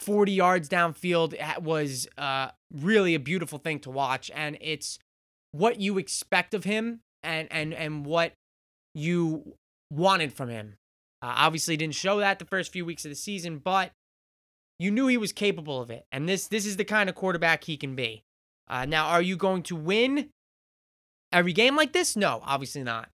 40 0.00 0.32
yards 0.32 0.68
downfield 0.68 1.60
was 1.60 2.08
uh, 2.16 2.48
really 2.72 3.14
a 3.14 3.20
beautiful 3.20 3.58
thing 3.58 3.78
to 3.80 3.90
watch. 3.90 4.30
And 4.34 4.56
it's 4.60 4.98
what 5.52 5.80
you 5.80 5.98
expect 5.98 6.54
of 6.54 6.64
him 6.64 7.00
and 7.22 7.48
and 7.50 7.74
and 7.74 8.06
what 8.06 8.32
you 8.94 9.56
wanted 9.90 10.32
from 10.32 10.48
him. 10.48 10.76
Uh, 11.22 11.34
obviously 11.36 11.76
didn't 11.76 11.94
show 11.94 12.18
that 12.18 12.38
the 12.38 12.46
first 12.46 12.72
few 12.72 12.84
weeks 12.84 13.04
of 13.04 13.10
the 13.10 13.14
season 13.14 13.58
but 13.58 13.90
you 14.78 14.90
knew 14.90 15.06
he 15.06 15.18
was 15.18 15.32
capable 15.32 15.82
of 15.82 15.90
it. 15.90 16.06
And 16.10 16.28
this 16.28 16.46
this 16.46 16.64
is 16.64 16.76
the 16.76 16.84
kind 16.84 17.10
of 17.10 17.14
quarterback 17.14 17.64
he 17.64 17.76
can 17.76 17.94
be. 17.94 18.22
Uh, 18.68 18.86
now 18.86 19.08
are 19.08 19.22
you 19.22 19.36
going 19.36 19.62
to 19.64 19.76
win 19.76 20.30
every 21.30 21.52
game 21.52 21.76
like 21.76 21.92
this? 21.92 22.16
No 22.16 22.42
obviously 22.44 22.82
not 22.82 23.10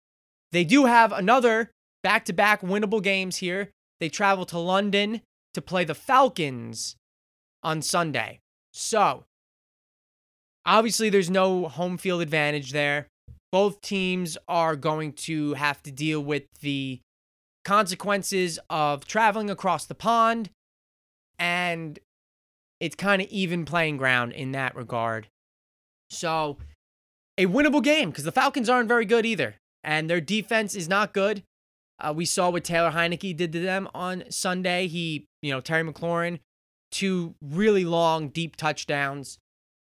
they 0.57 0.65
do 0.65 0.87
have 0.87 1.13
another 1.13 1.71
back 2.03 2.25
to 2.25 2.33
back 2.33 2.63
winnable 2.63 3.03
games 3.03 3.37
here. 3.37 3.69
They 4.01 4.09
travel 4.09 4.47
to 4.47 4.59
London 4.59 5.21
to 5.53 5.61
play 5.61 5.85
the 5.85 5.95
Falcons 5.95 6.97
on 7.63 7.83
Sunday. 7.83 8.41
So, 8.73 9.25
obviously, 10.65 11.11
there's 11.11 11.29
no 11.29 11.69
home 11.69 11.99
field 11.99 12.23
advantage 12.23 12.73
there. 12.73 13.07
Both 13.53 13.83
teams 13.83 14.39
are 14.49 14.77
going 14.77 15.13
to 15.13 15.53
have 15.55 15.83
to 15.83 15.93
deal 15.93 16.25
with 16.25 16.45
the 16.63 17.01
consequences 17.67 18.59
of 18.71 19.07
traveling 19.07 19.51
across 19.51 19.85
the 19.85 19.95
pond, 19.95 20.49
and 21.39 21.99
it's 22.81 22.97
kind 22.97 23.21
of 23.21 23.29
even 23.29 23.67
playing 23.67 23.99
ground 23.99 24.33
in 24.33 24.53
that 24.53 24.75
regard. 24.75 25.29
So, 26.09 26.57
a 27.37 27.45
winnable 27.45 27.83
game 27.83 28.09
because 28.09 28.25
the 28.25 28.33
Falcons 28.33 28.71
aren't 28.71 28.89
very 28.89 29.05
good 29.05 29.27
either 29.27 29.57
and 29.87 30.11
their 30.11 30.20
defense 30.20 30.74
is 30.74 30.89
not 30.89 31.14
good. 31.14 31.45
Uh, 31.99 32.12
we 32.14 32.26
saw 32.26 32.51
what 32.51 32.64
Taylor 32.64 32.91
Heinicke 32.91 33.34
did 33.34 33.53
to 33.53 33.61
them 33.61 33.89
on 33.95 34.24
Sunday. 34.28 34.89
He, 34.89 35.28
you 35.41 35.51
know, 35.51 35.61
Terry 35.61 35.82
McLaurin, 35.82 36.41
two 36.91 37.37
really 37.41 37.84
long, 37.84 38.28
deep 38.28 38.57
touchdowns, 38.57 39.39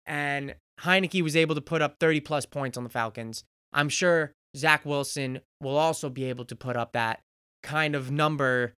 and 0.05 0.55
Heinicke 0.81 1.21
was 1.21 1.35
able 1.35 1.55
to 1.55 1.61
put 1.61 1.81
up 1.81 1.97
30 1.99 2.21
plus 2.21 2.45
points 2.45 2.77
on 2.77 2.83
the 2.83 2.89
Falcons. 2.89 3.43
I'm 3.73 3.89
sure 3.89 4.31
Zach 4.55 4.85
Wilson 4.85 5.41
will 5.61 5.75
also 5.75 6.09
be 6.09 6.25
able 6.25 6.45
to 6.45 6.55
put 6.55 6.77
up 6.77 6.93
that 6.93 7.19
kind 7.63 7.95
of 7.95 8.11
number 8.11 8.73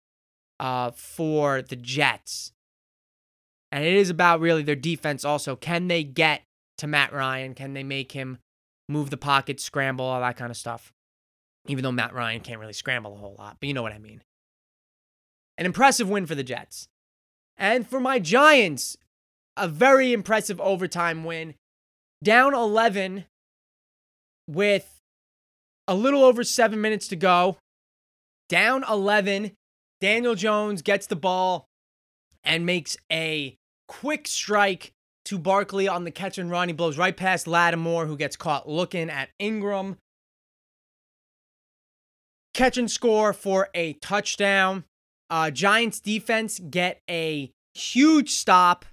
uh, 0.60 0.92
for 0.92 1.60
the 1.60 1.76
Jets. 1.76 2.52
And 3.70 3.84
it 3.84 3.94
is 3.94 4.08
about 4.08 4.40
really 4.40 4.62
their 4.62 4.76
defense 4.76 5.24
also. 5.24 5.56
Can 5.56 5.88
they 5.88 6.04
get 6.04 6.42
to 6.78 6.86
Matt 6.86 7.12
Ryan? 7.12 7.54
Can 7.54 7.74
they 7.74 7.82
make 7.82 8.12
him 8.12 8.38
move 8.88 9.10
the 9.10 9.18
pocket, 9.18 9.60
scramble, 9.60 10.06
all 10.06 10.20
that 10.20 10.36
kind 10.36 10.50
of 10.50 10.56
stuff? 10.56 10.92
Even 11.68 11.84
though 11.84 11.92
Matt 11.92 12.14
Ryan 12.14 12.40
can't 12.40 12.60
really 12.60 12.72
scramble 12.72 13.14
a 13.14 13.18
whole 13.18 13.36
lot, 13.38 13.58
but 13.60 13.68
you 13.68 13.74
know 13.74 13.82
what 13.82 13.92
I 13.92 13.98
mean. 13.98 14.22
An 15.56 15.66
impressive 15.66 16.08
win 16.08 16.26
for 16.26 16.34
the 16.34 16.42
Jets. 16.42 16.88
And 17.56 17.86
for 17.86 18.00
my 18.00 18.18
Giants, 18.18 18.96
a 19.56 19.68
very 19.68 20.12
impressive 20.12 20.60
overtime 20.60 21.24
win. 21.24 21.54
Down 22.22 22.54
11 22.54 23.24
with 24.48 25.00
a 25.86 25.94
little 25.94 26.24
over 26.24 26.42
seven 26.42 26.80
minutes 26.80 27.08
to 27.08 27.16
go. 27.16 27.58
Down 28.48 28.84
11. 28.88 29.52
Daniel 30.00 30.34
Jones 30.34 30.82
gets 30.82 31.06
the 31.06 31.16
ball 31.16 31.66
and 32.44 32.64
makes 32.64 32.96
a 33.10 33.56
quick 33.88 34.26
strike 34.28 34.92
to 35.24 35.38
Barkley 35.38 35.88
on 35.88 36.04
the 36.04 36.10
catch 36.10 36.38
and 36.38 36.50
run. 36.50 36.68
He 36.68 36.72
blows 36.72 36.96
right 36.96 37.16
past 37.16 37.46
Lattimore, 37.46 38.06
who 38.06 38.16
gets 38.16 38.36
caught 38.36 38.68
looking 38.68 39.10
at 39.10 39.30
Engram 39.40 39.96
catch 42.59 42.76
and 42.76 42.90
score 42.90 43.32
for 43.32 43.68
a 43.72 43.92
touchdown. 43.94 44.84
Uh, 45.30 45.48
Giants 45.50 46.00
defense 46.00 46.59
get 46.59 47.00
a 47.09 47.52
huge 47.74 48.30
stop. 48.30 48.84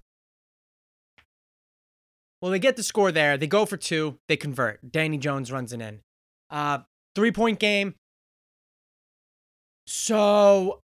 Well, 2.42 2.52
they 2.52 2.60
get 2.60 2.76
the 2.76 2.84
score 2.84 3.12
there. 3.12 3.38
They 3.38 3.48
go 3.48 3.66
for 3.66 3.76
two. 3.76 4.20
They 4.28 4.38
convert. 4.38 4.92
Danny 4.92 5.18
Jones 5.18 5.52
runs 5.52 5.74
it 5.74 5.82
in. 5.82 6.02
Uh, 6.52 6.80
three 7.16 7.32
point 7.32 7.58
game. 7.58 7.96
So, 9.88 10.82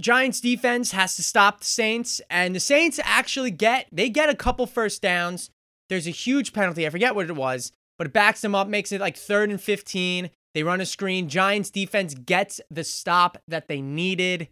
Giants 0.00 0.40
defense 0.40 0.92
has 0.92 1.16
to 1.16 1.22
stop 1.22 1.60
the 1.60 1.66
Saints, 1.66 2.22
and 2.30 2.54
the 2.54 2.60
Saints 2.60 2.98
actually 3.02 3.50
get 3.50 3.86
they 3.92 4.08
get 4.08 4.30
a 4.30 4.34
couple 4.34 4.66
first 4.66 5.02
downs. 5.02 5.50
There's 5.90 6.06
a 6.06 6.10
huge 6.10 6.54
penalty. 6.54 6.86
I 6.86 6.90
forget 6.90 7.14
what 7.14 7.28
it 7.28 7.36
was 7.36 7.72
but 7.98 8.08
it 8.08 8.12
backs 8.12 8.40
them 8.40 8.54
up, 8.54 8.68
makes 8.68 8.92
it 8.92 9.00
like 9.00 9.16
third 9.16 9.50
and 9.50 9.60
15. 9.60 10.30
They 10.54 10.62
run 10.62 10.80
a 10.80 10.86
screen. 10.86 11.28
Giants 11.28 11.70
defense 11.70 12.14
gets 12.14 12.60
the 12.70 12.84
stop 12.84 13.38
that 13.48 13.68
they 13.68 13.80
needed. 13.80 14.48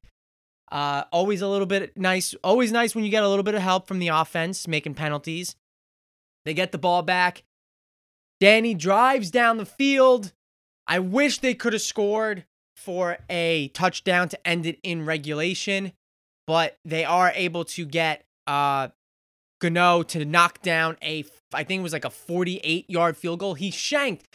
Uh, 0.70 1.04
always 1.12 1.40
a 1.40 1.48
little 1.48 1.66
bit 1.66 1.96
nice. 1.96 2.34
Always 2.42 2.72
nice 2.72 2.94
when 2.94 3.04
you 3.04 3.10
get 3.10 3.22
a 3.22 3.28
little 3.28 3.42
bit 3.42 3.54
of 3.54 3.62
help 3.62 3.86
from 3.86 3.98
the 3.98 4.08
offense 4.08 4.66
making 4.66 4.94
penalties. 4.94 5.56
They 6.44 6.54
get 6.54 6.72
the 6.72 6.78
ball 6.78 7.02
back. 7.02 7.44
Danny 8.40 8.74
drives 8.74 9.30
down 9.30 9.56
the 9.56 9.66
field. 9.66 10.32
I 10.86 10.98
wish 10.98 11.38
they 11.38 11.54
could 11.54 11.72
have 11.72 11.82
scored 11.82 12.44
for 12.76 13.18
a 13.30 13.68
touchdown 13.68 14.28
to 14.28 14.46
end 14.46 14.66
it 14.66 14.78
in 14.82 15.06
regulation, 15.06 15.92
but 16.46 16.78
they 16.84 17.04
are 17.04 17.32
able 17.34 17.64
to 17.64 17.86
get 17.86 18.24
uh 18.46 18.88
Gano 19.64 20.02
to 20.04 20.24
knock 20.24 20.62
down 20.62 20.96
a 21.02 21.24
I 21.54 21.64
think 21.64 21.80
it 21.80 21.82
was 21.82 21.92
like 21.92 22.04
a 22.04 22.10
48 22.10 22.88
yard 22.90 23.16
field 23.16 23.38
goal. 23.38 23.54
He 23.54 23.70
shanked 23.70 24.26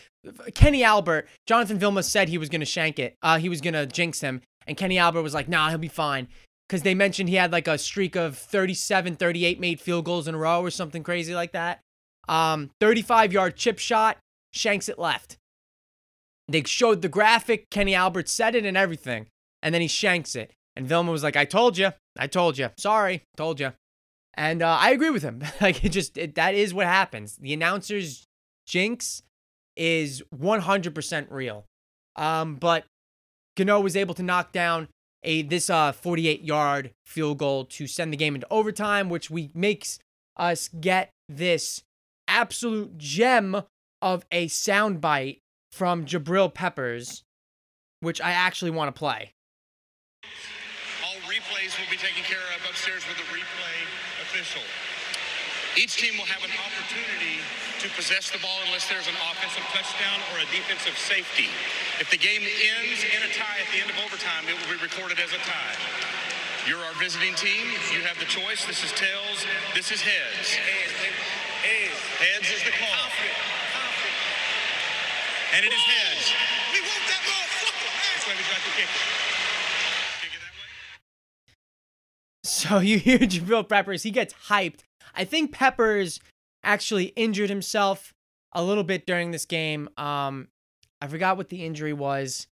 Kenny 0.55 0.83
Albert. 0.83 1.27
Jonathan 1.45 1.77
Vilma 1.77 2.03
said 2.03 2.29
he 2.29 2.37
was 2.37 2.49
going 2.49 2.61
to 2.61 2.65
shank 2.65 2.97
it. 2.97 3.15
Uh, 3.21 3.37
he 3.37 3.49
was 3.49 3.61
going 3.61 3.73
to 3.73 3.85
jinx 3.85 4.21
him. 4.21 4.41
And 4.67 4.77
Kenny 4.77 4.97
Albert 4.97 5.21
was 5.21 5.33
like, 5.33 5.47
nah, 5.47 5.69
he'll 5.69 5.77
be 5.77 5.87
fine. 5.87 6.27
Because 6.67 6.83
they 6.83 6.93
mentioned 6.93 7.29
he 7.29 7.35
had 7.35 7.51
like 7.51 7.67
a 7.67 7.77
streak 7.77 8.15
of 8.15 8.37
37, 8.37 9.15
38 9.15 9.59
made 9.59 9.81
field 9.81 10.05
goals 10.05 10.27
in 10.27 10.35
a 10.35 10.37
row 10.37 10.61
or 10.61 10.69
something 10.69 11.03
crazy 11.03 11.33
like 11.33 11.51
that. 11.51 11.79
Um, 12.27 12.69
35 12.79 13.33
yard 13.33 13.55
chip 13.55 13.79
shot, 13.79 14.17
shanks 14.53 14.87
it 14.87 14.99
left. 14.99 15.37
They 16.47 16.63
showed 16.63 17.01
the 17.01 17.09
graphic. 17.09 17.69
Kenny 17.69 17.95
Albert 17.95 18.29
said 18.29 18.55
it 18.55 18.65
and 18.65 18.77
everything. 18.77 19.27
And 19.61 19.73
then 19.73 19.81
he 19.81 19.87
shanks 19.87 20.35
it. 20.35 20.51
And 20.75 20.87
Vilma 20.87 21.11
was 21.11 21.23
like, 21.23 21.35
I 21.35 21.45
told 21.45 21.77
you. 21.77 21.91
I 22.17 22.27
told 22.27 22.57
you. 22.57 22.69
Sorry. 22.77 23.23
Told 23.35 23.59
you. 23.59 23.73
And 24.35 24.61
uh, 24.61 24.77
I 24.79 24.91
agree 24.91 25.09
with 25.09 25.23
him. 25.23 25.43
like, 25.61 25.83
it 25.83 25.89
just, 25.89 26.17
it, 26.17 26.35
that 26.35 26.55
is 26.55 26.73
what 26.73 26.85
happens. 26.85 27.37
The 27.37 27.53
announcer's 27.53 28.25
jinx 28.65 29.23
is 29.75 30.23
100% 30.35 31.27
real. 31.29 31.65
Um, 32.15 32.55
but 32.55 32.85
Gano 33.55 33.79
was 33.79 33.95
able 33.95 34.13
to 34.15 34.23
knock 34.23 34.51
down 34.51 34.87
a 35.23 35.41
this 35.41 35.69
uh 35.69 35.91
48 35.91 36.43
yard 36.43 36.91
field 37.05 37.39
goal 37.39 37.65
to 37.65 37.87
send 37.87 38.13
the 38.13 38.17
game 38.17 38.35
into 38.35 38.47
overtime, 38.49 39.09
which 39.09 39.29
we 39.29 39.51
makes 39.53 39.99
us 40.37 40.69
get 40.79 41.09
this 41.27 41.83
absolute 42.27 42.97
gem 42.97 43.63
of 44.01 44.25
a 44.31 44.47
soundbite 44.47 45.39
from 45.71 46.05
Jabril 46.05 46.53
Peppers, 46.53 47.23
which 47.99 48.21
I 48.21 48.31
actually 48.31 48.71
want 48.71 48.93
to 48.93 48.97
play. 48.97 49.33
All 51.03 51.15
replays 51.27 51.77
will 51.77 51.91
be 51.91 51.97
taken 51.97 52.23
care 52.23 52.39
of 52.55 52.69
upstairs 52.69 53.03
with 53.07 53.17
a 53.17 53.27
replay 53.33 53.68
official. 54.39 54.63
Each 55.75 55.99
team 55.99 56.15
will 56.15 56.31
have 56.31 56.39
an 56.47 56.55
opportunity 56.63 57.43
to 57.83 57.91
possess 57.91 58.31
the 58.31 58.39
ball 58.39 58.55
unless 58.71 58.87
there's 58.87 59.11
an 59.11 59.19
offensive 59.27 59.67
touchdown 59.75 60.23
or 60.31 60.39
a 60.39 60.47
defensive 60.47 60.95
safety. 60.95 61.51
If 61.99 62.07
the 62.07 62.15
game 62.15 62.39
ends 62.47 63.03
in 63.03 63.19
a 63.19 63.31
tie 63.35 63.59
at 63.59 63.67
the 63.75 63.83
end 63.83 63.91
of 63.91 63.99
overtime, 63.99 64.47
it 64.47 64.55
will 64.55 64.71
be 64.71 64.79
recorded 64.79 65.19
as 65.19 65.35
a 65.35 65.41
tie. 65.43 65.75
You're 66.63 66.79
our 66.79 66.95
visiting 67.03 67.35
team. 67.35 67.67
You 67.91 67.99
have 68.07 68.15
the 68.15 68.31
choice. 68.31 68.63
This 68.63 68.79
is 68.79 68.95
tails. 68.95 69.43
This 69.75 69.91
is 69.91 69.99
heads. 69.99 70.55
Heads 70.55 72.47
is 72.47 72.63
the 72.63 72.71
call. 72.79 73.11
And 75.51 75.67
it 75.67 75.73
is 75.75 75.83
heads. 75.83 76.31
We 76.71 76.79
want 76.79 77.03
that 77.11 77.23
motherfucker. 77.27 77.91
That's 77.91 78.23
why 78.23 78.39
we 78.39 78.43
got 78.47 78.63
the. 78.63 78.71
Kick 78.71 80.31
it 80.31 80.39
that 80.39 80.55
way. 80.55 80.71
So 82.69 82.79
you 82.79 82.99
hear 82.99 83.19
Jabril 83.19 83.67
Peppers, 83.67 84.03
he 84.03 84.11
gets 84.11 84.33
hyped. 84.47 84.81
I 85.15 85.23
think 85.23 85.53
Peppers 85.53 86.19
actually 86.61 87.05
injured 87.15 87.49
himself 87.49 88.13
a 88.51 88.61
little 88.61 88.83
bit 88.83 89.05
during 89.05 89.31
this 89.31 89.45
game. 89.45 89.87
Um, 89.97 90.49
I 91.01 91.07
forgot 91.07 91.37
what 91.37 91.47
the 91.47 91.63
injury 91.63 91.93
was, 91.93 92.47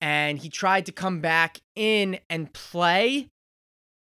and 0.00 0.38
he 0.38 0.48
tried 0.48 0.86
to 0.86 0.92
come 0.92 1.20
back 1.20 1.58
in 1.74 2.20
and 2.30 2.52
play, 2.52 3.26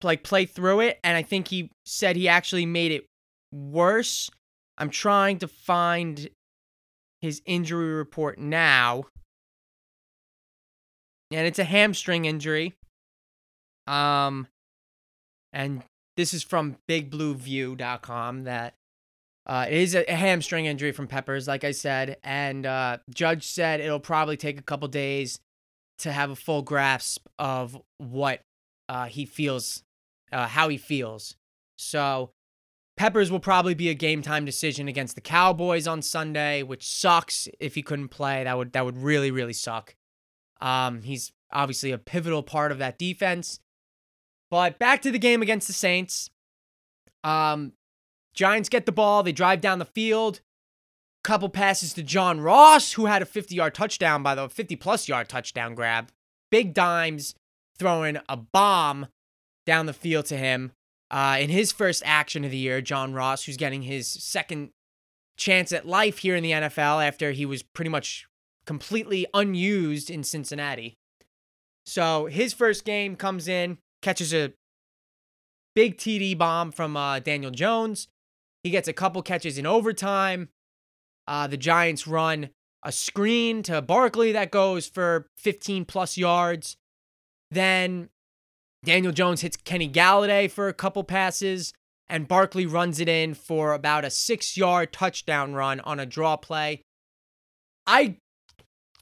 like 0.03 0.23
play 0.23 0.45
through 0.45 0.81
it, 0.81 1.01
and 1.03 1.17
I 1.17 1.23
think 1.23 1.49
he 1.49 1.71
said 1.87 2.15
he 2.17 2.29
actually 2.29 2.67
made 2.67 2.93
it 2.93 3.07
worse. 3.51 4.31
I'm 4.77 4.91
trying 4.91 5.39
to 5.39 5.49
find 5.49 6.29
his 7.23 7.41
injury 7.47 7.95
report 7.95 8.39
now. 8.39 9.05
And 11.31 11.47
it's 11.47 11.59
a 11.59 11.65
hamstring 11.65 12.27
injury. 12.27 12.75
Um 13.87 14.47
and 15.53 15.83
this 16.17 16.35
is 16.35 16.43
from 16.43 16.77
bigblueview.com 16.89 18.45
that 18.45 18.75
uh, 19.47 19.67
it 19.69 19.79
is 19.79 19.95
a, 19.95 20.05
hamstring 20.13 20.67
injury 20.67 20.93
from 20.93 21.09
Peppers, 21.09 21.49
like 21.49 21.65
I 21.65 21.73
said, 21.73 22.17
and 22.23 22.65
uh, 22.65 22.99
Judge 23.11 23.47
said 23.47 23.81
it'll 23.81 24.01
probably 24.01 24.37
take 24.37 24.59
a 24.59 24.63
couple 24.63 24.87
days 24.89 25.41
to 25.99 26.13
have 26.13 26.31
a 26.31 26.37
full 26.37 26.63
grasp 26.63 27.27
of 27.39 27.81
what 27.99 28.43
uh, 28.89 29.07
he 29.07 29.25
feels, 29.25 29.83
uh, 30.31 30.47
how 30.47 30.69
he 30.69 30.77
feels. 30.77 31.37
So 31.77 32.31
Peppers 32.97 33.31
will 33.31 33.41
probably 33.41 33.75
be 33.75 33.89
a 33.89 33.95
game 33.95 34.23
time 34.23 34.45
decision 34.45 34.87
against 34.87 35.15
the 35.15 35.21
Cowboys 35.21 35.87
on 35.87 36.03
Sunday, 36.03 36.63
which 36.63 36.89
sucks 36.89 37.49
if 37.59 37.75
he 37.75 37.83
couldn't 37.83 38.09
play. 38.09 38.45
That 38.45 38.57
would 38.57 38.73
that 38.75 38.85
would 38.85 38.99
really 38.99 39.31
really 39.31 39.53
suck. 39.53 39.97
Um, 40.61 41.03
he's 41.03 41.33
obviously 41.53 41.91
a 41.91 41.99
pivotal 41.99 42.43
part 42.43 42.71
of 42.71 42.79
that 42.79 42.99
defense. 42.99 43.59
But 44.53 44.79
back 44.79 45.01
to 45.01 45.11
the 45.11 45.19
game 45.19 45.41
against 45.41 45.67
the 45.67 45.73
Saints. 45.73 46.29
Um, 47.25 47.73
Giants 48.35 48.69
get 48.69 48.85
the 48.85 48.93
ball, 48.93 49.23
they 49.23 49.33
drive 49.33 49.63
down 49.63 49.79
the 49.79 49.87
field. 49.87 50.43
Couple 51.25 51.49
passes 51.49 51.95
to 51.95 52.03
John 52.03 52.39
Ross, 52.39 52.93
who 52.93 53.07
had 53.07 53.23
a 53.23 53.25
50 53.25 53.55
yard 53.55 53.75
touchdown, 53.75 54.23
by 54.23 54.35
the 54.35 54.43
way, 54.43 54.49
50 54.49 54.77
plus 54.77 55.09
yard 55.09 55.31
touchdown 55.31 55.75
grab. 55.75 56.11
Big 56.51 56.75
dimes, 56.75 57.35
throwing 57.79 58.19
a 58.29 58.37
bomb 58.37 59.07
down 59.65 59.87
the 59.87 59.95
field 59.95 60.27
to 60.27 60.37
him. 60.37 60.73
Uh, 61.11 61.39
in 61.41 61.49
his 61.49 61.73
first 61.73 62.03
action 62.05 62.45
of 62.45 62.51
the 62.51 62.59
year, 62.59 62.83
John 62.83 63.15
Ross, 63.15 63.45
who's 63.45 63.57
getting 63.57 63.83
his 63.83 64.07
second 64.07 64.71
chance 65.39 65.73
at 65.73 65.87
life 65.87 66.19
here 66.19 66.37
in 66.37 66.43
the 66.43 66.51
NFL 66.51 67.07
after 67.07 67.31
he 67.31 67.47
was 67.47 67.63
pretty 67.63 67.91
much 67.91 68.27
completely 68.67 69.27
unused 69.33 70.11
in 70.11 70.23
Cincinnati. 70.23 70.99
So 71.87 72.27
his 72.27 72.53
first 72.53 72.85
game 72.85 73.17
comes 73.17 73.49
in, 73.49 73.79
catches 74.03 74.35
a 74.35 74.53
big 75.75 75.97
TD 75.97 76.37
bomb 76.37 76.73
from 76.73 76.97
uh, 76.97 77.21
Daniel 77.21 77.51
Jones. 77.51 78.09
He 78.63 78.71
gets 78.71 78.89
a 78.89 78.93
couple 78.93 79.23
catches 79.23 79.59
in 79.59 79.67
overtime. 79.67 80.49
Uh, 81.27 81.47
the 81.47 81.57
Giants 81.57 82.07
run 82.07 82.51
a 82.85 82.93
screen 82.93 83.63
to 83.63 83.81
Barkley 83.81 84.33
that 84.33 84.51
goes 84.51 84.87
for 84.87 85.27
15 85.39 85.85
plus 85.85 86.19
yards. 86.19 86.77
Then 87.51 88.09
Daniel 88.85 89.13
Jones 89.13 89.43
hits 89.43 89.57
Kenny 89.57 89.89
Golladay 89.89 90.51
for 90.51 90.69
a 90.69 90.75
couple 90.75 91.05
passes, 91.05 91.73
and 92.09 92.27
Barkley 92.27 92.67
runs 92.67 92.99
it 92.99 93.09
in 93.09 93.35
for 93.35 93.73
about 93.73 94.05
a 94.05 94.11
six 94.11 94.57
yard 94.57 94.93
touchdown 94.93 95.55
run 95.55 95.81
on 95.81 96.01
a 96.01 96.07
draw 96.07 96.37
play. 96.37 96.83
I 97.87 98.17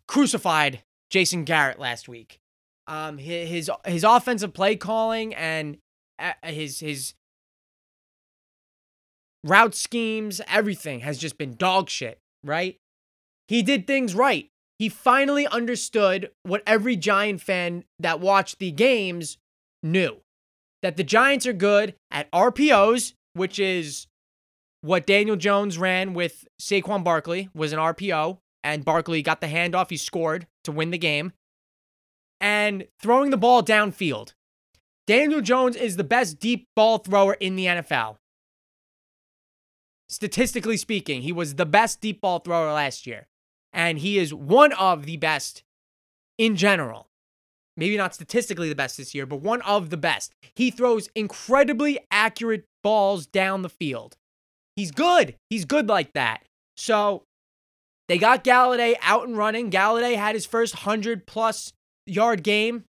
crucified 0.07 0.83
Jason 1.11 1.45
Garrett 1.45 1.79
last 1.79 2.09
week. 2.09 2.40
Um, 2.91 3.19
his 3.19 3.49
his, 3.49 3.71
his 3.87 4.05
offensive 4.05 4.53
play 4.53 4.75
calling 4.75 5.33
and 5.35 5.79
uh, 6.19 6.33
his 6.43 6.81
his 6.81 7.15
route 9.45 9.77
schemes, 9.77 10.41
everything 10.49 11.01
has 11.01 11.17
just 11.17 11.39
been 11.39 11.55
dog 11.55 11.89
shit, 11.89 12.19
right? 12.45 12.77
He 13.49 13.63
did 13.63 13.87
things 13.87 14.15
right. 14.15 14.49
He 14.79 14.89
finally 14.89 15.47
understood 15.47 16.31
what 16.43 16.63
every 16.67 16.97
Giant 16.97 17.41
fan 17.41 17.85
that 17.99 18.19
watched 18.19 18.59
the 18.59 18.71
games 18.71 19.39
knew 19.83 20.17
that 20.83 20.97
the 20.97 21.05
Giants 21.05 21.47
are 21.47 21.53
good 21.53 21.95
at 22.11 22.31
RPOs, 22.33 23.13
which 23.35 23.59
is 23.59 24.07
what 24.81 25.07
Daniel 25.07 25.37
Jones 25.37 25.79
ran 25.79 26.15
with 26.15 26.47
Saquon 26.61 27.05
Barkley 27.05 27.51
was 27.55 27.73
an 27.73 27.79
RPO, 27.79 28.39
and 28.65 28.85
Barkley 28.85 29.23
got 29.23 29.41
the 29.41 29.47
handoff. 29.47 29.91
He 29.91 29.97
scored 29.97 30.47
to 30.65 30.73
win 30.73 30.91
the 30.91 30.99
game, 30.99 31.33
and 32.41 32.87
throwing 33.01 33.31
the 33.31 33.37
ball 33.37 33.63
downfield. 33.63 34.33
Daniel 35.07 35.41
Jones 35.41 35.77
is 35.77 35.97
the 35.97 36.05
best 36.05 36.39
deep 36.39 36.67
ball 36.77 36.99
thrower 36.99 37.35
in 37.35 37.57
the 37.57 37.67
NFL. 37.67 38.17
Statistically 40.09 40.77
speaking, 40.77 41.23
he 41.23 41.33
was 41.33 41.55
the 41.55 41.67
best 41.67 42.01
deep 42.01 42.21
ball 42.21 42.39
thrower 42.39 42.73
last 42.73 43.07
year. 43.07 43.27
And 43.73 43.99
he 43.99 44.19
is 44.19 44.35
one 44.35 44.73
of 44.73 45.07
the 45.07 45.17
best 45.17 45.63
in 46.39 46.57
general. 46.57 47.07
Maybe 47.77 47.97
not 47.97 48.15
statistically 48.15 48.69
the 48.69 48.75
best 48.75 48.97
this 48.97 49.15
year, 49.15 49.27
but 49.27 49.41
one 49.41 49.63
of 49.63 49.91
the 49.91 49.97
best. 49.97 50.33
He 50.55 50.71
throws 50.71 51.09
incredibly 51.15 51.99
accurate 52.11 52.65
balls 52.83 53.27
down 53.27 53.63
the 53.63 53.69
field. 53.69 54.17
He's 54.77 54.91
good. 54.91 55.37
He's 55.49 55.65
good 55.65 55.89
like 55.89 56.13
that. 56.15 56.43
So 56.77 57.23
they 58.09 58.19
got 58.19 58.45
Golladay 58.45 58.97
out 59.03 59.29
and 59.29 59.37
running. 59.37 59.71
Golladay 59.71 60.17
had 60.17 60.35
his 60.35 60.47
first 60.47 60.75
100 60.75 61.27
plus 61.27 61.73
yard 62.11 62.43
game 62.43 62.85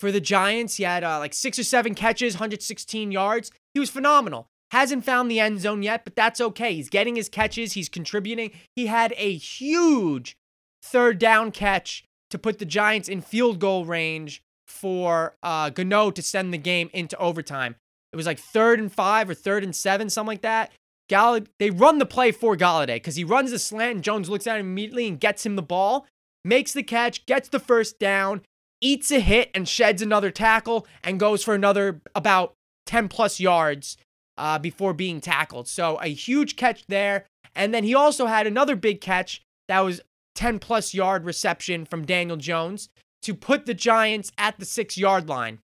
for 0.00 0.10
the 0.10 0.20
Giants. 0.20 0.76
He 0.76 0.84
had 0.84 1.04
uh, 1.04 1.18
like 1.18 1.34
six 1.34 1.58
or 1.58 1.64
seven 1.64 1.94
catches, 1.94 2.34
116 2.34 3.12
yards. 3.12 3.50
He 3.74 3.80
was 3.80 3.90
phenomenal. 3.90 4.48
Hasn't 4.72 5.04
found 5.04 5.30
the 5.30 5.38
end 5.38 5.60
zone 5.60 5.82
yet, 5.82 6.02
but 6.04 6.16
that's 6.16 6.40
okay. 6.40 6.74
He's 6.74 6.88
getting 6.88 7.16
his 7.16 7.28
catches, 7.28 7.74
he's 7.74 7.88
contributing. 7.88 8.52
He 8.74 8.86
had 8.86 9.12
a 9.16 9.34
huge 9.34 10.36
third 10.82 11.18
down 11.18 11.52
catch 11.52 12.04
to 12.30 12.38
put 12.38 12.58
the 12.58 12.64
Giants 12.64 13.08
in 13.08 13.20
field 13.20 13.58
goal 13.58 13.84
range 13.84 14.42
for 14.66 15.36
uh, 15.42 15.70
Gano 15.70 16.10
to 16.10 16.22
send 16.22 16.52
the 16.52 16.58
game 16.58 16.88
into 16.92 17.16
overtime. 17.18 17.76
It 18.12 18.16
was 18.16 18.26
like 18.26 18.38
third 18.38 18.80
and 18.80 18.90
five 18.90 19.28
or 19.28 19.34
third 19.34 19.62
and 19.62 19.76
seven, 19.76 20.10
something 20.10 20.28
like 20.28 20.42
that. 20.42 20.72
Gall- 21.08 21.40
they 21.58 21.70
run 21.70 21.98
the 21.98 22.06
play 22.06 22.32
for 22.32 22.56
Golladay 22.56 22.96
because 22.96 23.16
he 23.16 23.24
runs 23.24 23.50
the 23.50 23.58
slant 23.58 23.96
and 23.96 24.04
Jones 24.04 24.30
looks 24.30 24.46
at 24.46 24.58
him 24.58 24.66
immediately 24.66 25.06
and 25.06 25.20
gets 25.20 25.44
him 25.44 25.56
the 25.56 25.62
ball, 25.62 26.06
makes 26.44 26.72
the 26.72 26.82
catch, 26.82 27.26
gets 27.26 27.48
the 27.48 27.60
first 27.60 27.98
down, 27.98 28.42
eats 28.82 29.10
a 29.10 29.20
hit 29.20 29.50
and 29.54 29.66
sheds 29.66 30.02
another 30.02 30.30
tackle 30.30 30.86
and 31.02 31.18
goes 31.18 31.42
for 31.42 31.54
another 31.54 32.02
about 32.14 32.54
10 32.86 33.08
plus 33.08 33.40
yards 33.40 33.96
uh, 34.36 34.58
before 34.58 34.92
being 34.92 35.20
tackled. 35.20 35.68
So 35.68 35.96
a 36.02 36.08
huge 36.08 36.56
catch 36.56 36.84
there. 36.86 37.24
And 37.54 37.72
then 37.72 37.84
he 37.84 37.94
also 37.94 38.26
had 38.26 38.46
another 38.46 38.76
big 38.76 39.00
catch 39.00 39.40
that 39.68 39.80
was 39.80 40.00
10 40.34 40.58
plus 40.58 40.92
yard 40.92 41.24
reception 41.24 41.84
from 41.84 42.04
Daniel 42.04 42.36
Jones 42.36 42.88
to 43.22 43.34
put 43.34 43.66
the 43.66 43.74
Giants 43.74 44.32
at 44.36 44.58
the 44.58 44.64
six 44.64 44.98
yard 44.98 45.28
line 45.28 45.60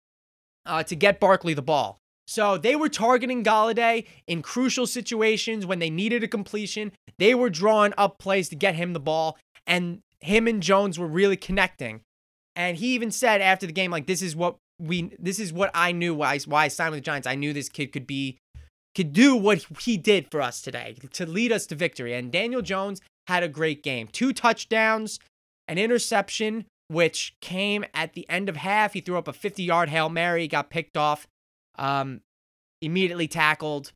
uh, 0.65 0.83
to 0.83 0.95
get 0.95 1.19
Barkley 1.19 1.53
the 1.53 1.61
ball. 1.61 1.97
So 2.27 2.57
they 2.57 2.75
were 2.75 2.89
targeting 2.89 3.43
Golladay 3.43 4.05
in 4.27 4.41
crucial 4.41 4.85
situations 4.85 5.65
when 5.65 5.79
they 5.79 5.89
needed 5.89 6.23
a 6.23 6.27
completion. 6.27 6.91
They 7.17 7.33
were 7.33 7.49
drawing 7.49 7.93
up 7.97 8.19
plays 8.19 8.49
to 8.49 8.55
get 8.55 8.75
him 8.75 8.91
the 8.91 8.99
ball, 8.99 9.37
and 9.65 10.01
him 10.19 10.47
and 10.47 10.61
Jones 10.61 10.99
were 10.99 11.07
really 11.07 11.37
connecting. 11.37 12.01
And 12.57 12.75
he 12.75 12.95
even 12.95 13.11
said 13.11 13.39
after 13.39 13.67
the 13.67 13.71
game, 13.71 13.91
like, 13.91 14.07
this 14.07 14.23
is 14.23 14.35
what 14.35 14.57
we, 14.79 15.11
this 15.19 15.39
is 15.39 15.53
what 15.53 15.69
I 15.75 15.91
knew 15.91 16.15
why, 16.15 16.39
why 16.39 16.65
I 16.65 16.67
signed 16.67 16.91
with 16.91 16.97
the 16.97 17.05
Giants. 17.05 17.27
I 17.27 17.35
knew 17.35 17.53
this 17.53 17.69
kid 17.69 17.93
could 17.93 18.07
be, 18.07 18.39
could 18.95 19.13
do 19.13 19.35
what 19.35 19.65
he 19.81 19.95
did 19.95 20.29
for 20.31 20.41
us 20.41 20.61
today 20.61 20.97
to 21.13 21.27
lead 21.27 21.51
us 21.51 21.67
to 21.67 21.75
victory. 21.75 22.15
And 22.15 22.31
Daniel 22.31 22.63
Jones 22.63 22.99
had 23.27 23.43
a 23.43 23.47
great 23.47 23.83
game. 23.83 24.07
Two 24.11 24.33
touchdowns, 24.33 25.19
an 25.67 25.77
interception, 25.77 26.65
which 26.87 27.35
came 27.41 27.85
at 27.93 28.13
the 28.13 28.27
end 28.27 28.49
of 28.49 28.57
half. 28.57 28.93
He 28.93 29.01
threw 29.01 29.19
up 29.19 29.27
a 29.27 29.33
50 29.33 29.61
yard 29.61 29.89
Hail 29.89 30.09
Mary, 30.09 30.47
got 30.47 30.71
picked 30.71 30.97
off, 30.97 31.27
um, 31.77 32.21
immediately 32.81 33.27
tackled. 33.27 33.91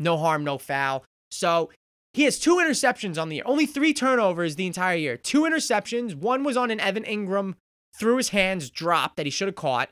No 0.00 0.16
harm, 0.16 0.42
no 0.42 0.58
foul. 0.58 1.04
So 1.30 1.70
he 2.14 2.24
has 2.24 2.38
two 2.38 2.56
interceptions 2.56 3.20
on 3.20 3.28
the 3.28 3.36
year, 3.36 3.44
only 3.46 3.66
three 3.66 3.94
turnovers 3.94 4.56
the 4.56 4.66
entire 4.66 4.96
year. 4.96 5.16
Two 5.16 5.42
interceptions. 5.42 6.16
One 6.16 6.42
was 6.42 6.56
on 6.56 6.72
an 6.72 6.80
Evan 6.80 7.04
Engram 7.04 7.54
through 7.98 8.16
his 8.16 8.30
hands 8.30 8.70
drop 8.70 9.16
that 9.16 9.26
he 9.26 9.30
should 9.30 9.48
have 9.48 9.54
caught. 9.54 9.90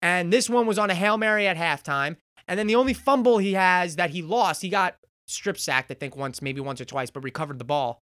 And 0.00 0.32
this 0.32 0.50
one 0.50 0.66
was 0.66 0.78
on 0.78 0.90
a 0.90 0.94
Hail 0.94 1.16
Mary 1.16 1.46
at 1.46 1.56
halftime. 1.56 2.16
And 2.48 2.58
then 2.58 2.66
the 2.66 2.74
only 2.74 2.92
fumble 2.92 3.38
he 3.38 3.52
has 3.54 3.96
that 3.96 4.10
he 4.10 4.22
lost, 4.22 4.62
he 4.62 4.68
got 4.68 4.96
strip 5.26 5.58
sacked, 5.58 5.90
I 5.90 5.94
think 5.94 6.16
once, 6.16 6.42
maybe 6.42 6.60
once 6.60 6.80
or 6.80 6.84
twice, 6.84 7.10
but 7.10 7.22
recovered 7.22 7.58
the 7.58 7.64
ball. 7.64 8.00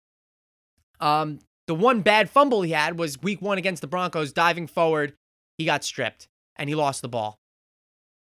Um, 1.00 1.40
the 1.66 1.74
one 1.74 2.00
bad 2.00 2.30
fumble 2.30 2.62
he 2.62 2.72
had 2.72 2.98
was 2.98 3.20
week 3.20 3.42
one 3.42 3.58
against 3.58 3.82
the 3.82 3.88
Broncos, 3.88 4.32
diving 4.32 4.66
forward. 4.66 5.14
He 5.58 5.64
got 5.64 5.84
stripped 5.84 6.28
and 6.56 6.68
he 6.68 6.74
lost 6.74 7.02
the 7.02 7.08
ball. 7.08 7.38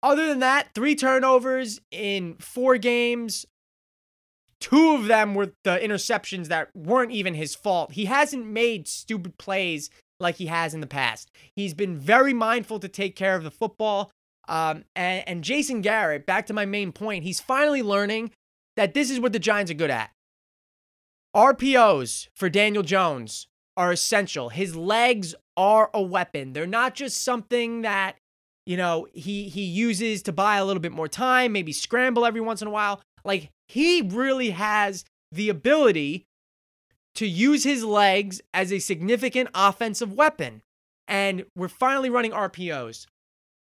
Other 0.02 0.26
than 0.28 0.40
that, 0.40 0.68
three 0.74 0.94
turnovers 0.94 1.80
in 1.90 2.36
four 2.38 2.76
games. 2.76 3.46
Two 4.60 4.94
of 4.94 5.06
them 5.06 5.34
were 5.34 5.52
the 5.64 5.78
interceptions 5.78 6.48
that 6.48 6.68
weren't 6.74 7.10
even 7.10 7.34
his 7.34 7.54
fault. 7.54 7.92
He 7.92 8.04
hasn't 8.04 8.46
made 8.46 8.86
stupid 8.86 9.38
plays 9.38 9.90
like 10.24 10.36
he 10.36 10.46
has 10.46 10.74
in 10.74 10.80
the 10.80 10.86
past. 10.88 11.30
He's 11.54 11.74
been 11.74 11.96
very 11.96 12.34
mindful 12.34 12.80
to 12.80 12.88
take 12.88 13.14
care 13.14 13.36
of 13.36 13.44
the 13.44 13.50
football. 13.50 14.10
Um, 14.48 14.84
and, 14.96 15.22
and 15.28 15.44
Jason 15.44 15.80
Garrett, 15.80 16.26
back 16.26 16.46
to 16.46 16.52
my 16.52 16.66
main 16.66 16.90
point, 16.90 17.22
he's 17.22 17.40
finally 17.40 17.82
learning 17.82 18.32
that 18.76 18.94
this 18.94 19.10
is 19.10 19.20
what 19.20 19.32
the 19.32 19.38
Giants 19.38 19.70
are 19.70 19.74
good 19.74 19.90
at. 19.90 20.10
RPOs 21.34 22.28
for 22.34 22.48
Daniel 22.48 22.82
Jones 22.82 23.46
are 23.76 23.92
essential. 23.92 24.50
His 24.50 24.76
legs 24.76 25.34
are 25.56 25.90
a 25.94 26.02
weapon. 26.02 26.52
They're 26.52 26.66
not 26.66 26.94
just 26.94 27.22
something 27.22 27.82
that, 27.82 28.16
you 28.66 28.76
know, 28.76 29.06
he 29.12 29.48
he 29.48 29.62
uses 29.62 30.22
to 30.22 30.32
buy 30.32 30.56
a 30.56 30.64
little 30.64 30.80
bit 30.80 30.92
more 30.92 31.08
time, 31.08 31.52
maybe 31.52 31.72
scramble 31.72 32.24
every 32.24 32.40
once 32.40 32.62
in 32.62 32.68
a 32.68 32.72
while. 32.72 33.00
Like 33.24 33.50
he 33.68 34.02
really 34.02 34.50
has 34.50 35.04
the 35.32 35.48
ability 35.48 36.26
to 37.14 37.26
use 37.26 37.64
his 37.64 37.84
legs 37.84 38.40
as 38.52 38.72
a 38.72 38.78
significant 38.78 39.48
offensive 39.54 40.12
weapon. 40.12 40.62
And 41.06 41.44
we're 41.56 41.68
finally 41.68 42.10
running 42.10 42.32
RPOs. 42.32 43.06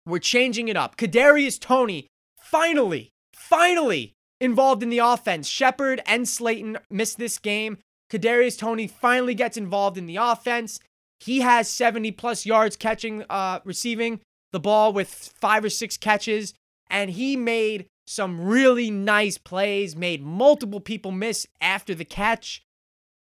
We're 0.05 0.19
changing 0.19 0.67
it 0.67 0.77
up. 0.77 0.97
Kadarius 0.97 1.59
Toney 1.59 2.07
finally, 2.41 3.11
finally 3.33 4.13
involved 4.41 4.83
in 4.83 4.89
the 4.89 4.99
offense. 4.99 5.47
Shepard 5.47 6.01
and 6.05 6.27
Slayton 6.27 6.77
missed 6.89 7.17
this 7.17 7.37
game. 7.37 7.77
Kadarius 8.11 8.57
Toney 8.57 8.87
finally 8.87 9.35
gets 9.35 9.57
involved 9.57 9.97
in 9.97 10.07
the 10.07 10.15
offense. 10.15 10.79
He 11.19 11.41
has 11.41 11.69
70 11.69 12.11
plus 12.13 12.45
yards 12.45 12.75
catching, 12.75 13.23
uh, 13.29 13.59
receiving 13.63 14.21
the 14.51 14.59
ball 14.59 14.93
with 14.93 15.33
five 15.39 15.63
or 15.63 15.69
six 15.69 15.97
catches, 15.97 16.53
and 16.89 17.11
he 17.11 17.35
made 17.35 17.85
some 18.07 18.41
really 18.41 18.89
nice 18.89 19.37
plays. 19.37 19.95
Made 19.95 20.23
multiple 20.23 20.79
people 20.79 21.11
miss 21.11 21.45
after 21.61 21.93
the 21.93 22.05
catch. 22.05 22.63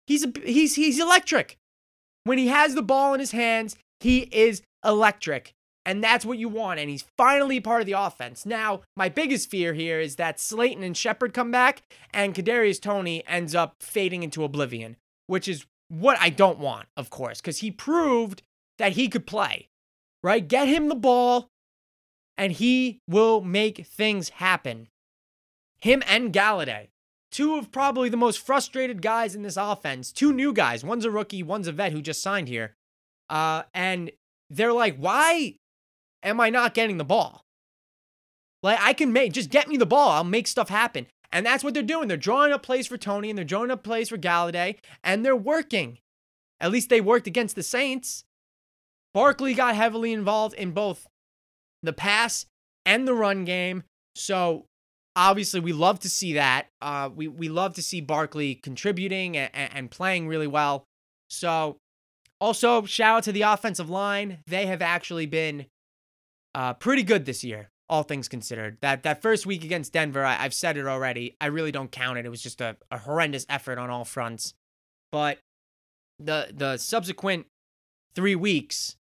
He's 0.07 0.25
a, 0.25 0.33
he's 0.45 0.75
he's 0.77 1.01
electric. 1.01 1.57
When 2.25 2.39
he 2.39 2.49
has 2.49 2.75
the 2.75 2.83
ball 2.83 3.15
in 3.15 3.21
his 3.21 3.33
hands, 3.33 3.77
he 4.01 4.21
is 4.33 4.63
electric. 4.85 5.53
And 5.87 6.03
that's 6.03 6.25
what 6.25 6.39
you 6.39 6.49
want. 6.49 6.81
And 6.81 6.89
he's 6.89 7.05
finally 7.19 7.61
part 7.61 7.83
of 7.83 7.87
the 7.87 7.93
offense. 7.93 8.47
Now, 8.47 8.81
my 8.97 9.11
biggest 9.11 9.51
fear 9.51 9.75
here 9.75 10.01
is 10.01 10.17
that 10.17 10.41
Slayton 10.41 10.83
and 10.83 10.97
Shepard 10.97 11.35
come 11.35 11.51
back 11.51 11.83
and 12.13 12.35
Kadarius 12.35 12.81
Toney 12.81 13.23
ends 13.27 13.55
up 13.55 13.75
fading 13.81 14.23
into 14.23 14.45
oblivion, 14.45 14.97
which 15.27 15.47
is 15.47 15.67
what 15.89 16.17
I 16.21 16.31
don't 16.31 16.59
want, 16.59 16.89
of 16.97 17.11
course, 17.11 17.41
because 17.41 17.59
he 17.59 17.71
proved 17.71 18.43
that 18.79 18.93
he 18.93 19.09
could 19.09 19.27
play, 19.27 19.69
right? 20.23 20.47
Get 20.47 20.69
him 20.69 20.89
the 20.89 20.95
ball 20.95 21.49
and 22.39 22.53
he 22.53 22.99
will 23.07 23.43
make 23.43 23.87
things 23.87 24.31
happen. 24.31 24.89
Him 25.81 26.03
and 26.07 26.33
Golladay, 26.33 26.89
two 27.35 27.57
of 27.57 27.73
probably 27.73 28.09
the 28.09 28.17
most 28.17 28.39
frustrated 28.39 29.03
guys 29.03 29.35
in 29.35 29.43
this 29.43 29.57
offense, 29.57 30.13
two 30.13 30.33
new 30.33 30.53
guys. 30.53 30.85
One's 30.85 31.05
a 31.05 31.11
rookie, 31.11 31.43
one's 31.43 31.67
a 31.67 31.73
vet 31.73 31.91
who 31.91 32.01
just 32.01 32.23
signed 32.23 32.47
here. 32.47 32.77
Uh, 33.29 33.65
and 33.75 34.13
they're 34.51 34.73
like, 34.73 34.97
why 34.97 35.57
am 36.23 36.41
I 36.41 36.51
not 36.51 36.75
getting 36.75 36.97
the 36.97 37.05
ball? 37.05 37.43
Like 38.63 38.79
I 38.81 38.93
can 38.93 39.13
make 39.13 39.33
just 39.33 39.51
get 39.51 39.69
me 39.69 39.77
the 39.77 39.85
ball. 39.85 40.11
I'll 40.11 40.25
make 40.25 40.47
stuff 40.47 40.69
happen. 40.69 41.09
And 41.33 41.45
that's 41.45 41.65
what 41.65 41.75
they're 41.75 41.83
doing. 41.83 42.07
They're 42.07 42.17
drawing 42.17 42.53
up 42.53 42.63
plays 42.63 42.87
for 42.87 42.97
Toney 42.97 43.31
and 43.31 43.37
they're 43.37 43.45
drawing 43.45 43.73
up 43.73 43.83
plays 43.83 44.11
for 44.11 44.17
Golladay, 44.17 44.77
and 45.03 45.25
they're 45.25 45.35
working. 45.35 45.99
At 46.61 46.71
least 46.71 46.89
they 46.89 47.01
worked 47.01 47.27
against 47.27 47.57
the 47.57 47.65
Saints. 47.65 48.25
Barkley 49.13 49.55
got 49.55 49.75
heavily 49.75 50.13
involved 50.13 50.55
in 50.55 50.71
both 50.71 51.09
the 51.83 51.93
pass 51.93 52.47
and 52.87 53.09
the 53.09 53.15
run 53.15 53.45
game. 53.45 53.83
So 54.15 54.67
obviously 55.17 55.61
we 55.61 55.73
love 55.73 56.01
to 56.01 56.09
see 56.09 56.35
that. 56.35 56.67
Uh, 56.81 57.11
we 57.15 57.29
we 57.29 57.49
love 57.49 57.75
to 57.75 57.83
see 57.83 58.01
Barkley 58.01 58.55
contributing 58.55 59.37
and, 59.37 59.51
and 59.55 59.91
playing 59.91 60.29
really 60.29 60.47
well. 60.47 60.85
So 61.29 61.79
also 62.41 62.85
shout 62.85 63.19
out 63.19 63.25
to 63.25 63.33
the 63.33 63.43
offensive 63.43 63.91
line. 63.91 64.39
They 64.47 64.67
have 64.67 64.83
actually 64.83 65.27
been 65.27 65.67
uh, 66.55 66.75
pretty 66.75 67.03
good 67.03 67.25
this 67.25 67.43
year, 67.43 67.71
all 67.89 68.03
things 68.03 68.29
considered. 68.29 68.79
That 68.81 69.03
that 69.03 69.23
first 69.23 69.47
week 69.47 69.65
against 69.65 69.93
Denver, 69.93 70.25
I, 70.25 70.35
have 70.35 70.55
said 70.55 70.77
it 70.77 70.87
already. 70.87 71.37
I 71.41 71.47
really 71.47 71.73
don't 71.73 71.91
count 71.91 72.19
it. 72.19 72.27
It 72.27 72.31
was 72.31 72.43
just 72.43 72.61
a, 72.61 72.77
a 72.91 72.99
horrendous 72.99 73.47
effort 73.49 73.79
on 73.79 73.91
all 73.91 74.05
fronts. 74.05 74.55
But 75.11 75.39
the 76.19 76.49
the 76.53 76.77
subsequent 76.77 77.47
three 78.15 78.37
weeks, 78.37 78.97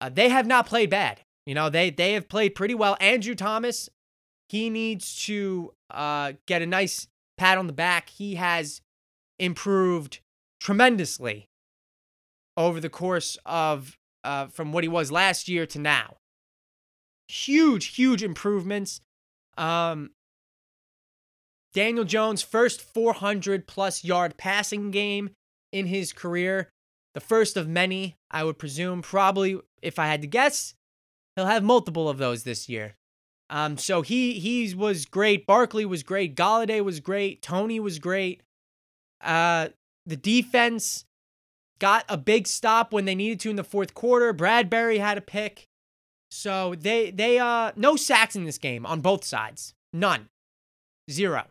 uh, 0.00 0.08
they 0.08 0.28
have 0.28 0.46
not 0.46 0.66
played 0.66 0.90
bad. 0.90 1.20
You 1.46 1.54
know, 1.54 1.70
they 1.70 1.90
they 1.90 2.12
have 2.12 2.28
played 2.28 2.54
pretty 2.54 2.74
well. 2.74 2.96
Andrew 3.00 3.34
Thomas, 3.34 3.88
he 4.48 4.70
needs 4.70 5.24
to 5.26 5.72
uh, 5.90 6.32
get 6.46 6.62
a 6.62 6.66
nice 6.66 7.08
pat 7.36 7.58
on 7.58 7.66
the 7.66 7.72
back. 7.72 8.10
He 8.10 8.36
has 8.36 8.80
improved 9.38 10.20
tremendously 10.60 11.48
over 12.56 12.80
the 12.80 12.90
course 12.90 13.38
of 13.46 13.96
uh, 14.24 14.46
from 14.46 14.72
what 14.72 14.84
he 14.84 14.88
was 14.88 15.12
last 15.12 15.48
year 15.48 15.64
to 15.66 15.78
now 15.78 16.16
huge, 17.28 17.94
huge 17.94 18.22
improvements. 18.22 19.00
Um, 19.56 20.10
Daniel 21.74 22.04
Jones' 22.04 22.42
first 22.42 22.80
400 22.80 23.66
plus 23.66 24.02
yard 24.02 24.36
passing 24.36 24.90
game 24.90 25.30
in 25.72 25.86
his 25.86 26.12
career, 26.12 26.70
the 27.14 27.20
first 27.20 27.56
of 27.56 27.68
many, 27.68 28.16
I 28.30 28.44
would 28.44 28.58
presume. 28.58 29.02
Probably, 29.02 29.60
if 29.82 29.98
I 29.98 30.06
had 30.06 30.22
to 30.22 30.26
guess, 30.26 30.74
he'll 31.36 31.46
have 31.46 31.62
multiple 31.62 32.08
of 32.08 32.18
those 32.18 32.44
this 32.44 32.68
year. 32.68 32.94
Um, 33.50 33.78
so 33.78 34.02
he 34.02 34.38
he 34.38 34.74
was 34.74 35.06
great. 35.06 35.46
Barkley 35.46 35.86
was 35.86 36.02
great. 36.02 36.36
Golladay 36.36 36.84
was 36.84 37.00
great. 37.00 37.40
Toney 37.42 37.80
was 37.80 37.98
great. 37.98 38.42
Uh, 39.22 39.68
the 40.06 40.16
defense 40.16 41.04
got 41.78 42.04
a 42.08 42.16
big 42.16 42.46
stop 42.46 42.92
when 42.92 43.04
they 43.04 43.14
needed 43.14 43.40
to 43.40 43.50
in 43.50 43.56
the 43.56 43.64
fourth 43.64 43.94
quarter. 43.94 44.32
Bradbury 44.32 44.98
had 44.98 45.18
a 45.18 45.22
pick. 45.22 45.66
So 46.30 46.74
they 46.74 47.10
they 47.10 47.38
uh 47.38 47.72
no 47.76 47.96
sacks 47.96 48.36
in 48.36 48.44
this 48.44 48.58
game 48.58 48.84
on 48.84 49.00
both 49.00 49.24
sides. 49.24 49.74
None. 49.92 50.28
Zero. 51.10 51.46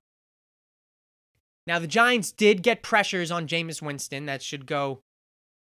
Now 1.65 1.79
the 1.79 1.87
Giants 1.87 2.31
did 2.31 2.61
get 2.61 2.83
pressures 2.83 3.31
on 3.31 3.47
Jameis 3.47 3.81
Winston. 3.81 4.25
That 4.27 4.41
should 4.41 4.65
go 4.65 4.99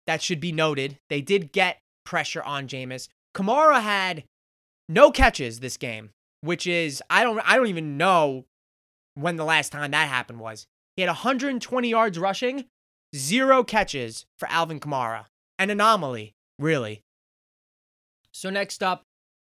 that 0.05 0.21
should 0.21 0.39
be 0.39 0.51
noted. 0.51 0.97
They 1.09 1.21
did 1.21 1.51
get 1.51 1.79
pressure 2.05 2.43
on 2.43 2.67
Jameis. 2.67 3.07
Kamara 3.33 3.81
had 3.81 4.23
no 4.88 5.11
catches 5.11 5.59
this 5.59 5.77
game, 5.77 6.11
which 6.41 6.67
is 6.67 7.01
I 7.09 7.23
don't 7.23 7.39
I 7.45 7.55
don't 7.55 7.67
even 7.67 7.97
know 7.97 8.45
when 9.15 9.38
the 9.38 9.45
last 9.45 9.71
time 9.71 9.91
that 9.91 10.09
happened 10.09 10.39
was. 10.39 10.67
He 10.95 11.01
had 11.01 11.09
120 11.09 11.89
yards 11.89 12.17
rushing, 12.17 12.65
zero 13.15 13.63
catches 13.63 14.25
for 14.38 14.47
Alvin 14.49 14.79
Kamara. 14.79 15.25
An 15.59 15.69
anomaly, 15.69 16.36
really. 16.59 17.03
So 18.31 18.49
next 18.49 18.83
up, 18.83 19.03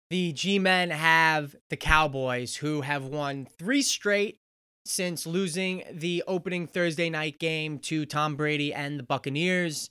the 0.10 0.32
G-men 0.32 0.90
have 0.92 1.56
the 1.70 1.78
Cowboys 1.78 2.56
who 2.56 2.82
have 2.82 3.06
won 3.06 3.48
3 3.58 3.82
straight 3.82 4.38
since 4.86 5.28
losing 5.28 5.84
the 5.92 6.24
opening 6.28 6.66
Thursday 6.66 7.10
night 7.10 7.40
game 7.40 7.78
to 7.80 8.06
Tom 8.06 8.36
Brady 8.36 8.74
and 8.74 8.98
the 8.98 9.04
Buccaneers. 9.04 9.90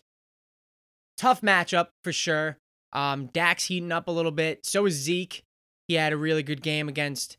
Tough 1.16 1.42
matchup 1.42 1.88
for 2.02 2.12
sure. 2.12 2.58
Um, 2.92 3.26
Dak's 3.26 3.66
heating 3.66 3.92
up 3.92 4.08
a 4.08 4.12
little 4.12 4.30
bit. 4.30 4.64
So 4.64 4.86
is 4.86 4.94
Zeke. 4.94 5.42
He 5.88 5.94
had 5.94 6.12
a 6.12 6.16
really 6.16 6.42
good 6.42 6.62
game 6.62 6.88
against 6.88 7.36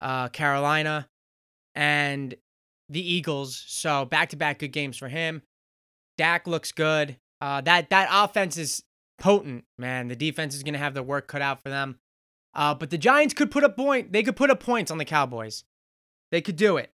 uh, 0.00 0.28
Carolina 0.28 1.08
and 1.74 2.34
the 2.88 3.00
Eagles. 3.00 3.62
So 3.66 4.04
back 4.04 4.30
to 4.30 4.36
back 4.36 4.58
good 4.58 4.72
games 4.72 4.96
for 4.96 5.08
him. 5.08 5.42
Dak 6.18 6.46
looks 6.46 6.72
good. 6.72 7.16
Uh, 7.40 7.60
that 7.62 7.90
that 7.90 8.08
offense 8.10 8.56
is 8.56 8.82
potent, 9.18 9.64
man. 9.78 10.08
The 10.08 10.16
defense 10.16 10.54
is 10.54 10.62
gonna 10.62 10.78
have 10.78 10.94
their 10.94 11.02
work 11.02 11.26
cut 11.28 11.42
out 11.42 11.62
for 11.62 11.68
them. 11.68 11.98
Uh, 12.54 12.74
but 12.74 12.90
the 12.90 12.98
Giants 12.98 13.34
could 13.34 13.50
put 13.50 13.64
up 13.64 13.76
point. 13.76 14.12
They 14.12 14.22
could 14.22 14.36
put 14.36 14.50
up 14.50 14.60
points 14.60 14.90
on 14.90 14.98
the 14.98 15.04
Cowboys. 15.04 15.64
They 16.30 16.40
could 16.40 16.56
do 16.56 16.76
it. 16.78 16.92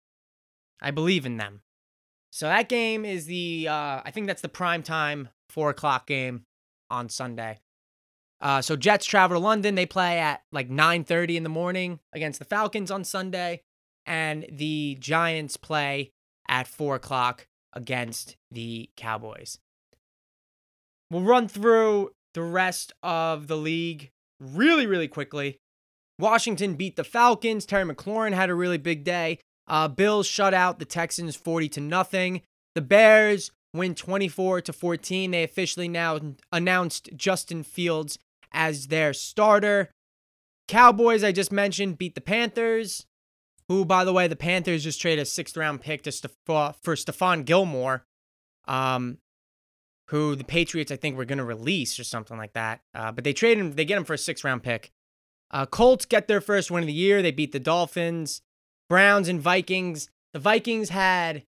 I 0.81 0.91
believe 0.91 1.25
in 1.25 1.37
them. 1.37 1.61
So 2.31 2.45
that 2.47 2.69
game 2.69 3.05
is 3.05 3.25
the 3.25 3.67
uh, 3.67 4.01
I 4.05 4.11
think 4.13 4.27
that's 4.27 4.41
the 4.41 4.49
prime 4.49 4.83
time 4.83 5.29
four 5.49 5.69
o'clock 5.69 6.05
game 6.05 6.43
on 6.89 7.09
Sunday. 7.09 7.59
Uh, 8.39 8.61
so 8.61 8.75
Jets 8.75 9.05
travel 9.05 9.39
to 9.39 9.43
London. 9.43 9.75
They 9.75 9.85
play 9.85 10.19
at 10.19 10.41
like 10.51 10.69
9:30 10.69 11.38
in 11.38 11.43
the 11.43 11.49
morning 11.49 11.99
against 12.13 12.39
the 12.39 12.45
Falcons 12.45 12.91
on 12.91 13.03
Sunday, 13.03 13.61
and 14.05 14.45
the 14.51 14.97
Giants 14.99 15.57
play 15.57 16.11
at 16.47 16.67
four 16.67 16.95
o'clock 16.95 17.47
against 17.73 18.38
the 18.51 18.89
Cowboys. 18.95 19.59
We'll 21.09 21.23
run 21.23 21.47
through 21.47 22.11
the 22.33 22.41
rest 22.41 22.93
of 23.01 23.47
the 23.47 23.57
league 23.57 24.11
really, 24.39 24.85
really 24.85 25.07
quickly. 25.07 25.57
Washington 26.19 26.75
beat 26.75 26.95
the 26.95 27.03
Falcons. 27.03 27.65
Terry 27.65 27.85
McLaurin 27.85 28.33
had 28.33 28.49
a 28.49 28.55
really 28.55 28.77
big 28.77 29.03
day. 29.03 29.39
Uh, 29.67 29.88
Bills 29.88 30.27
shut 30.27 30.53
out 30.53 30.79
the 30.79 30.85
Texans 30.85 31.35
40 31.35 31.69
to 31.69 31.81
nothing. 31.81 32.41
The 32.75 32.81
Bears 32.81 33.51
win 33.73 33.95
24 33.95 34.61
to 34.61 34.73
14. 34.73 35.31
They 35.31 35.43
officially 35.43 35.88
now 35.88 36.19
announced 36.51 37.09
Justin 37.15 37.63
Fields 37.63 38.17
as 38.51 38.87
their 38.87 39.13
starter. 39.13 39.91
Cowboys, 40.67 41.23
I 41.23 41.31
just 41.31 41.51
mentioned, 41.51 41.97
beat 41.97 42.15
the 42.15 42.21
Panthers, 42.21 43.05
who, 43.67 43.85
by 43.85 44.03
the 44.03 44.13
way, 44.13 44.27
the 44.27 44.35
Panthers 44.35 44.83
just 44.83 45.01
traded 45.01 45.23
a 45.23 45.25
sixth 45.25 45.55
round 45.55 45.81
pick 45.81 46.03
to 46.03 46.11
Steph- 46.11 46.35
for 46.45 46.95
Stephon 46.95 47.45
Gilmore, 47.45 48.05
um, 48.67 49.17
who 50.09 50.35
the 50.35 50.43
Patriots, 50.43 50.91
I 50.91 50.95
think, 50.97 51.17
were 51.17 51.25
going 51.25 51.37
to 51.37 51.43
release 51.45 51.99
or 51.99 52.03
something 52.03 52.37
like 52.37 52.53
that. 52.53 52.81
Uh, 52.93 53.11
but 53.11 53.23
they 53.23 53.33
trade 53.33 53.57
him, 53.57 53.73
they 53.73 53.85
get 53.85 53.97
him 53.97 54.05
for 54.05 54.13
a 54.13 54.17
sixth 54.17 54.43
round 54.43 54.63
pick. 54.63 54.91
Uh, 55.51 55.65
Colts 55.65 56.05
get 56.05 56.27
their 56.27 56.41
first 56.41 56.69
win 56.69 56.83
of 56.83 56.87
the 56.87 56.93
year. 56.93 57.21
They 57.21 57.31
beat 57.31 57.53
the 57.53 57.59
Dolphins. 57.59 58.41
Browns 58.89 59.27
and 59.27 59.41
Vikings. 59.41 60.09
The 60.33 60.39
Vikings 60.39 60.89
had 60.89 61.43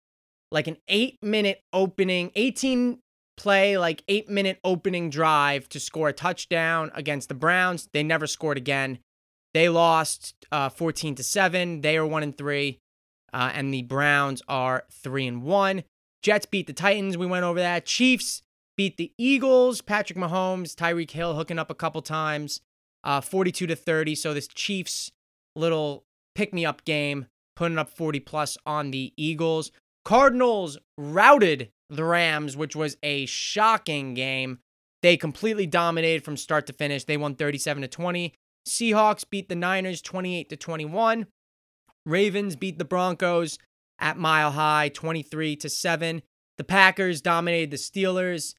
like 0.52 0.68
an 0.68 0.78
eight 0.88 1.18
minute 1.22 1.62
opening, 1.74 2.32
18 2.36 3.00
play, 3.38 3.78
like 3.78 4.04
eight 4.08 4.30
minute 4.30 4.60
opening 4.64 5.10
drive 5.10 5.70
to 5.70 5.80
score 5.80 6.10
a 6.10 6.14
touchdown 6.14 6.92
against 6.94 7.30
the 7.30 7.36
Browns. 7.36 7.90
They 7.94 8.04
never 8.04 8.28
scored 8.28 8.58
again. 8.58 9.00
They 9.54 9.70
lost 9.70 10.46
uh, 10.52 10.70
14 10.70 11.16
to 11.16 11.24
7. 11.24 11.82
They 11.82 11.98
are 11.98 12.06
1 12.06 12.24
and 12.24 12.38
3. 12.38 12.80
Uh, 13.34 13.52
and 13.54 13.74
the 13.74 13.84
Browns 13.84 14.42
are 14.48 14.84
3 14.92 15.28
and 15.28 15.44
1. 15.44 15.84
Jets 16.22 16.46
beat 16.46 16.68
the 16.68 16.74
Titans. 16.74 17.18
We 17.18 17.26
went 17.26 17.46
over 17.46 17.60
that. 17.60 17.86
Chiefs 17.86 18.42
beat 18.78 18.98
the 18.98 19.14
Eagles. 19.18 19.82
Patrick 19.82 20.18
Mahomes, 20.18 20.76
Tyreek 20.76 21.12
Hill 21.12 21.36
hooking 21.36 21.60
up 21.60 21.70
a 21.70 21.76
couple 21.76 22.02
times. 22.02 22.62
Uh, 23.04 23.22
42 23.22 23.68
to 23.68 23.76
30. 23.76 24.16
So 24.16 24.34
this 24.34 24.48
Chiefs 24.48 25.12
little 25.56 26.06
pick 26.34 26.54
me 26.54 26.66
up 26.66 26.84
game, 26.84 27.28
putting 27.56 27.78
up 27.78 27.90
40 27.90 28.20
plus 28.22 28.58
on 28.66 28.92
the 28.92 29.14
Eagles. 29.16 29.72
Cardinals 30.06 30.78
routed 30.98 31.72
the 31.90 32.04
Rams, 32.04 32.56
which 32.56 32.76
was 32.76 32.96
a 33.04 33.26
shocking 33.26 34.14
game. 34.14 34.60
They 35.02 35.18
completely 35.18 35.66
dominated 35.66 36.24
from 36.24 36.38
start 36.38 36.68
to 36.68 36.74
finish. 36.74 37.04
They 37.04 37.18
won 37.18 37.36
37 37.36 37.82
to 37.82 37.88
20. 37.88 38.34
Seahawks 38.68 39.26
beat 39.30 39.50
the 39.50 39.56
Niners 39.56 40.02
28 40.02 40.50
to 40.50 40.56
21. 40.56 41.28
Ravens 42.06 42.56
beat 42.56 42.78
the 42.78 42.86
Broncos 42.86 43.58
at 44.00 44.18
Mile 44.18 44.52
High 44.52 44.90
23 44.90 45.56
to 45.58 45.70
7. 45.70 46.22
The 46.58 46.64
Packers 46.64 47.22
dominated 47.22 47.72
the 47.72 47.78
Steelers 47.78 48.54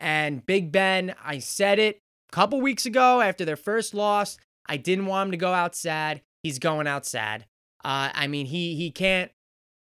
and 0.00 0.44
Big 0.46 0.72
Ben, 0.72 1.14
I 1.22 1.38
said 1.38 1.78
it 1.78 2.00
a 2.32 2.34
couple 2.34 2.60
weeks 2.60 2.86
ago 2.86 3.20
after 3.20 3.44
their 3.44 3.56
first 3.56 3.94
loss, 3.94 4.36
I 4.66 4.76
didn't 4.76 5.06
want 5.06 5.28
him 5.28 5.30
to 5.32 5.36
go 5.36 5.52
out 5.52 5.74
sad. 5.74 6.22
He's 6.42 6.58
going 6.58 6.86
out 6.86 7.06
sad. 7.06 7.46
Uh, 7.84 8.10
I 8.14 8.26
mean, 8.26 8.46
he 8.46 8.74
he 8.74 8.90
can't 8.90 9.30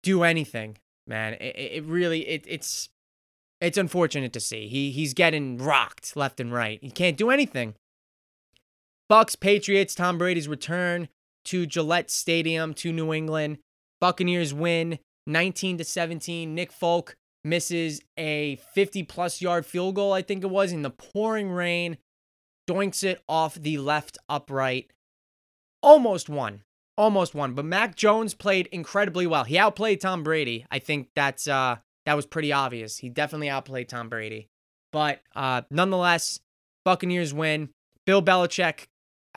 do 0.03 0.23
anything 0.23 0.79
man. 1.07 1.35
It, 1.35 1.57
it 1.57 1.85
really 1.85 2.29
it, 2.29 2.45
it's 2.49 2.89
it's 3.61 3.79
unfortunate 3.79 4.33
to 4.33 4.41
see. 4.41 4.69
He 4.69 4.91
he's 4.91 5.15
getting 5.15 5.59
rocked 5.59 6.17
left 6.17 6.41
and 6.41 6.53
right. 6.53 6.79
He 6.83 6.91
can't 6.91 7.17
do 7.17 7.31
anything. 7.31 7.75
Bucks, 9.09 9.37
Patriots, 9.37 9.95
Tom 9.95 10.19
Brady's 10.19 10.49
return 10.49 11.09
to 11.45 11.67
Gillette 11.67 12.11
Stadium 12.11 12.73
to 12.75 12.93
New 12.93 13.13
England. 13.13 13.59
Buccaneers 14.01 14.55
win 14.55 14.99
19 15.27 15.79
to 15.79 15.85
17. 15.85 16.55
Nick 16.55 16.73
Folk 16.73 17.17
misses 17.45 18.01
a 18.17 18.57
50 18.75 19.03
plus 19.05 19.41
yard 19.41 19.67
field 19.67 19.97
goal, 19.97 20.13
I 20.13 20.23
think 20.23 20.45
it 20.45 20.51
was, 20.51 20.73
in 20.73 20.83
the 20.83 20.91
pouring 20.91 21.51
rain. 21.51 21.99
Doinks 22.69 23.03
it 23.05 23.21
off 23.29 23.55
the 23.55 23.79
left 23.79 24.19
upright. 24.29 24.91
Almost 25.83 26.29
won 26.29 26.63
almost 26.97 27.34
won. 27.34 27.55
But 27.55 27.64
Mac 27.64 27.97
Jones 27.97 28.34
played 28.34 28.66
incredibly 28.68 29.26
well. 29.26 29.45
He 29.45 29.59
outplayed 29.59 30.01
Tom 30.01 30.22
Brady. 30.22 30.66
I 30.70 30.78
think 30.78 31.09
that's 31.14 31.49
uh 31.49 31.76
that 32.07 32.14
was 32.14 32.26
pretty 32.26 32.53
obvious. 32.53 32.99
He 32.99 33.09
definitely 33.09 33.49
outplayed 33.49 33.88
Tom 33.88 34.09
Brady. 34.09 34.49
But 34.93 35.20
uh 35.34 35.62
nonetheless, 35.70 36.40
Buccaneers 36.84 37.32
win. 37.32 37.70
Bill 38.07 38.22
Belichick. 38.22 38.86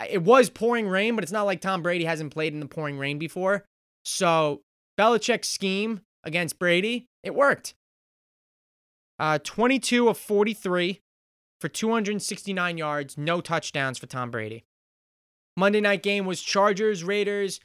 It 0.10 0.24
was 0.24 0.50
pouring 0.50 0.88
rain, 0.88 1.16
but 1.16 1.24
it's 1.24 1.32
not 1.32 1.44
like 1.44 1.62
Tom 1.62 1.82
Brady 1.82 2.06
hasn't 2.06 2.34
played 2.34 2.54
in 2.54 2.60
the 2.60 2.66
pouring 2.66 2.98
rain 2.98 3.18
before. 3.18 3.66
So 4.04 4.62
Belichick's 5.00 5.48
scheme 5.48 6.02
against 6.24 6.60
Brady, 6.60 7.08
it 7.24 7.34
worked. 7.34 7.76
Uh, 9.18 9.40
22 9.42 10.10
of 10.10 10.18
43 10.18 11.00
for 11.62 11.70
269 11.70 12.78
yards, 12.78 13.18
no 13.18 13.40
touchdowns 13.40 13.98
for 13.98 14.08
Tom 14.08 14.32
Brady. 14.32 14.66
Monday 15.58 15.82
night 15.82 16.04
game 16.04 16.26
was 16.26 16.42
Chargers, 16.42 17.04
Raiders. 17.04 17.60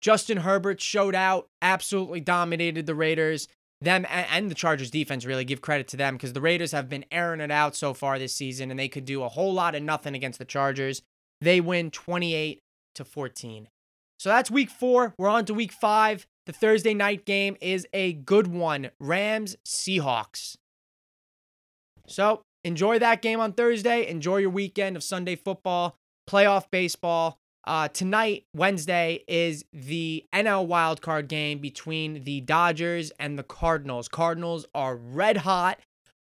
Justin 0.00 0.38
Herbert 0.38 0.80
showed 0.80 1.14
out, 1.14 1.48
absolutely 1.62 2.20
dominated 2.20 2.86
the 2.86 2.94
Raiders. 2.94 3.48
Them 3.80 4.06
and 4.08 4.50
the 4.50 4.54
Chargers 4.54 4.90
defense 4.90 5.26
really 5.26 5.44
give 5.44 5.60
credit 5.60 5.88
to 5.88 5.96
them 5.96 6.14
because 6.14 6.32
the 6.32 6.40
Raiders 6.40 6.72
have 6.72 6.88
been 6.88 7.04
airing 7.10 7.40
it 7.40 7.50
out 7.50 7.76
so 7.76 7.92
far 7.92 8.18
this 8.18 8.34
season 8.34 8.70
and 8.70 8.80
they 8.80 8.88
could 8.88 9.04
do 9.04 9.22
a 9.22 9.28
whole 9.28 9.52
lot 9.52 9.74
of 9.74 9.82
nothing 9.82 10.14
against 10.14 10.38
the 10.38 10.44
Chargers. 10.44 11.02
They 11.40 11.60
win 11.60 11.90
28 11.90 12.58
to 12.94 13.04
14. 13.04 13.68
So 14.18 14.30
that's 14.30 14.50
week 14.50 14.70
four. 14.70 15.14
We're 15.18 15.28
on 15.28 15.44
to 15.44 15.54
week 15.54 15.72
five. 15.72 16.26
The 16.46 16.52
Thursday 16.52 16.94
night 16.94 17.26
game 17.26 17.56
is 17.60 17.86
a 17.92 18.14
good 18.14 18.46
one 18.46 18.90
Rams 18.98 19.56
Seahawks. 19.66 20.56
So 22.06 22.42
enjoy 22.64 22.98
that 22.98 23.20
game 23.20 23.40
on 23.40 23.52
Thursday. 23.52 24.08
Enjoy 24.08 24.38
your 24.38 24.50
weekend 24.50 24.96
of 24.96 25.02
Sunday 25.02 25.36
football 25.36 25.96
playoff 26.28 26.70
baseball. 26.70 27.38
Uh, 27.66 27.88
tonight, 27.88 28.44
Wednesday, 28.54 29.24
is 29.26 29.64
the 29.72 30.24
NL 30.32 30.68
wildcard 30.68 31.26
game 31.28 31.58
between 31.58 32.22
the 32.24 32.40
Dodgers 32.42 33.10
and 33.18 33.38
the 33.38 33.42
Cardinals. 33.42 34.08
Cardinals 34.08 34.66
are 34.74 34.94
red 34.94 35.38
hot, 35.38 35.80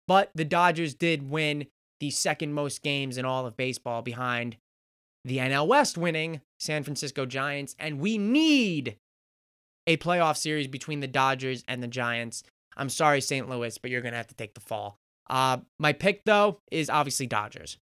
but 0.09 0.31
the 0.35 0.45
Dodgers 0.45 0.95
did 0.95 1.29
win 1.31 1.67
the 2.01 2.11
second 2.11 2.55
most 2.55 2.83
games 2.83 3.19
in 3.19 3.25
all 3.25 3.47
of 3.47 3.57
baseball 3.57 4.01
behind 4.01 4.57
the 5.25 5.39
NL 5.39 5.67
West 5.67 5.99
winning 5.99 6.41
San 6.59 6.83
Francisco 6.83 7.27
Giants. 7.27 7.77
And 7.79 8.01
we 8.01 8.17
need 8.19 8.97
a 9.87 9.97
playoff 9.99 10.37
series 10.37 10.67
between 10.67 11.01
the 11.01 11.07
Dodgers 11.07 11.63
and 11.69 11.83
the 11.83 11.89
Giants. 11.89 12.43
I'm 12.77 12.89
sorry, 12.89 13.21
St. 13.21 13.49
Louis, 13.49 13.77
but 13.79 13.91
you're 13.91 14.01
going 14.01 14.13
to 14.13 14.19
have 14.19 14.27
to 14.29 14.35
take 14.35 14.55
the 14.55 14.61
fall. 14.61 14.99
Uh, 15.29 15.59
my 15.79 15.93
pick, 15.93 16.23
though, 16.25 16.59
is 16.71 16.91
obviously 16.91 17.27
Dodgers. 17.27 17.79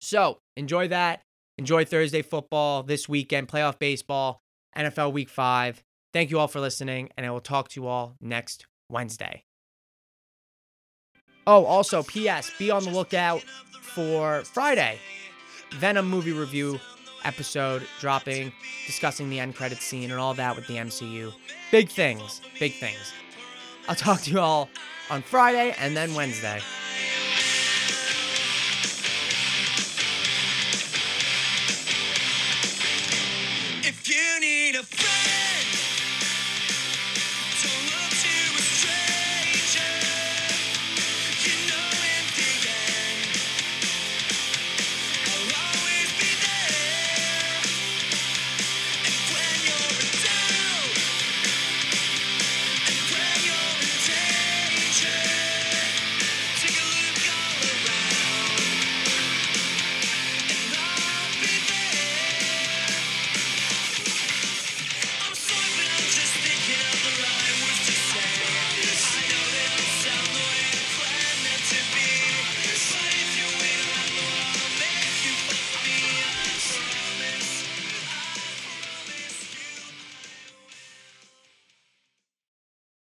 So 0.00 0.38
enjoy 0.56 0.88
that. 0.88 1.22
Enjoy 1.58 1.84
Thursday 1.84 2.22
football 2.22 2.84
this 2.84 3.08
weekend, 3.08 3.48
playoff 3.48 3.80
baseball, 3.80 4.40
NFL 4.76 5.12
week 5.12 5.28
five. 5.28 5.82
Thank 6.12 6.30
you 6.30 6.38
all 6.38 6.46
for 6.46 6.60
listening, 6.60 7.10
and 7.16 7.26
I 7.26 7.30
will 7.30 7.40
talk 7.40 7.68
to 7.70 7.80
you 7.80 7.88
all 7.88 8.14
next 8.20 8.66
Wednesday. 8.88 9.42
Oh, 11.48 11.64
also, 11.64 12.04
P.S. 12.04 12.52
Be 12.58 12.70
on 12.70 12.84
the 12.84 12.90
lookout 12.90 13.42
for 13.82 14.44
Friday. 14.44 14.98
Venom 15.72 16.08
movie 16.08 16.32
review 16.32 16.78
episode 17.24 17.82
dropping, 17.98 18.52
discussing 18.86 19.28
the 19.28 19.40
end 19.40 19.56
credit 19.56 19.78
scene 19.78 20.12
and 20.12 20.20
all 20.20 20.34
that 20.34 20.54
with 20.54 20.66
the 20.68 20.74
MCU. 20.76 21.32
Big 21.72 21.88
things, 21.88 22.40
big 22.60 22.72
things. 22.74 23.12
I'll 23.88 23.96
talk 23.96 24.20
to 24.22 24.30
you 24.30 24.38
all 24.38 24.68
on 25.10 25.22
Friday 25.22 25.74
and 25.78 25.96
then 25.96 26.14
Wednesday. 26.14 26.60
Need 34.72 34.80
a 34.80 34.82
friend. 34.82 35.47